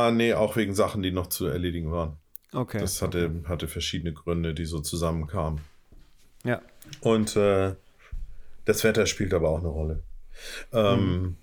Ja, 0.09 0.11
nee, 0.11 0.33
auch 0.33 0.55
wegen 0.55 0.73
Sachen, 0.73 1.01
die 1.03 1.11
noch 1.11 1.27
zu 1.27 1.47
erledigen 1.47 1.91
waren. 1.91 2.17
Okay. 2.53 2.79
Das 2.79 3.01
hatte, 3.01 3.43
hatte 3.47 3.67
verschiedene 3.67 4.13
Gründe, 4.13 4.53
die 4.53 4.65
so 4.65 4.79
zusammenkamen. 4.79 5.61
Ja. 6.43 6.61
Und 7.01 7.35
äh, 7.35 7.75
das 8.65 8.83
Wetter 8.83 9.05
spielt 9.05 9.33
aber 9.33 9.49
auch 9.49 9.59
eine 9.59 9.67
Rolle. 9.67 10.03
Ähm, 10.71 11.35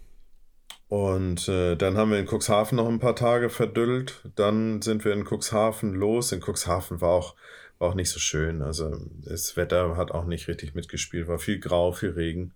Und 0.88 1.48
äh, 1.48 1.77
dann 1.77 1.96
haben 1.96 2.11
wir 2.11 2.18
in 2.18 2.29
Cuxhaven 2.29 2.77
noch 2.77 2.88
ein 2.88 3.00
paar 3.00 3.16
Tage 3.16 3.50
verdüllt. 3.50 4.22
Dann 4.37 4.81
sind 4.81 5.05
wir 5.05 5.12
in 5.12 5.24
Cuxhaven 5.24 5.94
los. 5.94 6.31
In 6.31 6.40
Cuxhaven 6.40 7.00
war 7.00 7.11
auch, 7.11 7.35
war 7.79 7.88
auch 7.88 7.94
nicht 7.94 8.11
so 8.11 8.20
schön. 8.20 8.62
Also 8.62 8.96
das 9.24 9.57
Wetter 9.57 9.96
hat 9.96 10.12
auch 10.12 10.24
nicht 10.24 10.46
richtig 10.46 10.74
mitgespielt. 10.74 11.27
War 11.27 11.38
viel 11.38 11.59
Grau, 11.59 11.92
viel 11.92 12.11
Regen. 12.11 12.53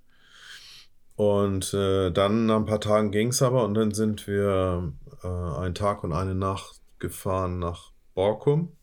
Und 1.18 1.74
äh, 1.74 2.12
dann 2.12 2.46
nach 2.46 2.58
ein 2.58 2.64
paar 2.64 2.80
Tagen 2.80 3.10
ging 3.10 3.30
es 3.30 3.42
aber 3.42 3.64
und 3.64 3.74
dann 3.74 3.90
sind 3.90 4.28
wir 4.28 4.92
äh, 5.24 5.26
einen 5.26 5.74
Tag 5.74 6.04
und 6.04 6.12
eine 6.12 6.36
Nacht 6.36 6.80
gefahren 7.00 7.58
nach 7.58 7.90
Borkum. 8.14 8.76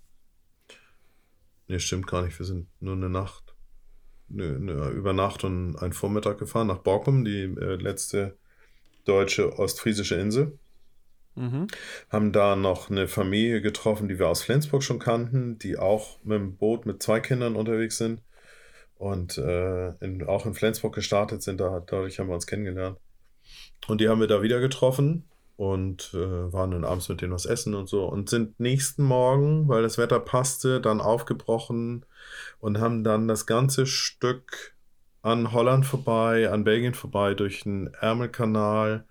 Ne, 1.70 1.80
stimmt 1.80 2.08
gar 2.08 2.24
nicht. 2.24 2.38
Wir 2.38 2.46
sind 2.46 2.68
nur 2.82 2.96
eine 2.96 3.08
Nacht, 3.08 3.56
ne, 4.28 4.60
ne, 4.60 4.90
über 4.90 5.14
Nacht 5.14 5.46
und 5.46 5.78
einen 5.78 5.94
Vormittag 5.94 6.38
gefahren 6.38 6.68
nach 6.68 6.80
Borkum, 6.80 7.24
die 7.24 7.44
äh, 7.44 7.76
letzte 7.76 8.36
deutsche 9.06 9.58
ostfriesische 9.58 10.16
Insel. 10.16 10.60
Mhm. 11.36 11.68
Haben 12.10 12.34
da 12.34 12.58
noch 12.58 12.90
eine 12.90 13.08
Familie 13.08 13.62
getroffen, 13.62 14.10
die 14.10 14.20
wir 14.20 14.28
aus 14.28 14.44
Flensburg 14.44 14.84
schon 14.84 15.00
kannten, 15.00 15.58
die 15.58 15.78
auch 15.78 16.18
mit 16.26 16.38
dem 16.38 16.58
Boot 16.58 16.86
mit 16.86 17.02
zwei 17.02 17.22
Kindern 17.22 17.56
unterwegs 17.56 17.98
sind 17.98 18.20
und 18.96 19.38
äh, 19.38 19.90
in, 20.04 20.26
auch 20.28 20.46
in 20.46 20.54
Flensburg 20.54 20.96
gestartet 20.96 21.44
sind. 21.44 21.60
Da, 21.60 21.82
dadurch 21.86 22.20
haben 22.20 22.28
wir 22.28 22.36
uns 22.36 22.48
kennengelernt. 22.48 22.98
Und 23.88 24.02
die 24.02 24.10
haben 24.10 24.20
wir 24.20 24.28
da 24.28 24.42
wieder 24.42 24.60
getroffen 24.60 25.26
und 25.58 26.12
äh, 26.14 26.54
waren 26.54 26.72
dann 26.72 26.84
abends 26.84 27.08
mit 27.08 27.22
denen 27.22 27.34
was 27.34 27.46
essen 27.46 27.76
und 27.76 27.88
so 27.88 28.06
und 28.06 28.30
sind 28.30 28.60
nächsten 28.60 29.04
Morgen, 29.04 29.68
weil 29.68 29.84
das 29.84 29.98
Wetter 29.98 30.20
passte, 30.20 30.82
dann 30.82 31.00
aufgebrochen 31.00 32.06
und 32.60 32.80
haben 32.80 33.04
dann 33.04 33.28
das 33.28 33.46
ganze 33.46 33.86
Stück 33.86 34.76
an 35.22 35.54
Holland 35.54 35.86
vorbei, 35.86 36.50
an 36.52 36.64
Belgien 36.64 36.94
vorbei, 36.94 37.34
durch 37.34 37.64
den 37.64 37.94
Ärmelkanal 38.00 39.06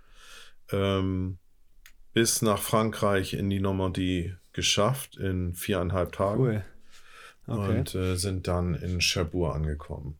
ähm, 0.70 1.38
bis 2.12 2.42
nach 2.42 2.60
Frankreich 2.60 3.34
in 3.34 3.50
die 3.50 3.60
Normandie 3.60 4.34
geschafft 4.52 5.16
in 5.16 5.54
viereinhalb 5.54 6.12
Tagen 6.12 6.42
Cool. 6.42 6.64
Okay. 7.46 7.78
und 7.78 7.94
äh, 7.94 8.16
sind 8.16 8.46
dann 8.48 8.74
in 8.74 9.00
Cherbourg 9.00 9.54
angekommen. 9.54 10.18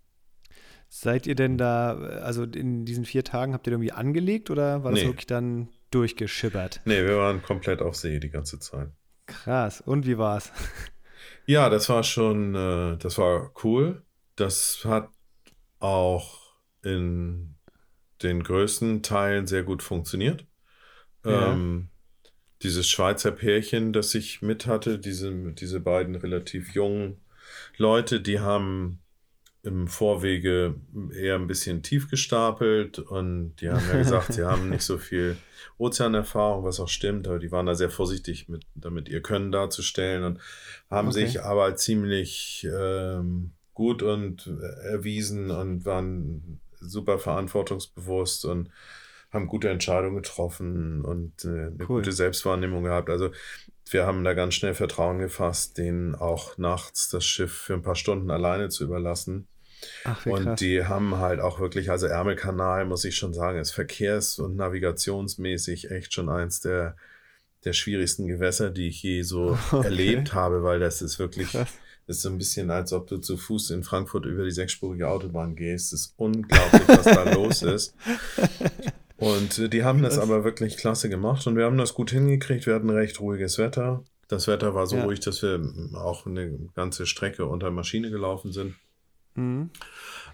Seid 0.89 1.27
ihr 1.27 1.35
denn 1.35 1.59
da, 1.59 1.97
also 1.97 2.45
in 2.45 2.85
diesen 2.85 3.05
vier 3.05 3.25
Tagen, 3.25 3.53
habt 3.53 3.67
ihr 3.67 3.73
irgendwie 3.73 3.93
angelegt 3.93 4.51
oder 4.51 4.85
war 4.85 4.93
das 4.93 5.01
Nee. 5.01 5.07
wirklich 5.09 5.27
dann 5.27 5.69
durchgeschippert? 5.91 6.81
Nee, 6.85 7.03
wir 7.05 7.17
waren 7.19 7.43
komplett 7.43 7.83
auf 7.83 7.97
See 7.97 8.21
die 8.21 8.31
ganze 8.31 8.59
Zeit. 8.61 8.91
Krass. 9.27 9.81
Und 9.81 10.07
wie 10.07 10.19
war's? 10.19 10.53
Ja, 11.47 11.69
das 11.69 11.89
war 11.91 12.03
schon, 12.05 12.55
äh, 12.55 12.97
das 12.99 13.19
war 13.19 13.53
cool. 13.65 14.03
Das 14.37 14.83
hat 14.85 15.09
auch 15.79 16.39
in 16.83 17.57
den 18.23 18.43
größten 18.43 19.03
Teilen 19.03 19.47
sehr 19.47 19.63
gut 19.63 19.83
funktioniert. 19.83 20.47
Ja. 21.25 21.53
Ähm, 21.53 21.91
dieses 22.65 22.89
Schweizer 22.89 23.31
Pärchen, 23.31 23.93
das 23.93 24.15
ich 24.15 24.43
mit 24.43 24.67
hatte, 24.67 24.99
diese, 24.99 25.31
diese 25.53 25.81
beiden 25.81 26.17
relativ 26.17 26.75
jungen 26.75 27.19
Leute, 27.77 28.21
die 28.21 28.41
haben 28.41 29.01
im 29.63 29.89
Vorwege 29.89 30.75
eher 31.15 31.37
ein 31.37 31.47
bisschen 31.47 31.83
tief 31.83 32.11
gestapelt 32.11 32.99
und 32.99 33.57
die 33.57 33.71
haben 33.71 33.87
ja 33.89 33.97
gesagt, 33.97 34.33
sie 34.35 34.45
haben 34.47 34.69
nicht 34.69 34.85
so 34.85 34.99
viel 34.99 35.37
Ozeanerfahrung, 35.79 36.65
was 36.65 36.81
auch 36.81 36.89
stimmt, 36.89 37.27
aber 37.27 37.39
die 37.39 37.51
waren 37.51 37.65
da 37.65 37.75
sehr 37.75 37.89
vorsichtig 37.89 38.49
mit, 38.49 38.67
damit 38.75 39.09
ihr 39.09 39.23
Können 39.23 39.53
darzustellen 39.53 40.25
und 40.25 40.41
haben 40.91 41.11
Okay. 41.11 41.27
sich 41.27 41.43
aber 41.43 41.77
ziemlich 41.77 42.67
ähm, 42.71 43.53
gut 43.73 44.03
und 44.03 44.47
erwiesen 44.83 45.51
und 45.51 45.87
waren 45.87 46.61
super 46.81 47.19
verantwortungsbewusst 47.19 48.45
und 48.45 48.69
haben 49.35 49.47
gute 49.49 49.69
Entscheidungen 49.69 50.17
getroffen 50.17 51.03
und 51.05 51.45
äh, 51.45 51.49
eine 51.49 51.71
Cool. 51.81 52.01
gute 52.01 52.13
Selbstwahrnehmung 52.13 52.85
gehabt. 52.85 53.11
Also 53.11 53.31
wir 53.91 54.07
haben 54.07 54.25
da 54.25 54.33
ganz 54.33 54.55
schnell 54.55 54.75
Vertrauen 54.75 55.19
gefasst, 55.19 55.77
denen 55.77 56.15
auch 56.15 56.57
nachts 56.57 57.11
das 57.11 57.25
Schiff 57.27 57.53
für 57.53 57.75
ein 57.75 57.83
paar 57.83 57.97
Stunden 57.97 58.31
alleine 58.31 58.71
zu 58.71 58.85
überlassen. 58.85 59.47
Ach, 60.05 60.25
Und 60.25 60.45
krass. 60.45 60.59
die 60.61 60.85
haben 60.87 61.19
halt 61.19 61.41
auch 61.41 61.61
wirklich, 61.61 61.91
also 61.91 62.07
Ärmelkanal, 62.07 62.87
muss 62.87 63.05
ich 63.05 63.17
schon 63.17 63.35
sagen, 63.35 63.59
ist 63.59 63.73
verkehrs- 63.73 64.39
und 64.39 64.57
navigationsmäßig 64.57 65.91
echt 65.91 66.15
schon 66.15 66.31
eins 66.31 66.61
der, 66.61 66.97
der 67.65 67.75
schwierigsten 67.75 68.27
Gewässer, 68.27 68.71
die 68.71 68.89
ich 68.89 69.03
je 69.03 69.21
so 69.23 69.59
Okay. 69.73 69.85
erlebt 69.85 70.33
habe, 70.33 70.63
weil 70.63 70.81
das 70.81 71.03
ist 71.03 71.19
wirklich, 71.19 71.51
Krass. 71.51 71.69
ist 72.07 72.23
so 72.23 72.31
ein 72.31 72.39
bisschen, 72.39 72.71
als 72.71 72.95
ob 72.95 73.09
du 73.09 73.19
zu 73.19 73.37
Fuß 73.37 73.73
in 73.73 73.83
Frankfurt 73.83 74.25
über 74.25 74.45
die 74.45 74.51
sechsspurige 74.53 75.09
Autobahn 75.09 75.55
gehst. 75.55 75.93
Es 75.93 76.01
ist 76.01 76.15
unglaublich, 76.17 76.89
was 76.89 77.05
da 77.05 77.31
los 77.35 77.61
ist. 77.63 77.95
Und 79.17 79.59
äh, 79.59 79.69
die 79.69 79.85
haben 79.85 80.03
das 80.03 80.19
aber 80.19 80.45
wirklich 80.45 80.77
klasse 80.77 81.09
gemacht 81.09 81.47
und 81.47 81.57
wir 81.57 81.65
haben 81.65 81.79
das 81.79 81.95
gut 81.95 82.11
hingekriegt. 82.11 82.67
Wir 82.67 82.75
hatten 82.75 82.91
recht 82.91 83.21
ruhiges 83.21 83.59
Wetter. 83.59 84.03
Das 84.29 84.49
Wetter 84.49 84.75
war 84.75 84.87
so 84.87 84.97
Ja. 84.97 85.05
ruhig, 85.05 85.21
dass 85.21 85.43
wir 85.43 85.61
auch 85.95 86.27
eine 86.27 86.51
ganze 86.75 87.07
Strecke 87.07 87.47
unter 87.47 87.71
Maschine 87.71 88.11
gelaufen 88.11 88.53
sind. 88.53 88.75
Mhm. 89.35 89.71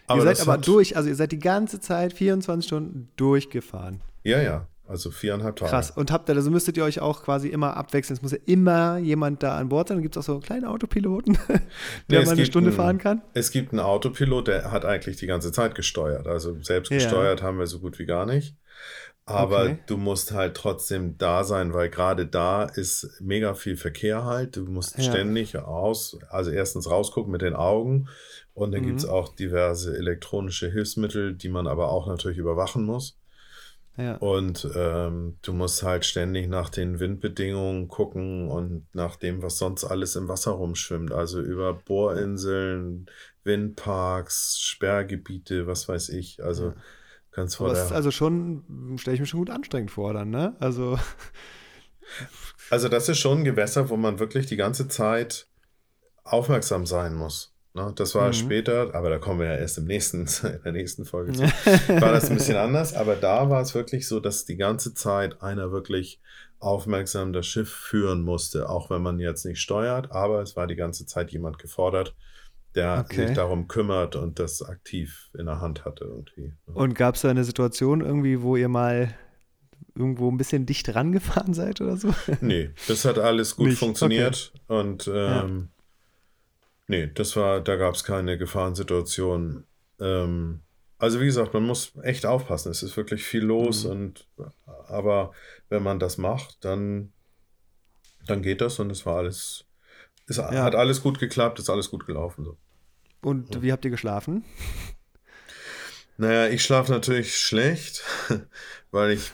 Aber 0.06 0.20
ihr 0.24 0.34
seid 0.34 0.40
aber 0.40 0.58
durch, 0.58 0.96
also 0.96 1.08
ihr 1.08 1.14
seid 1.16 1.32
die 1.32 1.38
ganze 1.38 1.80
Zeit 1.80 2.12
24 2.12 2.66
Stunden 2.66 3.08
durchgefahren. 3.16 4.00
Ja, 4.22 4.40
ja, 4.40 4.66
also 4.90 5.10
viereinhalb 5.10 5.56
Tage. 5.56 5.70
Krass. 5.70 5.90
Und 5.90 6.10
habt 6.12 6.28
ihr, 6.28 6.34
also 6.36 6.50
müsstet 6.50 6.76
ihr 6.76 6.84
euch 6.84 7.00
auch 7.00 7.22
quasi 7.22 7.48
immer 7.48 7.76
abwechseln. 7.76 8.16
Es 8.16 8.22
muss 8.22 8.32
ja 8.32 8.38
immer 8.46 8.98
jemand 8.98 9.42
da 9.42 9.56
an 9.56 9.68
Bord 9.70 9.88
sein. 9.88 9.96
Dann 9.96 10.02
gibt 10.02 10.16
es 10.16 10.22
auch 10.22 10.26
so 10.26 10.32
einen 10.32 10.42
kleinen 10.42 10.64
Autopiloten, 10.66 11.38
der 11.48 11.60
Nee, 12.08 12.16
es 12.16 12.24
mal 12.26 12.32
eine 12.32 12.36
gibt 12.36 12.48
Stunde 12.48 12.68
einen- 12.70 12.76
fahren 12.76 12.98
kann. 12.98 13.22
Es 13.32 13.50
gibt 13.50 13.72
einen 13.72 13.80
Autopilot, 13.80 14.48
der 14.48 14.70
hat 14.72 14.84
eigentlich 14.84 15.16
die 15.16 15.26
ganze 15.26 15.52
Zeit 15.52 15.74
gesteuert. 15.74 16.26
Also 16.26 16.60
selbst 16.62 16.90
Ja. 16.90 16.98
gesteuert 16.98 17.42
haben 17.42 17.58
wir 17.58 17.66
so 17.66 17.78
gut 17.80 17.98
wie 17.98 18.06
gar 18.06 18.26
nicht. 18.26 18.56
Aber 19.26 19.62
Okay. 19.64 19.78
du 19.86 19.96
musst 19.96 20.32
halt 20.32 20.56
trotzdem 20.56 21.16
da 21.16 21.44
sein, 21.44 21.72
weil 21.72 21.88
gerade 21.88 22.26
da 22.26 22.64
ist 22.64 23.20
mega 23.20 23.54
viel 23.54 23.76
Verkehr 23.76 24.24
halt. 24.24 24.56
Du 24.56 24.64
musst 24.64 24.98
Ja. 24.98 25.04
ständig 25.04 25.54
raus, 25.54 26.18
also 26.30 26.50
erstens 26.50 26.90
rausgucken 26.90 27.30
mit 27.30 27.42
den 27.42 27.54
Augen 27.54 28.08
und 28.54 28.72
dann 28.72 28.80
Mhm. 28.82 28.86
gibt's 28.86 29.04
auch 29.04 29.32
diverse 29.36 29.96
elektronische 29.96 30.68
Hilfsmittel, 30.72 31.34
die 31.34 31.48
man 31.48 31.68
aber 31.68 31.90
auch 31.90 32.08
natürlich 32.08 32.38
überwachen 32.38 32.84
muss. 32.84 33.19
Ja. 33.96 34.16
Und 34.16 34.68
ähm, 34.74 35.38
du 35.42 35.52
musst 35.52 35.82
halt 35.82 36.04
ständig 36.04 36.48
nach 36.48 36.70
den 36.70 37.00
Windbedingungen 37.00 37.88
gucken 37.88 38.48
und 38.48 38.86
nach 38.94 39.16
dem, 39.16 39.42
was 39.42 39.58
sonst 39.58 39.84
alles 39.84 40.16
im 40.16 40.28
Wasser 40.28 40.52
rumschwimmt. 40.52 41.12
Also 41.12 41.40
über 41.40 41.74
Bohrinseln, 41.74 43.06
Windparks, 43.44 44.58
Sperrgebiete, 44.60 45.66
was 45.66 45.88
weiß 45.88 46.10
ich. 46.10 46.42
Also 46.42 46.68
Ja. 46.68 46.74
ganz 47.32 47.56
vor 47.56 47.66
Aber 47.66 47.74
der 47.74 47.84
ist 47.84 47.92
also 47.92 48.10
schon, 48.10 48.96
stelle 48.98 49.14
ich 49.14 49.20
mir 49.20 49.26
schon 49.26 49.40
gut 49.40 49.50
anstrengend 49.50 49.90
vor 49.90 50.14
dann, 50.14 50.30
ne? 50.30 50.56
Also, 50.60 50.98
Also 52.70 52.88
das 52.88 53.08
ist 53.08 53.18
schon 53.18 53.38
ein 53.38 53.44
Gewässer, 53.44 53.88
wo 53.88 53.96
man 53.96 54.18
wirklich 54.18 54.46
die 54.46 54.56
ganze 54.56 54.88
Zeit 54.88 55.48
aufmerksam 56.22 56.86
sein 56.86 57.14
muss. 57.14 57.52
Ne? 57.74 57.92
Das 57.94 58.14
war 58.14 58.28
Mhm. 58.28 58.32
später, 58.34 58.94
aber 58.94 59.10
da 59.10 59.18
kommen 59.18 59.40
wir 59.40 59.46
ja 59.46 59.56
erst 59.56 59.78
im 59.78 59.84
nächsten, 59.84 60.26
in 60.44 60.62
der 60.64 60.72
nächsten 60.72 61.04
Folge 61.04 61.32
zu. 61.32 61.42
War 62.00 62.12
das 62.12 62.28
ein 62.30 62.36
bisschen 62.36 62.56
anders, 62.56 62.94
aber 62.94 63.14
da 63.16 63.48
war 63.48 63.60
es 63.62 63.74
wirklich 63.74 64.08
so, 64.08 64.18
dass 64.20 64.44
die 64.44 64.56
ganze 64.56 64.92
Zeit 64.94 65.40
einer 65.42 65.70
wirklich 65.70 66.20
aufmerksam 66.58 67.32
das 67.32 67.46
Schiff 67.46 67.70
führen 67.70 68.22
musste, 68.22 68.68
auch 68.68 68.90
wenn 68.90 69.02
man 69.02 69.18
jetzt 69.18 69.44
nicht 69.46 69.60
steuert, 69.60 70.10
aber 70.12 70.42
es 70.42 70.56
war 70.56 70.66
die 70.66 70.76
ganze 70.76 71.06
Zeit 71.06 71.30
jemand 71.30 71.58
gefordert, 71.58 72.14
der 72.74 73.04
Okay. 73.06 73.26
sich 73.28 73.34
darum 73.36 73.66
kümmert 73.68 74.14
und 74.16 74.38
das 74.38 74.62
aktiv 74.62 75.30
in 75.38 75.46
der 75.46 75.60
Hand 75.60 75.84
hatte 75.84 76.04
irgendwie. 76.04 76.52
ne? 76.66 76.74
und 76.74 76.94
gab 76.94 77.14
es 77.14 77.22
da 77.22 77.30
eine 77.30 77.44
Situation 77.44 78.00
irgendwie, 78.00 78.42
wo 78.42 78.56
ihr 78.56 78.68
mal 78.68 79.14
irgendwo 79.94 80.30
ein 80.30 80.36
bisschen 80.36 80.66
dicht 80.66 80.94
rangefahren 80.94 81.54
seid 81.54 81.80
oder 81.80 81.96
so? 81.96 82.12
Nee, 82.40 82.70
das 82.88 83.04
hat 83.04 83.18
alles 83.18 83.56
gut 83.56 83.68
Nicht, 83.68 83.78
funktioniert 83.78 84.52
und 84.66 85.06
Ja. 85.06 85.48
Nee, 86.90 87.06
das 87.06 87.36
war, 87.36 87.60
da 87.60 87.76
gab 87.76 87.94
es 87.94 88.04
keine 88.04 88.36
Gefahrensituation. 88.36 89.64
Ähm, 90.00 90.60
also 90.98 91.20
wie 91.20 91.26
gesagt, 91.26 91.54
man 91.54 91.64
muss 91.64 91.92
echt 92.02 92.26
aufpassen. 92.26 92.70
Es 92.70 92.82
ist 92.82 92.96
wirklich 92.96 93.24
viel 93.24 93.42
los 93.44 93.84
Mhm. 93.84 93.90
und 93.90 94.28
aber 94.88 95.32
wenn 95.68 95.82
man 95.82 95.98
das 95.98 96.18
macht, 96.18 96.64
dann, 96.64 97.12
dann 98.26 98.42
geht 98.42 98.60
das 98.60 98.78
und 98.80 98.90
es 98.90 99.06
war 99.06 99.16
alles, 99.16 99.64
es 100.26 100.36
Ja. 100.36 100.50
hat 100.64 100.74
alles 100.74 101.00
gut 101.02 101.18
geklappt, 101.18 101.58
ist 101.58 101.70
alles 101.70 101.90
gut 101.90 102.06
gelaufen. 102.06 102.44
So. 102.44 102.58
Und 103.22 103.62
wie 103.62 103.72
habt 103.72 103.84
ihr 103.84 103.90
geschlafen? 103.90 104.44
Naja, 106.18 106.48
ich 106.48 106.62
schlafe 106.62 106.92
natürlich 106.92 107.38
schlecht, 107.38 108.02
weil 108.90 109.12
ich, 109.12 109.30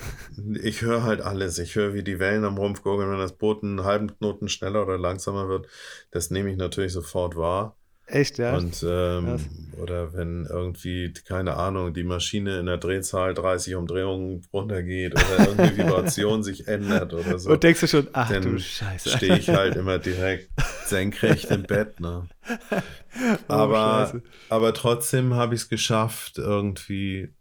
ich 0.63 0.83
höre 0.83 1.03
halt 1.03 1.21
alles. 1.21 1.59
Ich 1.59 1.75
höre, 1.75 1.95
wie 1.95 2.03
die 2.03 2.19
Wellen 2.19 2.45
am 2.45 2.59
Rumpf 2.59 2.83
gurgeln, 2.83 3.11
wenn 3.11 3.19
das 3.19 3.37
Boot 3.37 3.63
einen 3.63 3.85
halben 3.85 4.17
Knoten 4.19 4.49
schneller 4.49 4.83
oder 4.83 4.99
langsamer 4.99 5.49
wird. 5.49 5.67
Das 6.11 6.31
nehme 6.31 6.51
ich 6.51 6.57
natürlich 6.57 6.93
sofort 6.93 7.37
wahr. 7.37 7.77
Echt, 8.09 8.39
ja? 8.39 8.57
Und 8.57 8.85
ähm, 8.89 9.41
oder 9.83 10.13
wenn 10.15 10.47
irgendwie, 10.49 11.13
keine 11.27 11.57
Ahnung, 11.57 11.93
die 11.93 12.05
Maschine 12.05 12.61
in 12.61 12.67
der 12.67 12.77
Drehzahl 12.77 13.35
30 13.35 13.75
Umdrehungen 13.75 14.47
runtergeht 14.53 15.13
oder 15.15 15.39
irgendeine 15.41 15.77
Vibration 15.77 16.45
sich 16.45 16.69
ändert 16.69 17.13
oder 17.15 17.39
so. 17.41 17.51
Und 17.51 17.65
denkst 17.65 17.81
du 17.81 17.89
schon, 17.89 18.09
ach 18.13 18.29
du 18.29 18.41
dann 18.41 18.59
Scheiße. 18.61 19.11
stehe 19.11 19.37
ich 19.37 19.49
halt 19.49 19.75
immer 19.75 19.99
direkt 19.99 20.51
senkrecht 20.85 21.51
im 21.51 21.65
Bett, 21.65 21.99
ne? 22.01 22.29
Oh, 23.49 23.53
aber, 23.55 24.09
Scheiße. 24.13 24.23
aber 24.51 24.75
trotzdem 24.75 25.33
habe 25.33 25.55
ich 25.55 25.63
es 25.63 25.69
geschafft, 25.71 26.37
irgendwie 26.37 27.33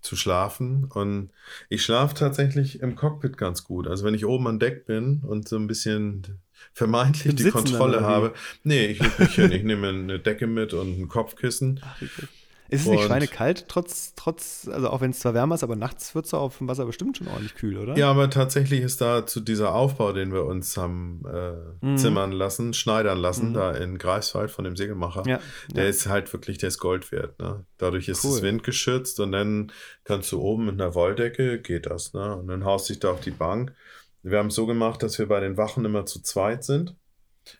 zu 0.00 0.16
schlafen. 0.16 0.84
Und 0.84 1.30
ich 1.68 1.82
schlafe 1.82 2.14
tatsächlich 2.14 2.80
im 2.80 2.96
Cockpit 2.96 3.36
ganz 3.36 3.64
gut. 3.64 3.86
Also 3.86 4.04
wenn 4.04 4.14
ich 4.14 4.26
oben 4.26 4.46
an 4.46 4.58
Deck 4.58 4.86
bin 4.86 5.20
und 5.26 5.48
so 5.48 5.56
ein 5.56 5.66
bisschen 5.66 6.38
vermeintlich 6.72 7.34
die 7.34 7.50
Kontrolle 7.50 8.02
habe. 8.02 8.34
Nee, 8.62 8.86
ich 8.86 9.00
leg 9.00 9.18
mich 9.18 9.34
hin. 9.34 9.52
Ich 9.52 9.64
nehme 9.64 9.88
eine 9.88 10.18
Decke 10.18 10.46
mit 10.46 10.74
und 10.74 10.98
ein 10.98 11.08
Kopfkissen. 11.08 11.80
Ach, 11.82 11.96
cool. 12.00 12.28
Ist 12.72 12.80
es 12.82 12.86
nicht 12.88 13.00
Und- 13.00 13.06
schweinekalt, 13.06 13.66
trotz, 13.68 14.14
trotz, 14.16 14.66
also 14.72 14.88
auch 14.88 15.00
wenn 15.02 15.10
es 15.10 15.20
zwar 15.20 15.34
wärmer 15.34 15.54
ist, 15.56 15.62
aber 15.62 15.76
nachts 15.76 16.14
wird 16.14 16.24
es 16.24 16.32
auf 16.32 16.56
dem 16.58 16.68
Wasser 16.68 16.86
bestimmt 16.86 17.18
schon 17.18 17.28
ordentlich 17.28 17.54
kühl, 17.54 17.76
oder? 17.76 17.96
Ja, 17.98 18.10
aber 18.10 18.30
tatsächlich 18.30 18.80
ist 18.80 19.00
da 19.00 19.26
zu 19.26 19.40
dieser 19.40 19.74
Aufbau, 19.74 20.12
den 20.12 20.32
wir 20.32 20.46
uns 20.46 20.76
haben 20.78 21.22
äh, 21.30 21.84
Mhm. 21.86 21.96
zimmern 21.98 22.32
lassen, 22.32 22.72
schneidern 22.72 23.18
lassen, 23.18 23.50
Mhm. 23.50 23.54
da 23.54 23.70
in 23.72 23.98
Greifswald 23.98 24.50
von 24.50 24.64
dem 24.64 24.74
Segelmacher. 24.76 25.22
Ja, 25.26 25.38
Der 25.74 25.84
ja. 25.84 25.90
ist 25.90 26.06
halt 26.06 26.32
wirklich, 26.32 26.56
der 26.58 26.68
ist 26.68 26.78
Gold 26.78 27.12
wert. 27.12 27.38
Ne? 27.38 27.66
Dadurch 27.76 28.08
ist 28.08 28.24
Cool. 28.24 28.36
es 28.36 28.42
windgeschützt 28.42 29.20
und 29.20 29.32
dann 29.32 29.70
kannst 30.04 30.32
du 30.32 30.40
oben 30.40 30.64
mit 30.64 30.80
einer 30.80 30.94
Wolldecke, 30.94 31.60
geht 31.60 31.86
das. 31.86 32.14
Ne? 32.14 32.34
Und 32.36 32.48
dann 32.48 32.64
haust 32.64 32.88
dich 32.88 32.98
da 33.00 33.10
auf 33.10 33.20
die 33.20 33.30
Bank. 33.32 33.74
Wir 34.22 34.38
haben 34.38 34.48
es 34.48 34.54
so 34.54 34.66
gemacht, 34.66 35.02
dass 35.02 35.18
wir 35.18 35.26
bei 35.28 35.40
den 35.40 35.56
Wachen 35.58 35.84
immer 35.84 36.06
zu 36.06 36.22
zweit 36.22 36.64
sind 36.64 36.96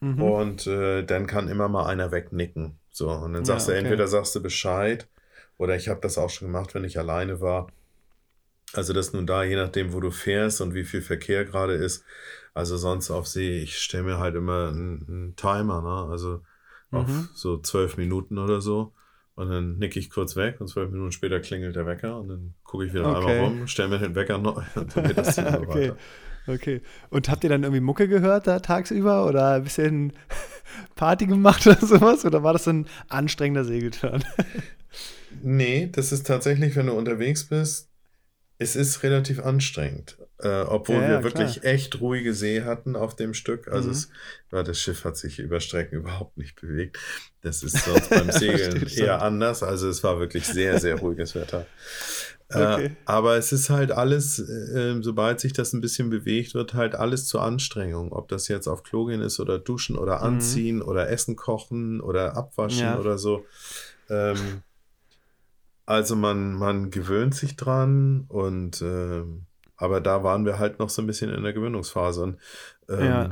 Mhm. 0.01 0.23
und 0.23 0.67
äh, 0.69 1.03
dann 1.03 1.27
kann 1.27 1.49
immer 1.49 1.69
mal 1.69 1.85
einer 1.87 2.13
wegnicken. 2.13 2.79
So, 2.93 3.11
und 3.11 3.33
dann 3.35 3.45
Ja, 3.45 3.47
sagst 3.47 3.69
du, 3.69 3.73
okay. 3.73 3.73
entweder 3.73 4.07
sagst 4.09 4.35
du 4.37 4.43
Bescheid 4.43 5.09
oder 5.59 5.77
ich 5.77 5.89
habe 5.89 6.01
das 6.01 6.19
auch 6.19 6.31
schon 6.31 6.49
gemacht, 6.49 6.75
wenn 6.75 6.85
ich 6.85 6.99
alleine 6.99 7.41
war. 7.41 7.69
Also 8.75 8.93
das 8.95 9.13
nun 9.13 9.27
da, 9.27 9.45
je 9.45 9.57
nachdem, 9.57 9.93
wo 9.93 10.01
du 10.01 10.11
fährst 10.11 10.61
und 10.61 10.75
wie 10.75 10.85
viel 10.85 11.03
Verkehr 11.03 11.45
gerade 11.45 11.75
ist. 11.75 12.05
Also 12.55 12.77
sonst 12.77 13.11
auf 13.11 13.27
See, 13.29 13.59
ich 13.63 13.79
stelle 13.79 14.05
mir 14.05 14.19
halt 14.19 14.35
immer 14.35 14.69
einen, 14.69 15.07
einen 15.09 15.37
Timer, 15.37 15.83
ne? 15.83 16.11
Also 16.11 16.43
auf 16.91 17.11
Mhm. 17.11 17.29
so 17.35 17.59
zwölf 17.59 17.97
Minuten 17.97 18.39
oder 18.39 18.61
so. 18.61 18.95
Und 19.35 19.51
dann 19.51 19.79
nick 19.79 19.97
ich 19.97 20.11
kurz 20.11 20.37
weg 20.37 20.61
und 20.61 20.69
zwölf 20.69 20.91
Minuten 20.91 21.13
später 21.13 21.41
klingelt 21.41 21.77
der 21.77 21.87
Wecker 21.87 22.19
und 22.21 22.29
dann 22.29 22.55
gucke 22.65 22.85
ich 22.87 22.93
wieder 22.95 23.05
Okay. 23.05 23.15
einmal 23.15 23.33
rum, 23.33 23.67
stelle 23.67 23.89
mir 23.89 23.99
den 23.99 24.15
Wecker 24.15 24.39
neu 24.39 24.63
und 24.77 24.95
dann 24.97 25.05
geht 25.05 25.19
das 25.19 25.35
so 25.37 25.47
okay. 25.63 25.69
weiter. 25.69 26.01
Okay. 26.47 26.83
Und 27.11 27.29
habt 27.29 27.45
ihr 27.45 27.51
dann 27.51 27.63
irgendwie 27.63 27.81
Mucke 27.81 28.09
gehört 28.09 28.47
da 28.47 28.59
tagsüber 28.59 29.27
oder 29.27 29.53
ein 29.55 29.65
bisschen 29.65 30.13
Party 30.95 31.27
gemacht 31.27 31.67
oder 31.67 31.85
sowas? 31.87 32.25
Oder 32.25 32.43
war 32.43 32.53
das 32.53 32.67
ein 32.69 32.87
anstrengender 33.09 33.65
Segelturn? 33.65 34.25
Nee, 35.43 35.89
das 35.91 36.13
ist 36.13 36.27
tatsächlich, 36.27 36.77
wenn 36.77 36.87
du 36.87 36.93
unterwegs 36.93 37.45
bist, 37.45 37.89
es 38.59 38.77
ist 38.77 39.03
relativ 39.03 39.41
anstrengend. 39.41 40.19
Äh, 40.39 40.63
obwohl 40.63 40.97
Ja, 40.97 41.03
ja, 41.03 41.09
wir 41.19 41.25
wirklich 41.25 41.61
klar. 41.63 41.73
echt 41.73 42.01
ruhige 42.01 42.35
See 42.35 42.63
hatten 42.63 42.97
auf 42.97 43.17
dem 43.17 43.33
Stück. 43.35 43.69
Also 43.69 43.89
Mhm. 43.89 43.93
es, 43.95 44.11
ja, 44.53 44.63
das 44.63 44.79
Schiff 44.79 45.05
hat 45.05 45.17
sich 45.17 45.39
über 45.39 45.61
Strecken 45.61 45.97
überhaupt 45.99 46.37
nicht 46.37 46.61
bewegt. 46.61 46.99
Das 47.43 47.63
ist 47.63 47.77
sonst 47.85 48.11
beim 48.11 48.31
Segeln 48.31 48.87
eher 48.89 49.23
anders. 49.23 49.63
Also 49.63 49.89
es 49.89 50.05
war 50.05 50.21
wirklich 50.21 50.47
sehr, 50.47 50.79
sehr 50.81 50.97
ruhiges 50.97 51.35
Wetter. 51.35 51.67
Okay. 52.55 52.87
Äh, 52.87 52.97
aber 53.07 53.37
es 53.37 53.53
ist 53.53 53.71
halt 53.71 53.93
alles, 53.93 54.39
äh, 54.39 54.97
sobald 55.01 55.41
sich 55.41 55.53
das 55.53 55.73
ein 55.73 55.81
bisschen 55.81 56.11
bewegt, 56.11 56.55
wird 56.55 56.75
halt 56.75 56.95
alles 56.95 57.27
zur 57.27 57.43
Anstrengung. 57.43 58.13
Ob 58.13 58.29
das 58.29 58.49
jetzt 58.49 58.69
auf 58.69 58.83
Klo 58.83 59.07
gehen 59.07 59.21
ist 59.21 59.41
oder 59.41 59.59
duschen 59.59 59.97
oder 59.97 60.19
Mhm. 60.19 60.23
anziehen 60.25 60.83
oder 60.83 61.09
Essen 61.09 61.37
kochen 61.37 62.01
oder 62.01 62.37
abwaschen 62.37 62.79
Ja. 62.81 62.99
oder 62.99 63.17
so. 63.19 63.45
Ähm, 64.11 64.63
also 65.87 66.15
man, 66.17 66.55
man 66.55 66.91
gewöhnt 66.91 67.35
sich 67.35 67.57
dran 67.57 68.25
und 68.29 68.83
ähm, 68.83 69.47
aber 69.77 70.01
da 70.01 70.23
waren 70.23 70.45
wir 70.45 70.59
halt 70.59 70.79
noch 70.79 70.91
so 70.91 71.03
ein 71.03 71.07
bisschen 71.07 71.31
in 71.33 71.43
der 71.43 71.53
Gewöhnungsphase. 71.53 72.23
Und 72.23 72.39
ähm, 72.89 73.01
ja. 73.05 73.31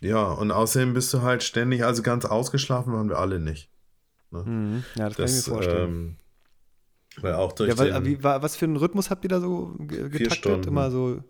ja. 0.00 0.32
und 0.32 0.50
außerdem 0.50 0.92
bist 0.92 1.12
du 1.14 1.22
halt 1.22 1.42
ständig, 1.42 1.84
also 1.84 2.02
ganz 2.02 2.24
ausgeschlafen 2.26 2.92
waren 2.92 3.08
wir 3.08 3.18
alle 3.18 3.40
nicht. 3.40 3.70
Mhm. 4.32 4.84
Ja, 4.96 5.08
das, 5.08 5.16
kann 5.16 5.26
ich 5.26 5.32
Das, 5.36 5.46
mir 5.46 5.54
vorstellen. 5.54 5.88
ähm, 5.90 6.16
weil 7.20 7.34
auch 7.34 7.52
durch 7.52 7.68
ja, 7.70 7.78
weil, 7.78 7.92
den, 7.92 8.04
wie, 8.04 8.22
wa- 8.22 8.42
was 8.42 8.56
für 8.56 8.64
einen 8.66 8.76
Rhythmus 8.76 9.10
habt 9.10 9.24
ihr 9.24 9.28
da 9.28 9.40
so 9.40 9.74
ge- 9.78 10.08
getaktet? 10.08 10.38
Stunden. 10.38 10.68
Immer 10.68 10.90
so. 10.90 11.22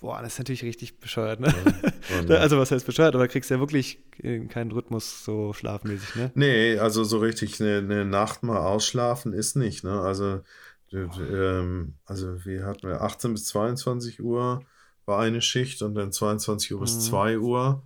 Boah, 0.00 0.20
das 0.20 0.32
ist 0.32 0.38
natürlich 0.38 0.64
richtig 0.64 0.98
bescheuert, 0.98 1.38
ne? 1.40 1.54
und- 2.18 2.30
Also, 2.30 2.58
was 2.58 2.70
heißt 2.72 2.84
bescheuert? 2.84 3.14
Aber 3.14 3.28
kriegst 3.28 3.50
ja 3.50 3.60
wirklich 3.60 3.98
äh, 4.22 4.40
keinen 4.46 4.72
Rhythmus 4.72 5.24
so 5.24 5.52
schlafmäßig, 5.52 6.16
ne? 6.16 6.32
Nee, 6.34 6.76
also 6.78 7.04
so 7.04 7.18
richtig 7.18 7.60
eine, 7.60 7.78
eine 7.78 8.04
Nacht 8.04 8.42
mal 8.42 8.58
ausschlafen 8.58 9.32
ist 9.32 9.54
nicht, 9.56 9.84
ne? 9.84 10.00
Also, 10.00 10.40
d- 10.92 11.06
ähm, 11.20 11.94
also 12.04 12.44
wir 12.44 12.66
hatten 12.66 12.88
wir 12.88 13.00
18 13.00 13.32
bis 13.32 13.44
22 13.46 14.20
Uhr 14.22 14.64
war 15.06 15.20
eine 15.20 15.40
Schicht 15.40 15.82
und 15.82 15.94
dann 15.94 16.10
22 16.12 16.74
Uhr 16.74 16.80
bis 16.80 16.96
Mhm. 16.96 17.00
2 17.00 17.38
Uhr. 17.38 17.82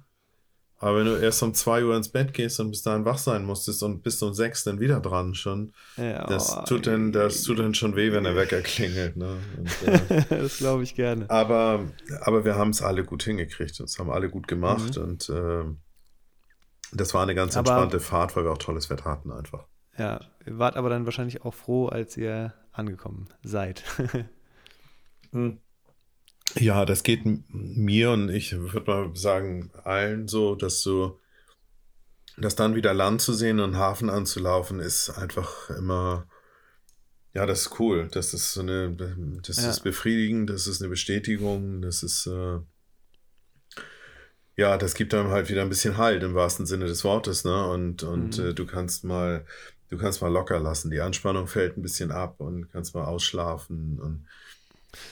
Aber 0.78 0.98
wenn 0.98 1.06
du 1.06 1.16
erst 1.16 1.42
um 1.42 1.54
2 1.54 1.84
Uhr 1.84 1.96
ins 1.96 2.10
Bett 2.10 2.34
gehst 2.34 2.60
und 2.60 2.70
bis 2.70 2.82
dahin 2.82 3.06
wach 3.06 3.16
sein 3.16 3.44
musstest 3.46 3.82
und 3.82 4.02
bis 4.02 4.22
um 4.22 4.34
6 4.34 4.64
dann 4.64 4.78
wieder 4.78 5.00
dran 5.00 5.34
schon, 5.34 5.72
Ja, 5.96 6.26
das 6.26 6.54
oh, 6.54 6.64
tut 6.64 6.86
dann, 6.86 7.12
das 7.12 7.42
tut 7.42 7.58
dann 7.58 7.72
schon 7.74 7.96
weh, 7.96 8.12
wenn 8.12 8.24
der 8.24 8.36
Wecker 8.36 8.60
klingelt, 8.60 9.16
ne? 9.16 9.38
Und, 9.56 9.88
äh, 9.88 10.22
das 10.28 10.58
glaube 10.58 10.82
ich 10.82 10.94
gerne. 10.94 11.30
aber, 11.30 11.86
aber 12.20 12.44
wir 12.44 12.56
haben 12.56 12.70
es 12.70 12.82
alle 12.82 13.04
gut 13.04 13.22
hingekriegt. 13.22 13.80
Das 13.80 13.98
haben 13.98 14.10
alle 14.10 14.28
gut 14.28 14.48
gemacht 14.48 14.98
und 14.98 15.30
ähm, 15.30 15.78
das 16.92 17.14
war 17.14 17.22
eine 17.22 17.34
ganz 17.34 17.54
Mhm. 17.54 17.60
Aber- 17.60 17.70
entspannte 17.70 18.00
Fahrt, 18.00 18.36
weil 18.36 18.44
wir 18.44 18.52
auch 18.52 18.58
tolles 18.58 18.90
Wetter 18.90 19.06
hatten 19.06 19.32
einfach. 19.32 19.64
Ja, 19.98 20.20
ihr 20.44 20.58
wart 20.58 20.76
aber 20.76 20.90
dann 20.90 21.06
wahrscheinlich 21.06 21.42
auch 21.42 21.54
froh, 21.54 21.86
als 21.86 22.18
ihr 22.18 22.52
angekommen 22.72 23.28
seid. 23.42 23.82
Ja, 26.54 26.84
das 26.86 27.02
geht 27.02 27.22
mir 27.48 28.10
und 28.12 28.30
ich 28.30 28.56
würde 28.56 28.90
mal 28.90 29.16
sagen, 29.16 29.70
allen 29.84 30.26
so, 30.28 30.54
dass 30.54 30.82
du, 30.82 31.18
dass 32.38 32.56
dann 32.56 32.74
wieder 32.74 32.94
Land 32.94 33.20
zu 33.20 33.34
sehen 33.34 33.60
und 33.60 33.76
Hafen 33.76 34.08
anzulaufen, 34.10 34.80
ist 34.80 35.10
einfach 35.10 35.70
immer, 35.70 36.28
Ja, 37.34 37.44
das 37.44 37.62
ist 37.66 37.78
cool. 37.80 38.08
Das 38.10 38.32
ist 38.32 38.54
so 38.54 38.62
eine, 38.62 38.96
das 39.42 39.58
Ja. 39.58 39.68
ist 39.70 39.80
befriedigend, 39.80 40.48
das 40.48 40.66
ist 40.66 40.80
eine 40.80 40.88
Bestätigung, 40.88 41.82
das 41.82 42.02
ist, 42.02 42.26
äh, 42.26 42.60
ja, 44.56 44.78
das 44.78 44.94
gibt 44.94 45.12
einem 45.12 45.28
halt 45.28 45.50
wieder 45.50 45.60
ein 45.62 45.68
bisschen 45.68 45.98
Halt 45.98 46.22
im 46.22 46.34
wahrsten 46.34 46.64
Sinne 46.64 46.86
des 46.86 47.04
Wortes, 47.04 47.44
ne? 47.44 47.68
Und, 47.68 48.02
und 48.02 48.38
Mhm. 48.38 48.44
äh, 48.46 48.54
du 48.54 48.64
kannst 48.64 49.04
mal, 49.04 49.44
du 49.90 49.98
kannst 49.98 50.22
mal 50.22 50.32
locker 50.32 50.58
lassen. 50.58 50.90
Die 50.90 51.00
Anspannung 51.02 51.46
fällt 51.46 51.76
ein 51.76 51.82
bisschen 51.82 52.10
ab 52.10 52.40
und 52.40 52.70
kannst 52.72 52.94
mal 52.94 53.04
ausschlafen 53.04 53.98
und 54.00 54.26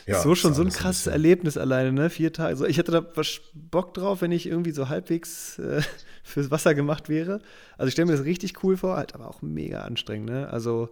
ja, 0.07 0.21
so 0.21 0.35
schon 0.35 0.55
so 0.55 0.63
ein 0.63 0.69
krasses 0.71 1.05
bisschen- 1.05 1.13
Erlebnis 1.13 1.57
alleine, 1.57 1.93
ne? 1.93 2.11
Vier 2.11 2.33
Tage. 2.33 2.49
Also 2.49 2.67
ich 2.67 2.79
hätte 2.79 2.93
da 2.93 3.07
was 3.15 3.41
Bock 3.55 3.95
drauf, 3.95 4.23
wenn 4.23 4.33
ich 4.33 4.47
irgendwie 4.47 4.71
so 4.73 4.89
halbwegs 4.89 5.59
äh, 5.59 5.83
fürs 6.25 6.51
Wasser 6.51 6.75
gemacht 6.75 7.09
wäre. 7.09 7.41
Also 7.77 7.89
ich 7.89 7.93
stelle 7.93 8.07
mir 8.07 8.17
das 8.17 8.25
richtig 8.25 8.63
cool 8.65 8.77
vor, 8.77 8.97
halt 8.97 9.15
aber 9.15 9.29
auch 9.29 9.43
mega 9.43 9.81
anstrengend, 9.83 10.31
ne? 10.31 10.49
Also 10.51 10.89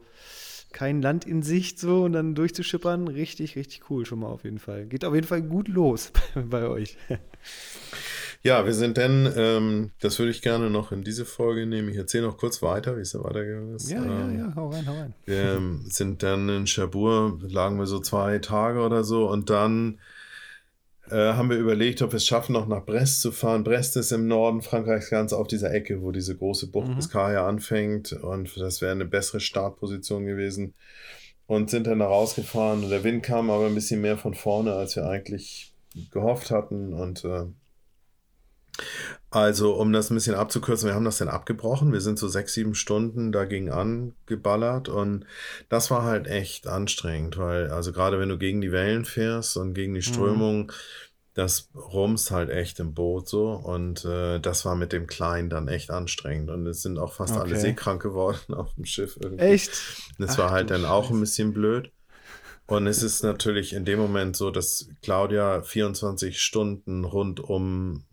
kein 0.73 1.03
Land 1.03 1.27
in 1.27 1.43
Sicht 1.43 1.79
so 1.79 2.05
und 2.05 2.15
dann 2.15 2.35
durchzuschippern, 2.35 3.07
richtig, 3.09 3.57
richtig 3.57 3.91
cool 3.91 4.07
schon 4.07 4.21
mal 4.21 4.29
auf 4.29 4.45
jeden 4.45 4.59
Fall. 4.59 4.87
Geht 4.87 5.05
auf 5.05 5.15
jeden 5.15 5.27
Fall 5.27 5.43
gut 5.43 5.69
los 5.69 6.13
bei 6.35 6.67
euch. 6.67 6.97
Ja, 8.45 8.67
wir 8.67 8.75
sind 8.75 8.99
dann, 8.99 9.33
ähm, 9.37 9.91
das 10.01 10.19
würde 10.19 10.33
ich 10.33 10.43
gerne 10.43 10.69
noch 10.69 10.91
in 10.91 11.05
diese 11.05 11.25
Folge 11.25 11.65
nehmen. 11.67 11.89
Ich 11.91 11.97
erzähle 11.97 12.27
noch 12.27 12.39
kurz 12.39 12.61
weiter, 12.61 12.97
wie 12.97 13.01
es 13.03 13.13
da 13.13 13.23
weitergegangen 13.23 13.77
ist. 13.77 13.89
Ja, 13.91 14.05
ja, 14.05 14.29
Ähm, 14.29 14.39
ja, 14.39 14.53
hau 14.57 14.69
rein, 14.69 14.87
hau 14.89 14.95
rein. 14.95 15.15
Wir 15.27 15.55
ähm, 15.55 15.85
sind 15.89 16.23
dann 16.25 16.49
in 16.49 16.67
Cherbourg, 16.67 17.41
lagen 17.49 17.79
wir 17.79 17.87
so 17.87 18.01
zwei 18.01 18.39
Tage 18.39 18.81
oder 18.81 19.05
so 19.05 19.29
und 19.31 19.49
dann 19.49 20.01
äh, 21.09 21.35
haben 21.35 21.51
wir 21.51 21.57
überlegt, 21.59 22.03
ob 22.03 22.13
wir 22.13 22.17
es 22.17 22.27
schaffen, 22.27 22.53
noch 22.55 22.67
nach 22.67 22.85
Brest 22.85 23.21
zu 23.21 23.31
fahren. 23.31 23.63
Brest 23.63 23.97
ist 23.97 24.11
im 24.13 24.27
Norden 24.27 24.61
Frankreichs 24.63 25.11
ganz 25.11 25.33
auf 25.33 25.47
dieser 25.47 25.73
Ecke, 25.73 26.03
wo 26.03 26.11
diese 26.11 26.37
große 26.37 26.69
Bucht 26.69 26.89
Mhm. 26.89 26.97
Biscaya 26.97 27.47
anfängt 27.47 28.13
und 28.13 28.57
das 28.57 28.81
wäre 28.81 28.93
eine 28.93 29.05
bessere 29.05 29.41
Startposition 29.41 30.27
gewesen. 30.27 30.75
Und 31.47 31.71
sind 31.71 31.87
dann 31.87 31.99
da 31.99 32.07
rausgefahren 32.07 32.89
der 32.89 33.05
Wind 33.05 33.23
kam 33.25 33.51
aber 33.51 33.67
ein 33.67 33.75
bisschen 33.75 34.01
mehr 34.01 34.17
von 34.17 34.33
vorne, 34.35 34.73
als 34.73 34.97
wir 34.97 35.07
eigentlich 35.07 35.75
gehofft 36.11 36.51
hatten 36.51 36.95
und 36.95 37.25
äh, 37.25 37.45
also, 39.31 39.75
um 39.75 39.93
das 39.93 40.11
ein 40.11 40.15
bisschen 40.15 40.35
abzukürzen, 40.35 40.89
wir 40.89 40.95
haben 40.95 41.05
das 41.05 41.19
dann 41.19 41.29
abgebrochen. 41.29 41.93
Wir 41.93 42.01
sind 42.03 42.19
so 42.19 42.29
sechs, 42.29 42.53
sieben 42.55 42.75
Stunden 42.75 43.33
dagegen 43.33 43.71
angeballert 43.71 44.89
und 44.89 45.25
das 45.71 45.91
war 45.91 46.03
halt 46.05 46.27
echt 46.27 46.67
anstrengend, 46.67 47.39
weil, 47.39 47.71
also 47.71 47.93
gerade 47.93 48.19
wenn 48.21 48.29
du 48.29 48.39
gegen 48.39 48.61
die 48.61 48.73
Wellen 48.73 49.05
fährst 49.07 49.57
und 49.57 49.75
gegen 49.75 49.95
die 49.95 50.03
Strömung, 50.03 50.71
das 51.35 51.71
rumst 51.75 52.31
halt 52.31 52.51
echt 52.51 52.79
im 52.79 52.93
Boot 52.95 53.27
so 53.29 53.53
und 53.53 54.05
äh, 54.05 54.39
das 54.39 54.67
war 54.67 54.77
mit 54.77 54.93
dem 54.93 55.07
Kleinen 55.07 55.49
dann 55.49 55.67
echt 55.69 55.91
anstrengend 55.91 56.51
und 56.51 56.67
es 56.67 56.83
sind 56.83 56.99
auch 56.99 57.15
fast 57.15 57.39
alle 57.39 57.55
Okay. 57.55 57.57
seekrank 57.57 58.03
geworden 58.03 58.53
auf 58.55 58.75
dem 58.75 58.85
Schiff 58.85 59.17
irgendwie. 59.21 59.55
Echt? 59.55 59.71
Das 60.19 60.37
Ach 60.37 60.39
war 60.39 60.51
halt 60.51 60.71
dann 60.71 60.85
auch 60.85 61.11
ein 61.11 61.21
Scheiße. 61.21 61.21
bisschen 61.21 61.53
blöd. 61.55 61.91
Und 62.67 62.87
es 62.87 63.03
ist 63.03 63.23
natürlich 63.23 63.73
in 63.75 63.85
dem 63.85 63.99
Moment 63.99 64.37
so, 64.37 64.51
dass 64.51 64.89
Claudia 65.03 65.63
24 65.63 66.41
Stunden 66.41 67.05
rund 67.05 67.41
um 67.41 68.05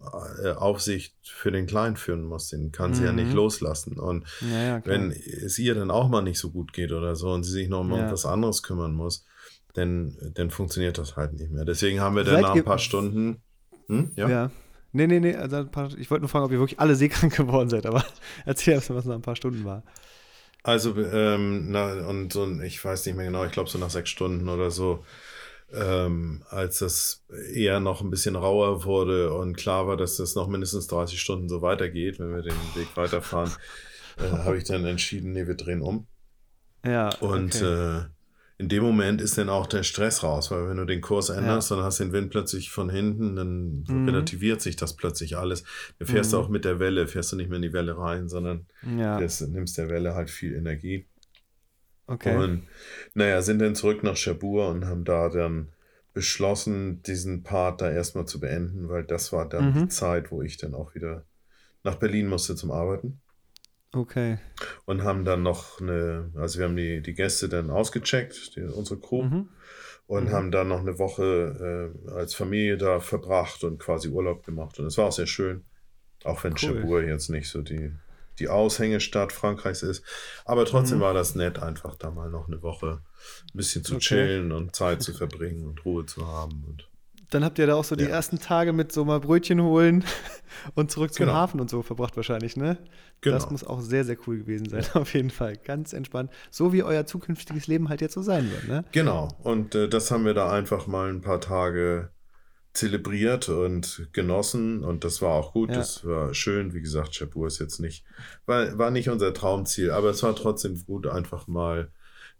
äh, 0.43 0.51
Aufsicht 0.51 1.15
für 1.23 1.51
den 1.51 1.65
Kleinen 1.67 1.95
führen 1.95 2.23
muss. 2.23 2.49
Den 2.49 2.71
kann 2.71 2.93
sie 2.93 3.03
ja 3.05 3.11
nicht 3.13 3.29
Mhm. 3.29 3.35
loslassen. 3.35 3.99
Und 3.99 4.25
Ja, 4.41 4.63
ja, 4.77 4.85
wenn 4.85 5.11
es 5.11 5.59
ihr 5.59 5.75
dann 5.75 5.91
auch 5.91 6.09
mal 6.09 6.21
nicht 6.23 6.39
so 6.39 6.49
gut 6.51 6.73
geht 6.73 6.91
oder 6.91 7.15
so 7.15 7.31
und 7.31 7.43
sie 7.43 7.51
sich 7.51 7.69
noch 7.69 7.83
mal 7.83 7.95
um 7.95 8.01
Ja. 8.01 8.11
was 8.11 8.25
anderes 8.25 8.63
kümmern 8.63 8.93
muss, 8.93 9.23
dann, 9.73 10.17
dann 10.33 10.49
funktioniert 10.49 10.97
das 10.97 11.15
halt 11.15 11.33
nicht 11.33 11.51
mehr. 11.51 11.63
Deswegen 11.63 12.01
haben 12.01 12.15
wir 12.15 12.23
dann 12.23 12.41
nach 12.41 12.55
ein 12.55 12.63
paar 12.65 12.79
Stunden. 12.79 13.41
Hm? 13.87 14.11
Ja? 14.15 14.27
Ja. 14.27 14.51
Nee, 14.91 15.05
nee, 15.07 15.19
nee. 15.19 15.35
Also 15.35 15.63
paar, 15.67 15.95
ich 15.97 16.09
wollte 16.09 16.21
nur 16.23 16.29
fragen, 16.29 16.45
ob 16.45 16.51
ihr 16.51 16.59
wirklich 16.59 16.79
alle 16.79 16.95
seekrank 16.95 17.35
geworden 17.37 17.69
seid, 17.69 17.85
aber 17.85 18.03
erzähl 18.45 18.73
erst 18.73 18.89
mal, 18.89 18.95
was 18.95 19.05
nach 19.05 19.15
ein 19.15 19.21
paar 19.21 19.35
Stunden 19.35 19.63
war. 19.63 19.83
Also, 20.69 20.95
ähm, 20.95 21.71
na, 21.71 21.93
und 22.07 22.35
ein- 22.35 22.61
ich 22.61 22.83
weiß 22.85 23.03
nicht 23.07 23.15
mehr 23.15 23.25
genau, 23.25 23.43
ich 23.43 23.51
glaube 23.51 23.71
so 23.71 23.79
nach 23.79 23.89
sechs 23.89 24.11
Stunden 24.11 24.47
oder 24.49 24.69
so, 24.69 25.03
ähm, 25.73 26.43
als 26.49 26.77
das 26.77 27.23
eher 27.53 27.79
noch 27.79 28.01
ein 28.01 28.11
bisschen 28.11 28.35
rauer 28.35 28.83
wurde 28.85 29.33
und 29.33 29.57
klar 29.57 29.87
war, 29.87 29.97
dass 29.97 30.17
das 30.17 30.35
noch 30.35 30.47
mindestens 30.47 30.85
30 30.85 31.19
Stunden 31.19 31.49
so 31.49 31.63
weitergeht, 31.63 32.19
wenn 32.19 32.35
wir 32.35 32.43
den 32.43 32.53
Weg 32.75 32.95
weiterfahren, 32.95 33.51
äh, 34.19 34.29
habe 34.29 34.57
ich 34.59 34.65
dann 34.65 34.85
entschieden, 34.85 35.31
nee, 35.33 35.47
wir 35.47 35.55
drehen 35.55 35.81
um. 35.81 36.05
Ja. 36.85 37.09
Und 37.15 37.55
okay. 37.55 37.65
äh, 37.65 38.01
in 38.59 38.67
dem 38.67 38.83
Moment 38.83 39.21
ist 39.21 39.37
dann 39.37 39.47
auch 39.49 39.65
der 39.67 39.83
Stress 39.83 40.21
raus, 40.21 40.51
weil 40.51 40.67
wenn 40.69 40.75
du 40.77 40.85
den 40.85 40.99
Kurs 40.99 41.29
änderst, 41.29 41.71
dann 41.71 41.79
hast 41.79 41.99
du 41.99 42.03
den 42.03 42.11
Wind 42.11 42.29
plötzlich 42.29 42.69
von 42.71 42.89
hinten, 42.89 43.37
dann 43.37 43.85
Mhm. 43.87 44.05
relativiert 44.09 44.61
sich 44.61 44.75
das 44.75 44.97
plötzlich 44.97 45.37
alles. 45.37 45.63
Du 45.97 46.05
fährst 46.05 46.33
Mhm. 46.33 46.39
auch 46.39 46.49
mit 46.49 46.65
der 46.65 46.77
Welle, 46.77 47.07
fährst 47.07 47.31
du 47.31 47.37
nicht 47.37 47.49
mehr 47.49 47.55
in 47.55 47.61
die 47.63 47.71
Welle 47.73 47.97
rein, 47.97 48.27
sondern 48.27 48.67
ja. 48.97 49.17
das, 49.17 49.39
nimmst 49.39 49.77
der 49.77 49.87
Welle 49.89 50.13
halt 50.13 50.29
viel 50.29 50.53
Energie. 50.55 51.07
Okay. 52.05 52.35
Und 52.35 52.63
naja, 53.13 53.41
sind 53.41 53.59
dann 53.59 53.75
zurück 53.75 54.03
nach 54.03 54.17
Cherbourg 54.17 54.71
und 54.75 54.85
haben 54.85 55.05
da 55.05 55.29
dann 55.29 55.69
beschlossen, 56.13 57.01
diesen 57.03 57.43
Part 57.43 57.79
da 57.81 57.89
erstmal 57.89 58.25
zu 58.25 58.41
beenden, 58.41 58.89
weil 58.89 59.05
das 59.05 59.31
war 59.31 59.47
dann 59.47 59.69
Mhm. 59.73 59.83
die 59.83 59.87
Zeit, 59.87 60.31
wo 60.31 60.41
ich 60.41 60.57
dann 60.57 60.75
auch 60.75 60.95
wieder 60.95 61.23
nach 61.83 61.95
Berlin 61.95 62.27
musste 62.27 62.55
zum 62.57 62.71
Arbeiten. 62.71 63.21
Okay. 63.93 64.37
Und 64.85 65.03
haben 65.03 65.25
dann 65.25 65.41
noch 65.41 65.79
eine, 65.81 66.31
also 66.35 66.59
wir 66.59 66.65
haben 66.65 66.75
die, 66.75 67.01
die 67.01 67.13
Gäste 67.13 67.49
dann 67.49 67.69
ausgecheckt, 67.69 68.55
die, 68.55 68.61
unsere 68.61 68.99
Crew, 68.99 69.23
Mhm. 69.23 69.49
und 70.07 70.25
Mhm. 70.25 70.31
haben 70.31 70.51
dann 70.51 70.67
noch 70.67 70.79
eine 70.79 70.99
Woche 70.99 71.93
äh, 72.07 72.11
als 72.11 72.33
Familie 72.35 72.77
da 72.77 72.99
verbracht 72.99 73.63
und 73.63 73.79
quasi 73.79 74.09
Urlaub 74.09 74.45
gemacht. 74.45 74.79
Und 74.79 74.85
es 74.85 74.97
war 74.97 75.05
auch 75.07 75.11
sehr 75.11 75.27
schön, 75.27 75.65
auch 76.23 76.43
wenn 76.43 76.53
Cool. 76.53 76.59
Cherbourg 76.59 77.07
jetzt 77.07 77.29
nicht 77.29 77.49
so 77.49 77.61
die, 77.61 77.93
die 78.39 78.47
Aushängestadt 78.49 79.31
Frankreichs 79.33 79.83
ist. 79.83 80.03
Aber 80.45 80.65
trotzdem 80.65 80.99
Mhm. 80.99 81.03
war 81.03 81.13
das 81.13 81.35
nett, 81.35 81.59
einfach 81.59 81.95
da 81.95 82.11
mal 82.11 82.29
noch 82.29 82.47
eine 82.47 82.61
Woche 82.61 83.01
ein 83.53 83.57
bisschen 83.57 83.83
zu 83.83 83.95
Okay. 83.95 83.99
chillen 84.05 84.51
und 84.51 84.75
Zeit 84.75 85.01
zu 85.01 85.13
verbringen 85.13 85.65
und 85.67 85.83
Ruhe 85.85 86.05
zu 86.05 86.27
haben. 86.27 86.63
Und 86.67 86.89
Dann 87.31 87.43
habt 87.43 87.59
ihr 87.59 87.67
da 87.67 87.75
auch 87.75 87.83
so 87.83 87.95
die 87.95 88.05
Ja. 88.05 88.09
ersten 88.09 88.39
Tage 88.39 88.73
mit 88.73 88.91
so 88.91 89.05
mal 89.05 89.19
Brötchen 89.19 89.61
holen 89.61 90.03
und 90.75 90.89
zurück 90.91 91.13
zum 91.13 91.25
Genau. 91.27 91.37
Hafen 91.37 91.59
und 91.61 91.69
so 91.69 91.81
verbracht 91.83 92.15
wahrscheinlich, 92.17 92.57
ne? 92.57 92.77
Genau. 93.21 93.35
Das 93.35 93.51
muss 93.51 93.63
auch 93.63 93.81
sehr, 93.81 94.03
sehr 94.05 94.17
cool 94.27 94.39
gewesen 94.39 94.67
sein, 94.69 94.83
auf 94.93 95.13
jeden 95.13 95.29
Fall. 95.29 95.55
Ganz 95.57 95.93
entspannt. 95.93 96.31
So 96.49 96.73
wie 96.73 96.83
euer 96.83 97.05
zukünftiges 97.05 97.67
Leben 97.67 97.89
halt 97.89 98.01
jetzt 98.01 98.13
so 98.15 98.21
sein 98.21 98.49
wird, 98.51 98.67
ne? 98.67 98.83
Genau, 98.91 99.27
und 99.43 99.75
äh, 99.75 99.87
das 99.89 100.09
haben 100.09 100.25
wir 100.25 100.33
da 100.33 100.51
einfach 100.51 100.87
mal 100.87 101.09
ein 101.09 101.21
paar 101.21 101.39
Tage 101.41 102.09
zelebriert 102.73 103.49
und 103.49 104.07
genossen 104.13 104.83
und 104.83 105.03
das 105.03 105.21
war 105.21 105.31
auch 105.31 105.53
gut, 105.53 105.69
Ja. 105.69 105.77
das 105.77 106.05
war 106.05 106.33
schön. 106.33 106.73
Wie 106.73 106.81
gesagt, 106.81 107.11
Cherbourg 107.15 107.47
ist 107.47 107.59
jetzt 107.59 107.79
nicht, 107.79 108.05
war, 108.45 108.77
war 108.77 108.91
nicht 108.91 109.09
unser 109.09 109.33
Traumziel, 109.33 109.91
aber 109.91 110.09
es 110.11 110.21
war 110.23 110.35
trotzdem 110.35 110.81
gut, 110.85 111.07
einfach 111.07 111.47
mal 111.47 111.91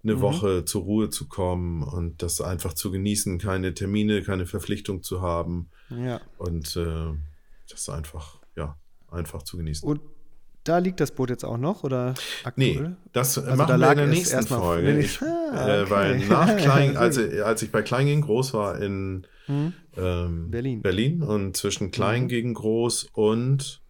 eine 0.04 0.16
Mhm. 0.16 0.22
Woche 0.22 0.66
zur 0.66 0.84
Ruhe 0.84 1.10
zu 1.10 1.28
kommen 1.28 1.84
und 1.84 2.22
das 2.22 2.40
einfach 2.42 2.74
zu 2.74 2.90
genießen, 2.92 3.38
keine 3.38 3.74
Termine, 3.74 4.22
keine 4.24 4.46
Verpflichtung 4.46 5.04
zu 5.04 5.22
haben 5.22 5.70
Ja. 5.90 6.22
und 6.38 6.76
äh, 6.78 7.14
das 7.70 7.90
einfach, 7.90 8.40
ja, 8.56 8.78
einfach 9.12 9.44
zu 9.44 9.58
genießen. 9.58 9.88
Und 9.88 10.02
da 10.64 10.78
liegt 10.78 11.00
das 11.00 11.12
Boot 11.12 11.30
jetzt 11.30 11.44
auch 11.46 11.58
noch, 11.58 11.84
oder 11.84 12.14
Nee, 12.56 12.72
aktuell? 12.78 12.96
das 13.14 13.38
Also 13.38 13.56
machen 13.58 13.68
da 13.70 13.80
wir 13.80 13.92
in 13.92 13.98
der 13.98 14.08
nächsten 14.08 14.44
Folge. 14.46 14.94
nee, 14.94 15.00
Ich, 15.02 15.22
ah, 15.22 15.68
äh, 15.82 15.90
weil 15.90 16.16
okay. 16.18 16.28
nach 16.30 16.58
Klein, 16.58 16.96
als, 16.98 17.18
als 17.18 17.62
ich 17.64 17.72
bei 17.72 17.82
Klein 17.82 18.06
gegen 18.06 18.22
Groß 18.22 18.54
war 18.54 18.80
in 18.82 19.26
Hm? 19.48 19.74
ähm, 19.98 20.52
Berlin. 20.52 20.82
Berlin 20.82 21.24
und 21.24 21.58
zwischen 21.58 21.92
Klein 21.92 22.24
Mhm. 22.24 22.28
gegen 22.28 22.54
Groß 22.54 23.08
und 23.14 23.82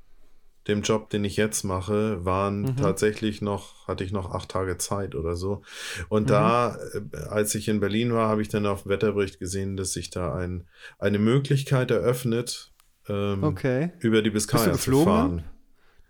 dem 0.70 0.82
Job, 0.84 1.10
den 1.10 1.26
ich 1.26 1.36
jetzt 1.36 1.64
mache, 1.64 2.24
waren 2.24 2.64
Mhm. 2.64 2.76
tatsächlich 2.78 3.42
noch, 3.42 3.88
hatte 3.88 4.04
ich 4.06 4.12
noch 4.14 4.32
acht 4.32 4.50
Tage 4.50 4.78
Zeit 4.78 5.16
oder 5.16 5.36
so. 5.36 5.62
Und 6.08 6.24
Mhm. 6.24 6.28
da, 6.28 6.78
äh, 6.94 7.18
als 7.30 7.54
ich 7.56 7.68
in 7.68 7.80
Berlin 7.82 8.14
war, 8.14 8.30
habe 8.30 8.42
ich 8.42 8.48
dann 8.48 8.66
auf 8.66 8.84
dem 8.84 8.90
Wetterbericht 8.90 9.40
gesehen, 9.40 9.76
dass 9.76 9.92
sich 9.92 10.10
da 10.10 10.34
ein, 10.36 10.68
eine 10.98 11.20
Möglichkeit 11.20 11.92
eröffnet, 11.92 12.72
ähm, 13.10 13.44
Okay. 13.44 13.92
über 14.00 14.22
die 14.22 14.30
du 14.32 14.40
zu 14.40 14.92
fahren. 15.04 15.44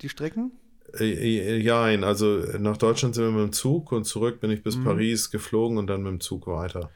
Die 0.01 0.09
Strecken? 0.09 0.51
Äh, 0.97 1.57
Ja, 1.59 1.83
also 1.83 2.37
nach 2.57 2.77
Deutschland 2.77 3.15
sind 3.15 3.23
wir 3.25 3.31
mit 3.31 3.41
dem 3.49 3.53
Zug 3.53 3.91
und 3.91 4.05
zurück 4.05 4.39
bin 4.39 4.51
ich 4.51 4.63
bis 4.63 4.75
Mhm. 4.75 4.83
Paris 4.83 5.31
geflogen 5.31 5.77
und 5.77 5.87
dann 5.87 6.03
mit 6.03 6.11
dem 6.11 6.19
Zug 6.19 6.47
weiter. 6.47 6.91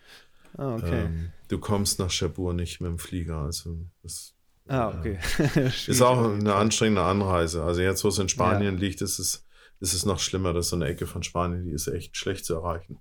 Ah, 0.58 0.76
okay. 0.76 1.06
Ähm, 1.06 1.32
du 1.48 1.58
kommst 1.60 2.00
nach 2.00 2.12
Cherbourg 2.12 2.56
nicht 2.56 2.82
mit 2.82 2.90
dem 2.90 3.00
Flieger. 3.00 3.38
Also 3.40 3.78
das 4.02 4.34
ah, 4.68 4.90
okay. 4.98 5.18
ist 5.88 6.02
auch 6.02 6.24
eine 6.34 6.56
anstrengende 6.56 7.02
Anreise. 7.04 7.64
Also 7.64 7.82
jetzt, 7.82 8.04
wo 8.04 8.08
es 8.10 8.20
in 8.20 8.30
Spanien 8.30 8.78
liegt, 8.78 9.02
ist 9.02 9.20
es, 9.20 9.46
ist 9.80 9.94
es 9.94 10.06
noch 10.06 10.20
schlimmer. 10.20 10.54
Das 10.54 10.66
ist 10.66 10.70
so 10.72 10.76
eine 10.76 10.86
Ecke 10.88 11.08
von 11.08 11.24
Spanien, 11.24 11.66
die 11.66 11.72
ist 11.72 11.88
echt 11.88 12.16
schlecht 12.18 12.46
zu 12.46 12.56
erreichen. 12.56 13.00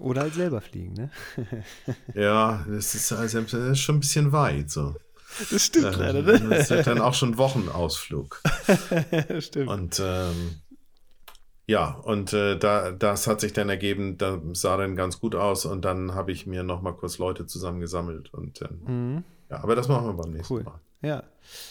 Oder 0.00 0.22
halt 0.22 0.34
selber 0.34 0.60
fliegen, 0.60 0.92
ne? 0.94 1.10
Ja, 2.14 2.64
das 2.68 2.94
ist, 2.96 3.12
also, 3.12 3.40
das 3.42 3.52
ist 3.54 3.78
schon 3.80 3.96
ein 3.96 4.00
bisschen 4.00 4.32
weit. 4.32 4.68
So. 4.70 4.96
Das 5.50 5.66
stimmt 5.66 5.96
Äh, 5.96 6.12
leider, 6.12 6.22
ne? 6.22 6.48
Das 6.50 6.70
ist 6.70 6.86
dann 6.86 7.00
auch 7.00 7.14
schon 7.14 7.38
Wochenausflug. 7.38 8.42
stimmt. 9.38 9.68
Und 9.70 10.02
ähm, 10.04 10.56
ja, 11.66 11.92
und 11.94 12.32
äh, 12.32 12.58
da, 12.58 12.90
das 12.92 13.26
hat 13.26 13.40
sich 13.40 13.52
dann 13.52 13.68
ergeben, 13.68 14.18
da 14.18 14.40
sah 14.52 14.76
dann 14.76 14.96
ganz 14.96 15.18
gut 15.20 15.34
aus 15.34 15.64
und 15.64 15.82
dann 15.84 16.14
habe 16.14 16.30
ich 16.32 16.46
mir 16.46 16.62
noch 16.62 16.82
mal 16.82 16.92
kurz 16.92 17.18
Leute 17.18 17.46
zusammengesammelt 17.46 18.34
und 18.34 18.60
dann, 18.60 18.80
Mhm. 18.86 19.24
Ja, 19.50 19.62
aber 19.62 19.74
das 19.76 19.88
machen 19.88 20.06
wir 20.06 20.12
beim 20.14 20.32
nächsten 20.32 20.52
Cool. 20.54 20.62
Mal. 20.62 20.80
Ja. 21.02 21.22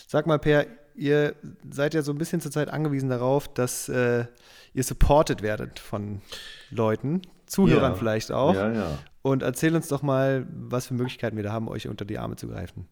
Sag 0.08 0.28
mal, 0.28 0.40
Per, 0.40 0.66
ihr 0.96 1.36
seid 1.72 1.94
ja 1.94 2.02
so 2.02 2.12
ein 2.12 2.18
bisschen 2.18 2.42
zurzeit 2.42 2.70
angewiesen 2.70 3.10
darauf, 3.10 3.52
dass 3.54 3.90
äh, 3.90 4.26
ihr 4.74 4.84
supported 4.84 5.42
werdet 5.42 5.80
von 5.80 6.22
Leuten, 6.70 7.22
Zuhörern 7.46 7.92
Ja. 7.94 7.98
vielleicht 7.98 8.32
auch. 8.32 8.54
Ja, 8.56 8.72
ja. 8.72 9.00
Und 9.22 9.42
erzähl 9.44 9.76
uns 9.76 9.88
doch 9.88 10.02
mal, 10.02 10.46
was 10.52 10.88
für 10.88 10.94
Möglichkeiten 10.94 11.36
wir 11.38 11.44
da 11.44 11.52
haben, 11.52 11.68
euch 11.68 11.88
unter 11.88 12.06
die 12.06 12.18
Arme 12.18 12.36
zu 12.36 12.48
greifen. 12.48 12.88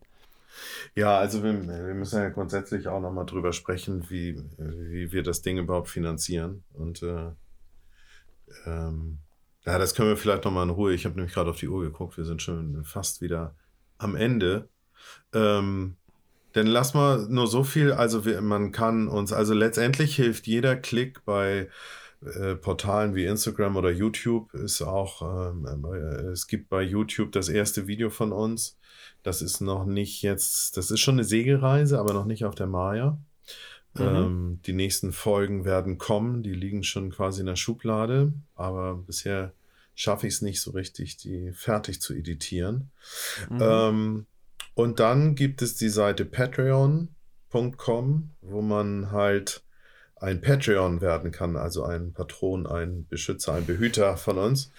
Ja, 0.95 1.17
also 1.17 1.43
wir, 1.43 1.53
wir 1.67 1.93
müssen 1.93 2.19
ja 2.21 2.29
grundsätzlich 2.29 2.87
auch 2.87 2.99
nochmal 3.01 3.25
drüber 3.25 3.53
sprechen, 3.53 4.09
wie, 4.09 4.41
wie 4.57 5.11
wir 5.11 5.23
das 5.23 5.41
Ding 5.41 5.57
überhaupt 5.57 5.89
finanzieren. 5.89 6.63
Und 6.73 7.01
äh, 7.03 7.31
ähm, 8.65 9.19
ja, 9.65 9.77
das 9.77 9.93
können 9.95 10.09
wir 10.09 10.17
vielleicht 10.17 10.43
nochmal 10.45 10.63
in 10.63 10.69
Ruhe. 10.71 10.93
Ich 10.93 11.05
habe 11.05 11.15
nämlich 11.15 11.33
gerade 11.33 11.49
auf 11.49 11.57
die 11.57 11.67
Uhr 11.69 11.83
geguckt, 11.83 12.17
wir 12.17 12.25
sind 12.25 12.41
schon 12.41 12.83
fast 12.83 13.21
wieder 13.21 13.55
am 14.01 14.15
Ende. 14.15 14.67
Ähm, 15.33 15.95
denn 16.55 16.67
lass 16.67 16.93
mal 16.93 17.27
nur 17.29 17.47
so 17.47 17.63
viel, 17.63 17.93
also 17.93 18.25
wir, 18.25 18.41
man 18.41 18.71
kann 18.71 19.07
uns, 19.07 19.31
also 19.31 19.53
letztendlich 19.53 20.15
hilft 20.15 20.47
jeder 20.47 20.75
Klick 20.75 21.23
bei 21.23 21.69
äh, 22.25 22.55
Portalen 22.55 23.15
wie 23.15 23.25
Instagram 23.25 23.77
oder 23.77 23.89
YouTube, 23.89 24.53
ist 24.53 24.81
auch, 24.81 25.51
ähm, 25.51 25.85
äh, 25.85 26.31
es 26.31 26.47
gibt 26.47 26.69
bei 26.69 26.81
YouTube 26.81 27.31
das 27.31 27.47
erste 27.47 27.87
Video 27.87 28.09
von 28.09 28.31
uns. 28.31 28.77
Das 29.23 29.41
ist 29.41 29.61
noch 29.61 29.85
nicht 29.85 30.21
jetzt, 30.21 30.77
das 30.77 30.91
ist 30.91 30.99
schon 30.99 31.15
eine 31.15 31.23
Segelreise, 31.23 31.99
aber 31.99 32.13
noch 32.13 32.25
nicht 32.25 32.43
auf 32.43 32.55
der 32.55 32.67
Maya. 32.67 33.17
Mhm. 33.93 34.01
Ähm, 34.01 34.59
die 34.65 34.73
nächsten 34.73 35.11
Folgen 35.13 35.65
werden 35.65 35.97
kommen, 35.97 36.43
die 36.43 36.53
liegen 36.53 36.83
schon 36.83 37.11
quasi 37.11 37.41
in 37.41 37.47
der 37.47 37.55
Schublade, 37.55 38.33
aber 38.55 38.95
bisher 38.95 39.53
schaffe 40.01 40.25
ich 40.25 40.33
es 40.33 40.41
nicht 40.41 40.61
so 40.61 40.71
richtig, 40.71 41.17
die 41.17 41.51
fertig 41.51 42.01
zu 42.01 42.15
editieren. 42.15 42.89
Mhm. 43.51 43.59
Ähm, 43.61 44.25
und 44.73 44.99
dann 44.99 45.35
gibt 45.35 45.61
es 45.61 45.75
die 45.75 45.89
Seite 45.89 46.25
patreon.com, 46.25 48.31
wo 48.41 48.61
man 48.63 49.11
halt 49.11 49.63
ein 50.21 50.39
Patreon 50.39 51.01
werden 51.01 51.31
kann, 51.31 51.55
also 51.57 51.83
ein 51.83 52.13
Patron, 52.13 52.67
ein 52.67 53.07
Beschützer, 53.09 53.53
ein 53.53 53.65
Behüter 53.65 54.17
von 54.17 54.37
uns. 54.37 54.71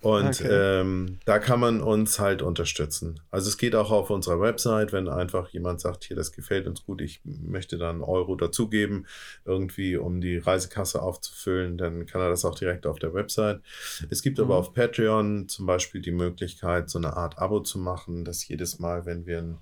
Und 0.00 0.40
Okay. 0.40 0.48
ähm, 0.50 1.18
da 1.26 1.38
kann 1.38 1.60
man 1.60 1.82
uns 1.82 2.18
halt 2.18 2.40
unterstützen. 2.40 3.20
Also 3.30 3.48
es 3.48 3.58
geht 3.58 3.74
auch 3.74 3.90
auf 3.90 4.08
unserer 4.10 4.40
Website, 4.40 4.92
wenn 4.92 5.08
einfach 5.08 5.50
jemand 5.50 5.80
sagt, 5.80 6.04
hier, 6.04 6.16
das 6.16 6.32
gefällt 6.32 6.66
uns 6.66 6.84
gut, 6.84 7.02
ich 7.02 7.20
möchte 7.24 7.76
dann 7.76 7.96
einen 7.96 8.02
Euro 8.04 8.36
dazugeben, 8.36 9.06
irgendwie, 9.44 9.96
um 9.96 10.20
die 10.22 10.38
Reisekasse 10.38 11.02
aufzufüllen, 11.02 11.76
dann 11.76 12.06
kann 12.06 12.22
er 12.22 12.30
das 12.30 12.44
auch 12.46 12.58
direkt 12.58 12.86
auf 12.86 12.98
der 12.98 13.12
Website. 13.12 13.60
Es 14.08 14.22
gibt 14.22 14.40
aber 14.40 14.54
Mhm. 14.54 14.60
auf 14.60 14.72
Patreon 14.72 15.48
zum 15.48 15.66
Beispiel 15.66 16.00
die 16.00 16.10
Möglichkeit, 16.12 16.88
so 16.88 16.98
eine 16.98 17.16
Art 17.16 17.38
Abo 17.38 17.60
zu 17.60 17.78
machen, 17.78 18.24
dass 18.24 18.48
jedes 18.48 18.78
Mal, 18.78 19.04
wenn 19.04 19.26
wir 19.26 19.38
ein 19.38 19.58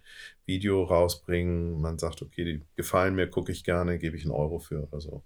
Video 0.46 0.84
rausbringen, 0.84 1.80
man 1.80 1.98
sagt, 1.98 2.22
okay, 2.22 2.44
die 2.44 2.62
gefallen 2.76 3.14
mir, 3.14 3.28
gucke 3.28 3.52
ich 3.52 3.64
gerne, 3.64 3.98
gebe 3.98 4.16
ich 4.16 4.24
einen 4.24 4.32
Euro 4.32 4.58
für 4.58 4.86
oder 4.86 5.00
so. 5.00 5.22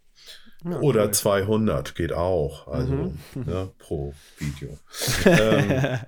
Ja, 0.65 0.81
Oder 0.81 1.05
cool. 1.05 1.11
200 1.13 1.95
geht 1.95 2.13
auch, 2.13 2.69
also 2.69 2.93
Mhm. 2.93 3.19
ne, 3.47 3.71
pro 3.79 4.15
Video. 4.39 4.79
ähm, 5.25 5.99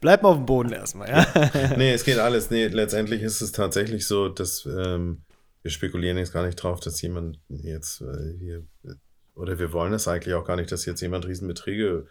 Bleib 0.00 0.22
mal 0.22 0.30
auf 0.30 0.36
dem 0.36 0.46
Boden 0.46 0.72
erstmal, 0.72 1.08
ja? 1.08 1.76
nee, 1.76 1.92
es 1.92 2.04
geht 2.04 2.18
alles. 2.18 2.50
Nee, 2.50 2.66
letztendlich 2.66 3.22
ist 3.22 3.40
es 3.40 3.52
tatsächlich 3.52 4.06
so, 4.06 4.28
dass 4.28 4.66
ähm, 4.66 5.22
wir 5.62 5.70
spekulieren 5.70 6.18
jetzt 6.18 6.32
gar 6.32 6.44
nicht 6.44 6.56
drauf, 6.56 6.80
dass 6.80 7.00
jemand 7.02 7.38
jetzt 7.48 8.00
äh, 8.02 8.38
hier, 8.38 8.66
oder 9.34 9.58
wir 9.58 9.72
wollen 9.72 9.92
es 9.92 10.08
eigentlich 10.08 10.34
auch 10.34 10.44
gar 10.44 10.56
nicht, 10.56 10.70
dass 10.72 10.84
jetzt 10.84 11.00
jemand 11.00 11.26
Riesenbeträge 11.26 12.06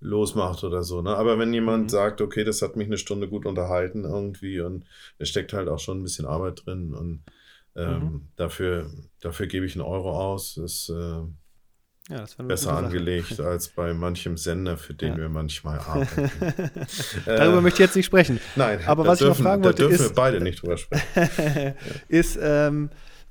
losmacht 0.00 0.62
oder 0.64 0.82
so. 0.82 1.02
Ne? 1.02 1.16
Aber 1.16 1.38
wenn 1.38 1.52
jemand 1.52 1.84
Mhm. 1.84 1.88
sagt, 1.88 2.20
okay, 2.20 2.44
das 2.44 2.62
hat 2.62 2.76
mich 2.76 2.86
eine 2.86 2.98
Stunde 2.98 3.28
gut 3.28 3.46
unterhalten 3.46 4.04
irgendwie 4.04 4.60
und 4.60 4.84
es 5.18 5.28
steckt 5.28 5.52
halt 5.52 5.68
auch 5.68 5.78
schon 5.80 5.98
ein 6.00 6.02
bisschen 6.04 6.26
Arbeit 6.26 6.64
drin 6.66 6.94
und 6.94 7.24
ähm, 7.76 7.98
Mhm. 8.02 8.28
dafür, 8.36 8.90
dafür 9.20 9.46
gebe 9.46 9.66
ich 9.66 9.74
einen 9.74 9.82
Euro 9.84 10.10
aus, 10.18 10.56
ist 10.56 10.88
äh, 10.88 11.22
ja 12.10 12.24
besser 12.46 12.76
angelegt 12.76 13.38
als 13.40 13.68
bei 13.68 13.92
manchem 13.92 14.36
Sender, 14.36 14.76
für 14.76 14.94
den 14.94 15.10
Ja. 15.12 15.16
wir 15.18 15.28
manchmal 15.28 15.78
arbeiten. 15.86 16.30
Darüber 17.26 17.58
Äh, 17.58 17.60
möchte 17.60 17.82
ich 17.82 17.86
jetzt 17.88 17.96
nicht 17.96 18.06
sprechen. 18.06 18.40
Nein, 18.56 18.80
Aber 18.86 19.04
da 19.04 19.10
was 19.10 19.20
ich 19.20 19.26
noch 19.26 19.34
dürfen, 19.34 19.42
fragen 19.44 19.62
da 19.62 19.66
wollte, 19.68 19.82
dürfen 19.82 19.94
ist- 19.94 20.08
wir 20.10 20.14
beide 20.14 20.40
nicht 20.40 20.62
drüber 20.62 20.76
sprechen. 20.76 21.74
ist, 22.08 22.38
ähm, 22.40 22.90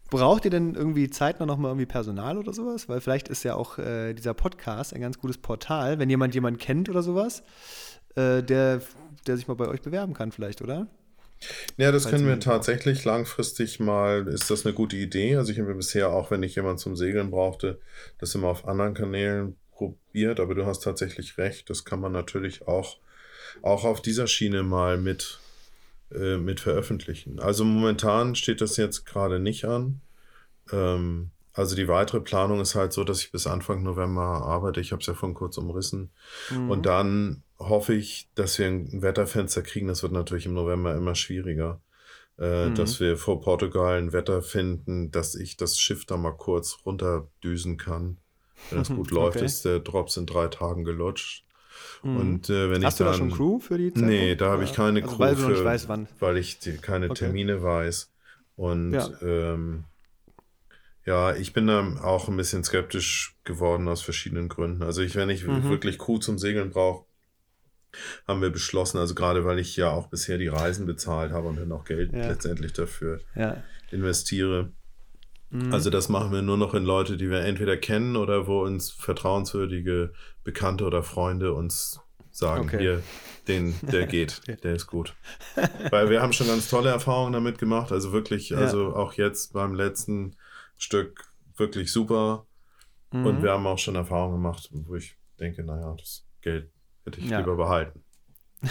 braucht 0.10 0.46
ihr 0.46 0.52
denn 0.52 0.76
irgendwie 0.76 1.10
zeitnah 1.10 1.46
nochmal 1.46 1.72
irgendwie 1.72 1.86
Personal 1.86 2.38
oder 2.38 2.54
sowas? 2.54 2.88
Weil 2.90 3.02
vielleicht 3.02 3.30
ist 3.30 3.44
ja 3.44 3.56
auch 3.56 3.78
äh, 3.78 4.14
dieser 4.14 4.34
Podcast 4.34 4.94
ein 4.94 5.02
ganz 5.02 5.20
gutes 5.20 5.38
Portal, 5.38 6.00
wenn 6.00 6.10
jemand 6.10 6.34
jemanden 6.34 6.60
kennt 6.60 6.90
oder 6.90 7.04
sowas, 7.04 7.44
äh, 8.16 8.42
der, 8.44 8.82
der 9.26 9.38
sich 9.38 9.48
mal 9.48 9.56
bei 9.56 9.68
euch 9.68 9.82
bewerben 9.82 10.14
kann 10.14 10.32
vielleicht, 10.32 10.62
oder? 10.62 10.88
Ja, 11.78 11.92
das 11.92 12.04
Falls 12.04 12.12
können 12.12 12.24
wir 12.24 12.32
jemand 12.32 12.46
braucht. 12.46 12.56
tatsächlich 12.56 13.06
langfristig 13.06 13.80
mal, 13.80 14.28
ist 14.28 14.50
das 14.50 14.66
eine 14.66 14.74
gute 14.74 14.96
Idee. 14.96 15.36
Also 15.36 15.52
ich 15.52 15.60
habe 15.60 15.76
bisher 15.76 16.12
auch, 16.12 16.32
wenn 16.32 16.44
ich 16.44 16.56
jemanden 16.56 16.80
zum 16.80 16.96
Segeln 16.96 17.30
brauchte, 17.30 17.80
das 18.18 18.34
immer 18.34 18.48
auf 18.48 18.68
anderen 18.68 18.94
Kanälen 18.94 19.56
probiert, 19.72 20.40
aber 20.40 20.56
du 20.56 20.66
hast 20.66 20.84
tatsächlich 20.84 21.38
recht, 21.38 21.70
das 21.70 21.86
kann 21.86 22.00
man 22.00 22.12
natürlich 22.12 22.68
auch, 22.68 22.98
auch 23.62 23.84
auf 23.84 24.02
dieser 24.02 24.26
Schiene 24.26 24.64
mal 24.64 24.98
mit, 24.98 25.40
äh, 26.14 26.38
mit 26.38 26.60
veröffentlichen. 26.60 27.40
Also 27.40 27.64
momentan 27.66 28.36
steht 28.36 28.62
das 28.62 28.78
jetzt 28.78 29.06
gerade 29.06 29.40
nicht 29.40 29.66
an. 29.66 30.02
Ähm, 30.72 31.32
also 31.54 31.76
die 31.76 31.88
weitere 31.88 32.22
Planung 32.22 32.62
ist 32.62 32.76
halt 32.76 32.94
so, 32.94 33.04
dass 33.04 33.22
ich 33.22 33.32
bis 33.32 33.48
Anfang 33.48 33.82
November 33.84 34.22
arbeite. 34.22 34.80
Ich 34.80 34.92
habe 34.92 35.02
es 35.02 35.08
ja 35.08 35.14
vorhin 35.16 35.34
kurz 35.36 35.58
umrissen. 35.58 36.12
Mhm. 36.52 36.70
Und 36.70 36.86
dann 36.86 37.44
hoffe 37.58 37.94
ich, 37.96 38.30
dass 38.36 38.60
wir 38.60 38.68
ein 38.68 39.02
Wetterfenster 39.02 39.64
kriegen. 39.64 39.88
Das 39.88 40.04
wird 40.04 40.12
natürlich 40.14 40.46
im 40.46 40.54
November 40.54 40.96
immer 40.96 41.16
schwieriger. 41.16 41.82
Äh, 42.40 42.70
Mhm. 42.70 42.76
Dass 42.76 43.00
wir 43.00 43.18
vor 43.18 43.42
Portugal 43.42 43.98
ein 43.98 44.14
Wetter 44.14 44.44
finden, 44.44 45.10
dass 45.10 45.34
ich 45.34 45.58
das 45.58 45.80
Schiff 45.80 46.06
da 46.06 46.18
mal 46.18 46.34
kurz 46.38 46.78
runterdüsen 46.86 47.78
kann. 47.78 48.20
Wenn 48.70 48.78
das 48.78 48.90
gut 48.96 49.10
läuft, 49.10 49.38
Okay. 49.38 49.46
ist 49.46 49.66
der 49.66 49.80
Drops 49.80 50.18
in 50.18 50.28
drei 50.28 50.48
Tagen 50.50 50.84
gelutscht. 50.84 51.47
Mhm. 52.04 52.18
Und 52.18 52.50
äh, 52.50 52.70
wenn 52.70 52.84
Hast 52.84 52.94
ich 52.96 52.98
du 53.00 53.04
dann. 53.04 53.14
da 53.14 53.18
schon 53.18 53.32
Crew 53.32 53.60
für 53.60 53.78
die 53.78 53.94
Zeit? 53.94 54.04
Nee, 54.04 54.36
da 54.36 54.52
habe 54.52 54.64
ich 54.64 54.74
keine 54.74 55.02
also, 55.02 55.16
Crew 55.16 55.24
Weil 55.24 55.36
für, 55.36 55.64
weißt, 55.66 55.90
weil 56.20 56.38
ich 56.38 56.60
die, 56.60 56.78
keine 56.78 57.06
Okay. 57.10 57.16
Termine 57.26 57.62
weiß. 57.62 58.12
Und 58.56 58.94
Ja. 58.94 59.10
ähm, 59.22 59.86
ja, 61.06 61.36
ich 61.36 61.54
bin 61.54 61.68
da 61.68 61.80
auch 62.04 62.28
ein 62.28 62.36
bisschen 62.38 62.64
skeptisch 62.64 63.38
geworden 63.44 63.88
aus 63.88 64.02
verschiedenen 64.02 64.50
Gründen. 64.50 64.84
Also 64.84 65.02
ich, 65.02 65.16
wenn 65.16 65.30
ich 65.30 65.46
Mhm. 65.46 65.70
wirklich 65.70 65.98
Crew 65.98 66.18
zum 66.18 66.38
Segeln 66.38 66.72
brauche, 66.72 67.06
haben 68.28 68.42
wir 68.42 68.50
beschlossen, 68.50 68.98
also 68.98 69.16
gerade 69.16 69.46
weil 69.46 69.60
ich 69.60 69.76
ja 69.78 69.90
auch 69.92 70.08
bisher 70.08 70.38
die 70.38 70.48
Reisen 70.50 70.86
bezahlt 70.86 71.32
habe 71.32 71.48
und 71.48 71.56
dann 71.56 71.72
auch 71.72 71.86
Geld 71.86 72.12
Ja. 72.14 72.28
letztendlich 72.28 72.74
dafür 72.74 73.22
Ja. 73.36 73.64
investiere. 73.92 74.72
Mhm. 75.50 75.74
Also 75.74 75.90
das 75.90 76.10
machen 76.10 76.32
wir 76.32 76.42
nur 76.42 76.58
noch 76.58 76.74
in 76.74 76.84
Leute, 76.84 77.16
die 77.18 77.30
wir 77.30 77.42
entweder 77.42 77.78
kennen 77.78 78.16
oder 78.16 78.48
wo 78.48 78.62
uns 78.64 78.92
vertrauenswürdige 78.92 80.14
Bekannte 80.44 80.86
oder 80.86 81.04
Freunde 81.04 81.54
uns 81.54 82.00
sagen, 82.32 82.66
Okay. 82.66 82.78
hier, 82.80 83.04
den, 83.48 83.74
der 83.82 84.06
geht, 84.08 84.42
der 84.64 84.74
ist 84.76 84.88
gut. 84.88 85.16
Weil 85.90 86.10
wir 86.10 86.22
haben 86.22 86.34
schon 86.34 86.48
ganz 86.48 86.70
tolle 86.70 86.90
Erfahrungen 86.90 87.34
damit 87.34 87.58
gemacht. 87.58 87.92
Also 87.92 88.12
wirklich, 88.12 88.50
Ja. 88.50 88.58
also 88.60 88.96
auch 88.96 89.14
jetzt 89.14 89.54
beim 89.54 89.74
letzten 89.74 90.36
Stück 90.76 91.24
wirklich 91.56 91.92
super. 91.92 92.46
Mhm. 93.12 93.26
Und 93.26 93.44
wir 93.44 93.52
haben 93.54 93.66
auch 93.66 93.80
schon 93.80 93.96
Erfahrungen 93.96 94.36
gemacht, 94.36 94.70
wo 94.72 94.96
ich 94.96 95.18
denke, 95.40 95.64
naja, 95.64 95.96
das 95.98 96.26
Geld 96.42 96.70
hätte 97.06 97.20
ich 97.22 97.30
Ja. 97.30 97.40
lieber 97.40 97.56
behalten. 97.56 98.04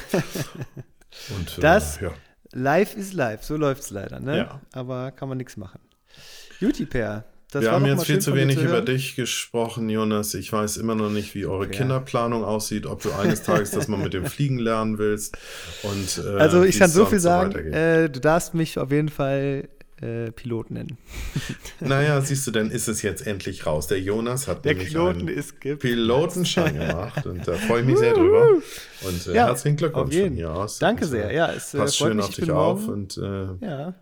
Und, 1.37 1.59
äh, 1.59 1.61
Das- 1.61 2.01
ja. 2.01 2.13
Live 2.53 2.95
ist 2.97 3.13
live, 3.13 3.43
so 3.43 3.57
läuft 3.57 3.83
es 3.83 3.91
leider, 3.91 4.21
ne? 4.21 4.39
Ja. 4.39 4.61
Aber 4.73 5.11
kann 5.11 5.29
man 5.29 5.37
nichts 5.39 5.57
machen. 5.57 5.81
Juti, 6.61 6.87
Per. 6.87 7.25
Das 7.53 7.63
wir 7.63 7.71
haben 7.71 7.87
jetzt 7.87 8.05
viel 8.07 8.19
zu 8.19 8.35
wenig 8.35 8.57
zu 8.59 8.65
über 8.65 8.81
dich 8.83 9.15
gesprochen, 9.15 9.89
Jonas. 9.89 10.35
Ich 10.35 10.53
weiß 10.53 10.77
immer 10.79 10.97
noch 10.97 11.11
nicht, 11.11 11.35
wie 11.37 11.47
eure 11.47 11.65
Ja. 11.67 11.71
Kinderplanung 11.71 12.45
aussieht, 12.45 12.87
ob 12.87 13.03
du 13.03 13.13
eines 13.13 13.45
Tages 13.45 13.71
das 13.71 13.87
mal 13.89 13.99
mit 13.99 14.15
dem 14.15 14.27
Fliegen 14.27 14.59
lernen 14.59 14.99
willst. 14.99 15.39
Und, 15.85 16.23
äh, 16.25 16.39
Also 16.41 16.65
ich 16.65 16.79
kann 16.79 16.91
so 16.91 17.07
viel 17.07 17.21
sagen, 17.21 17.55
äh, 17.73 18.11
du 18.11 18.21
darfst 18.21 18.55
mich 18.55 18.79
auf 18.79 18.91
jeden 18.91 19.09
Fall 19.11 19.69
äh, 20.03 20.33
Pilot 20.33 20.71
nennen. 20.73 20.99
Naja, 21.81 22.21
siehst 22.21 22.47
du, 22.47 22.51
dann 22.51 22.71
ist 22.71 22.89
es 22.89 23.01
jetzt 23.03 23.27
endlich 23.27 23.65
raus. 23.65 23.87
Der 23.87 24.01
Jonas 24.01 24.49
hat 24.49 24.65
Der 24.65 24.73
nämlich 24.75 24.89
Piloten 24.89 25.29
einen. 25.29 25.79
Pilotenschein 25.79 26.79
gemacht 26.79 27.25
und 27.27 27.47
da 27.47 27.53
freue 27.55 27.81
ich 27.83 27.87
mich 27.87 27.99
sehr 27.99 28.13
drüber. 28.15 28.49
Und 29.03 29.27
äh, 29.29 29.35
Ja, 29.35 29.47
herzlichen 29.47 29.77
Glückwunsch 29.77 30.15
von 30.17 30.33
hier 30.33 30.53
aus. 30.53 30.79
Danke 30.81 31.05
Und, 31.05 31.11
sehr. 31.11 31.31
äh, 31.31 31.37
Ja, 31.37 31.53
es 31.53 31.73
äh, 31.75 31.79
Pass 31.79 31.97
freut 31.97 32.09
schön 32.09 32.17
mich. 32.17 32.25
auf 32.27 32.31
Ich 32.31 32.37
dich 32.37 32.51
auf 32.51 32.89
und 32.89 33.17
äh, 33.19 33.47
Ja, 33.65 33.95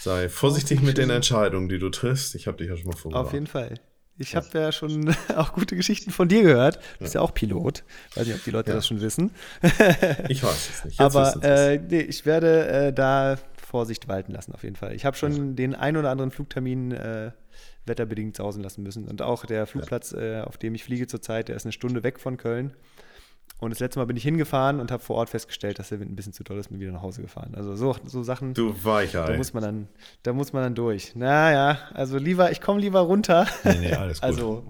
sei 0.00 0.28
vorsichtig 0.28 0.80
mit 0.82 0.98
den. 0.98 1.10
Entscheidungen, 1.10 1.68
die 1.68 1.78
du 1.78 1.88
triffst. 1.90 2.34
Ich 2.34 2.46
habe 2.46 2.56
dich 2.58 2.68
ja 2.68 2.76
schon 2.76 2.88
mal 2.88 2.96
vorgewarnt. 2.96 3.26
auf 3.26 3.32
jeden 3.32 3.46
Fall. 3.46 3.74
Ich 4.20 4.34
habe 4.34 4.46
ja 4.52 4.72
schon 4.72 5.14
auch 5.36 5.52
gute 5.52 5.76
Geschichten 5.76 6.10
von 6.10 6.28
dir 6.28 6.42
gehört. 6.42 6.76
Du 6.98 7.04
bist 7.04 7.14
ja 7.14 7.20
auch 7.20 7.32
Pilot. 7.32 7.84
Weiß 8.14 8.26
nicht, 8.26 8.36
ob 8.36 8.44
die 8.44 8.50
Leute 8.50 8.70
Ja. 8.70 8.76
das 8.76 8.86
schon 8.86 9.00
wissen. 9.00 9.30
Ich 10.28 10.42
weiß 10.42 10.70
es 10.70 10.84
nicht. 10.84 10.98
Jetzt 10.98 11.16
Aber 11.16 11.44
äh, 11.44 11.78
nee, 11.78 12.00
ich 12.00 12.26
werde 12.26 12.66
äh, 12.68 12.92
da 12.92 13.36
Vorsicht 13.56 14.08
walten 14.08 14.32
lassen, 14.32 14.52
auf 14.54 14.62
jeden 14.64 14.76
Fall. 14.76 14.94
Ich 14.94 15.04
habe 15.04 15.16
schon 15.16 15.54
den 15.54 15.74
ein 15.74 15.96
oder 15.96 16.10
anderen 16.10 16.30
Flugtermin 16.30 16.92
äh, 16.92 17.30
wetterbedingt 17.86 18.34
sausen 18.36 18.62
lassen 18.62 18.82
müssen. 18.82 19.06
Und 19.06 19.22
auch 19.22 19.44
der 19.46 19.66
Flugplatz, 19.66 20.12
äh, 20.12 20.40
auf 20.40 20.56
dem 20.58 20.74
ich 20.74 20.84
fliege 20.84 21.06
zurzeit, 21.06 21.48
der 21.48 21.56
ist 21.56 21.64
eine 21.64 21.72
Stunde 21.72 22.02
weg 22.02 22.18
von 22.18 22.36
Köln. 22.38 22.74
Und 23.60 23.70
das 23.70 23.80
letzte 23.80 23.98
Mal 23.98 24.04
bin 24.04 24.16
ich 24.16 24.22
hingefahren 24.22 24.78
und 24.78 24.92
habe 24.92 25.02
vor 25.02 25.16
Ort 25.16 25.30
festgestellt, 25.30 25.80
dass 25.80 25.88
der 25.88 25.98
Wind 25.98 26.12
ein 26.12 26.14
bisschen 26.16 26.32
zu 26.32 26.44
doll 26.44 26.58
ist, 26.58 26.68
bin 26.68 26.78
wieder 26.78 26.92
nach 26.92 27.02
Hause 27.02 27.22
gefahren. 27.22 27.54
Also 27.56 27.74
so, 27.74 27.96
so 28.04 28.22
Sachen. 28.22 28.54
Du 28.54 28.72
Weichei. 28.84 29.26
Da 29.26 29.36
muss 29.36 29.52
man 29.52 29.62
dann, 29.64 29.88
da 30.22 30.32
muss 30.32 30.52
man 30.52 30.62
dann 30.62 30.74
durch. 30.76 31.16
Naja, 31.16 31.78
also 31.92 32.18
lieber, 32.18 32.52
ich 32.52 32.60
komme 32.60 32.80
lieber 32.80 33.00
runter. 33.00 33.48
Nee, 33.64 33.78
nee, 33.80 33.92
alles 33.94 34.20
gut. 34.20 34.24
also 34.28 34.64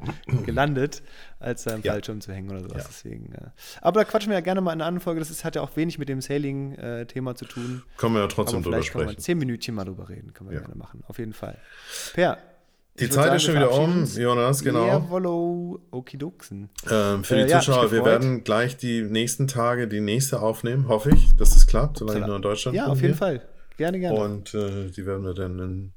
gelandet, 0.47 1.03
als 1.39 1.65
da 1.65 1.75
im 1.75 1.83
Ja. 1.83 1.93
Fallschirm 1.93 2.23
zu 2.23 2.33
hängen 2.33 2.51
oder 2.51 2.61
sowas. 2.63 2.79
Ja. 2.79 2.89
Deswegen. 2.89 3.31
Ja. 3.39 3.53
Aber 3.83 4.01
da 4.01 4.05
quatschen 4.11 4.31
wir 4.31 4.39
ja 4.39 4.41
gerne 4.43 4.63
mal 4.63 4.73
in 4.73 4.81
einer 4.81 4.87
anderen 4.87 5.03
Folge. 5.05 5.21
Das 5.21 5.29
ist, 5.29 5.45
hat 5.45 5.55
ja 5.55 5.61
auch 5.61 5.77
wenig 5.77 5.99
mit 5.99 6.09
dem 6.09 6.23
Sailing-Thema 6.23 7.35
zu 7.35 7.45
tun. 7.45 7.83
Können 7.99 8.15
wir 8.15 8.23
ja 8.23 8.27
trotzdem 8.29 8.63
drüber 8.63 8.77
vielleicht 8.77 8.93
können 8.93 9.05
wir 9.05 9.09
sprechen. 9.11 9.23
zehn 9.23 9.39
Minütchen 9.39 9.75
mal 9.75 9.85
drüber 9.85 10.09
reden. 10.09 10.33
Können 10.33 10.49
wir 10.49 10.61
gerne 10.61 10.77
machen. 10.77 11.05
Auf 11.09 11.19
jeden 11.19 11.35
Fall. 11.35 11.59
Per. 12.15 12.39
Die 13.01 13.11
Zeit 13.11 13.25
sagen, 13.25 13.37
ist 13.37 13.43
schon 13.45 13.55
wieder 13.57 13.73
um. 13.73 14.05
Jonas, 14.05 14.63
genau. 14.63 14.87
Jawollo, 14.87 15.81
okidoksen. 15.91 16.69
Ähm, 16.91 17.25
für 17.25 17.37
die 17.37 17.41
Äh, 17.43 17.49
ja, 17.51 17.61
Zuschauer, 17.61 17.91
wir 17.93 18.05
werden 18.05 18.45
gleich 18.45 18.77
die 18.77 19.03
nächsten 19.03 19.47
Tage 19.47 19.89
die 19.89 20.01
nächste 20.01 20.41
aufnehmen, 20.41 20.89
hoffe 20.89 21.11
ich, 21.11 21.35
dass 21.37 21.55
es 21.57 21.67
klappt, 21.67 21.99
solange 21.99 22.21
ich 22.21 22.27
nur 22.27 22.37
in 22.37 22.43
Deutschland 22.43 22.77
Ja, 22.77 22.85
bin 22.85 22.93
auf 22.93 22.99
jeden 23.01 23.15
hier. 23.15 23.17
Fall. 23.19 23.49
Gerne, 23.77 23.99
gerne. 24.01 24.19
Und 24.19 24.55
äh, 24.55 24.91
die 24.91 25.07
werden 25.07 25.25
wir 25.25 25.35
dann 25.35 25.59
in, 25.59 25.93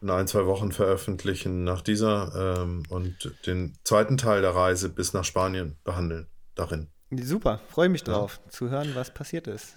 in 0.00 0.10
ein, 0.10 0.26
zwei 0.28 0.46
Wochen 0.46 0.70
veröffentlichen 0.70 1.64
nach 1.64 1.80
dieser 1.82 2.60
ähm, 2.62 2.82
und 2.88 3.32
den 3.46 3.74
zweiten 3.84 4.16
Teil 4.16 4.40
der 4.42 4.54
Reise 4.54 4.88
bis 4.88 5.12
nach 5.14 5.24
Spanien 5.24 5.76
behandeln 5.84 6.26
darin. 6.54 6.88
Super, 7.22 7.60
freue 7.68 7.88
mich 7.88 8.02
drauf, 8.04 8.40
zu 8.50 8.70
hören, 8.70 8.90
was 8.94 9.12
passiert 9.12 9.46
ist. 9.46 9.74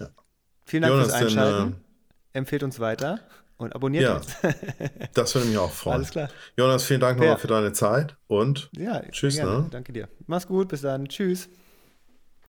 Vielen 0.64 0.82
Dank 0.82 0.92
Jonas, 0.94 1.06
fürs 1.08 1.18
denn, 1.18 1.26
Einschalten. 1.38 1.72
äh, 1.72 2.38
Empfehlt 2.38 2.62
uns 2.62 2.78
weiter 2.78 3.20
und 3.58 3.74
abonniert 3.74 4.04
Ja, 4.04 4.16
uns. 4.16 4.26
das 5.14 5.34
würde 5.34 5.46
mich 5.48 5.58
auch 5.58 5.70
freuen. 5.70 5.96
Alles 5.96 6.10
klar. 6.10 6.28
Jonas, 6.56 6.84
vielen 6.84 7.00
Dank 7.00 7.18
Ja. 7.18 7.24
nochmal 7.26 7.38
für 7.38 7.46
deine 7.48 7.72
Zeit 7.72 8.16
und 8.26 8.70
Ja, 8.76 9.02
Tschüss, 9.10 9.36
ne? 9.36 9.66
Danke 9.70 9.92
dir. 9.92 10.08
Mach's 10.26 10.46
gut, 10.46 10.68
bis 10.68 10.80
dann. 10.82 11.08
Tschüss. 11.08 11.48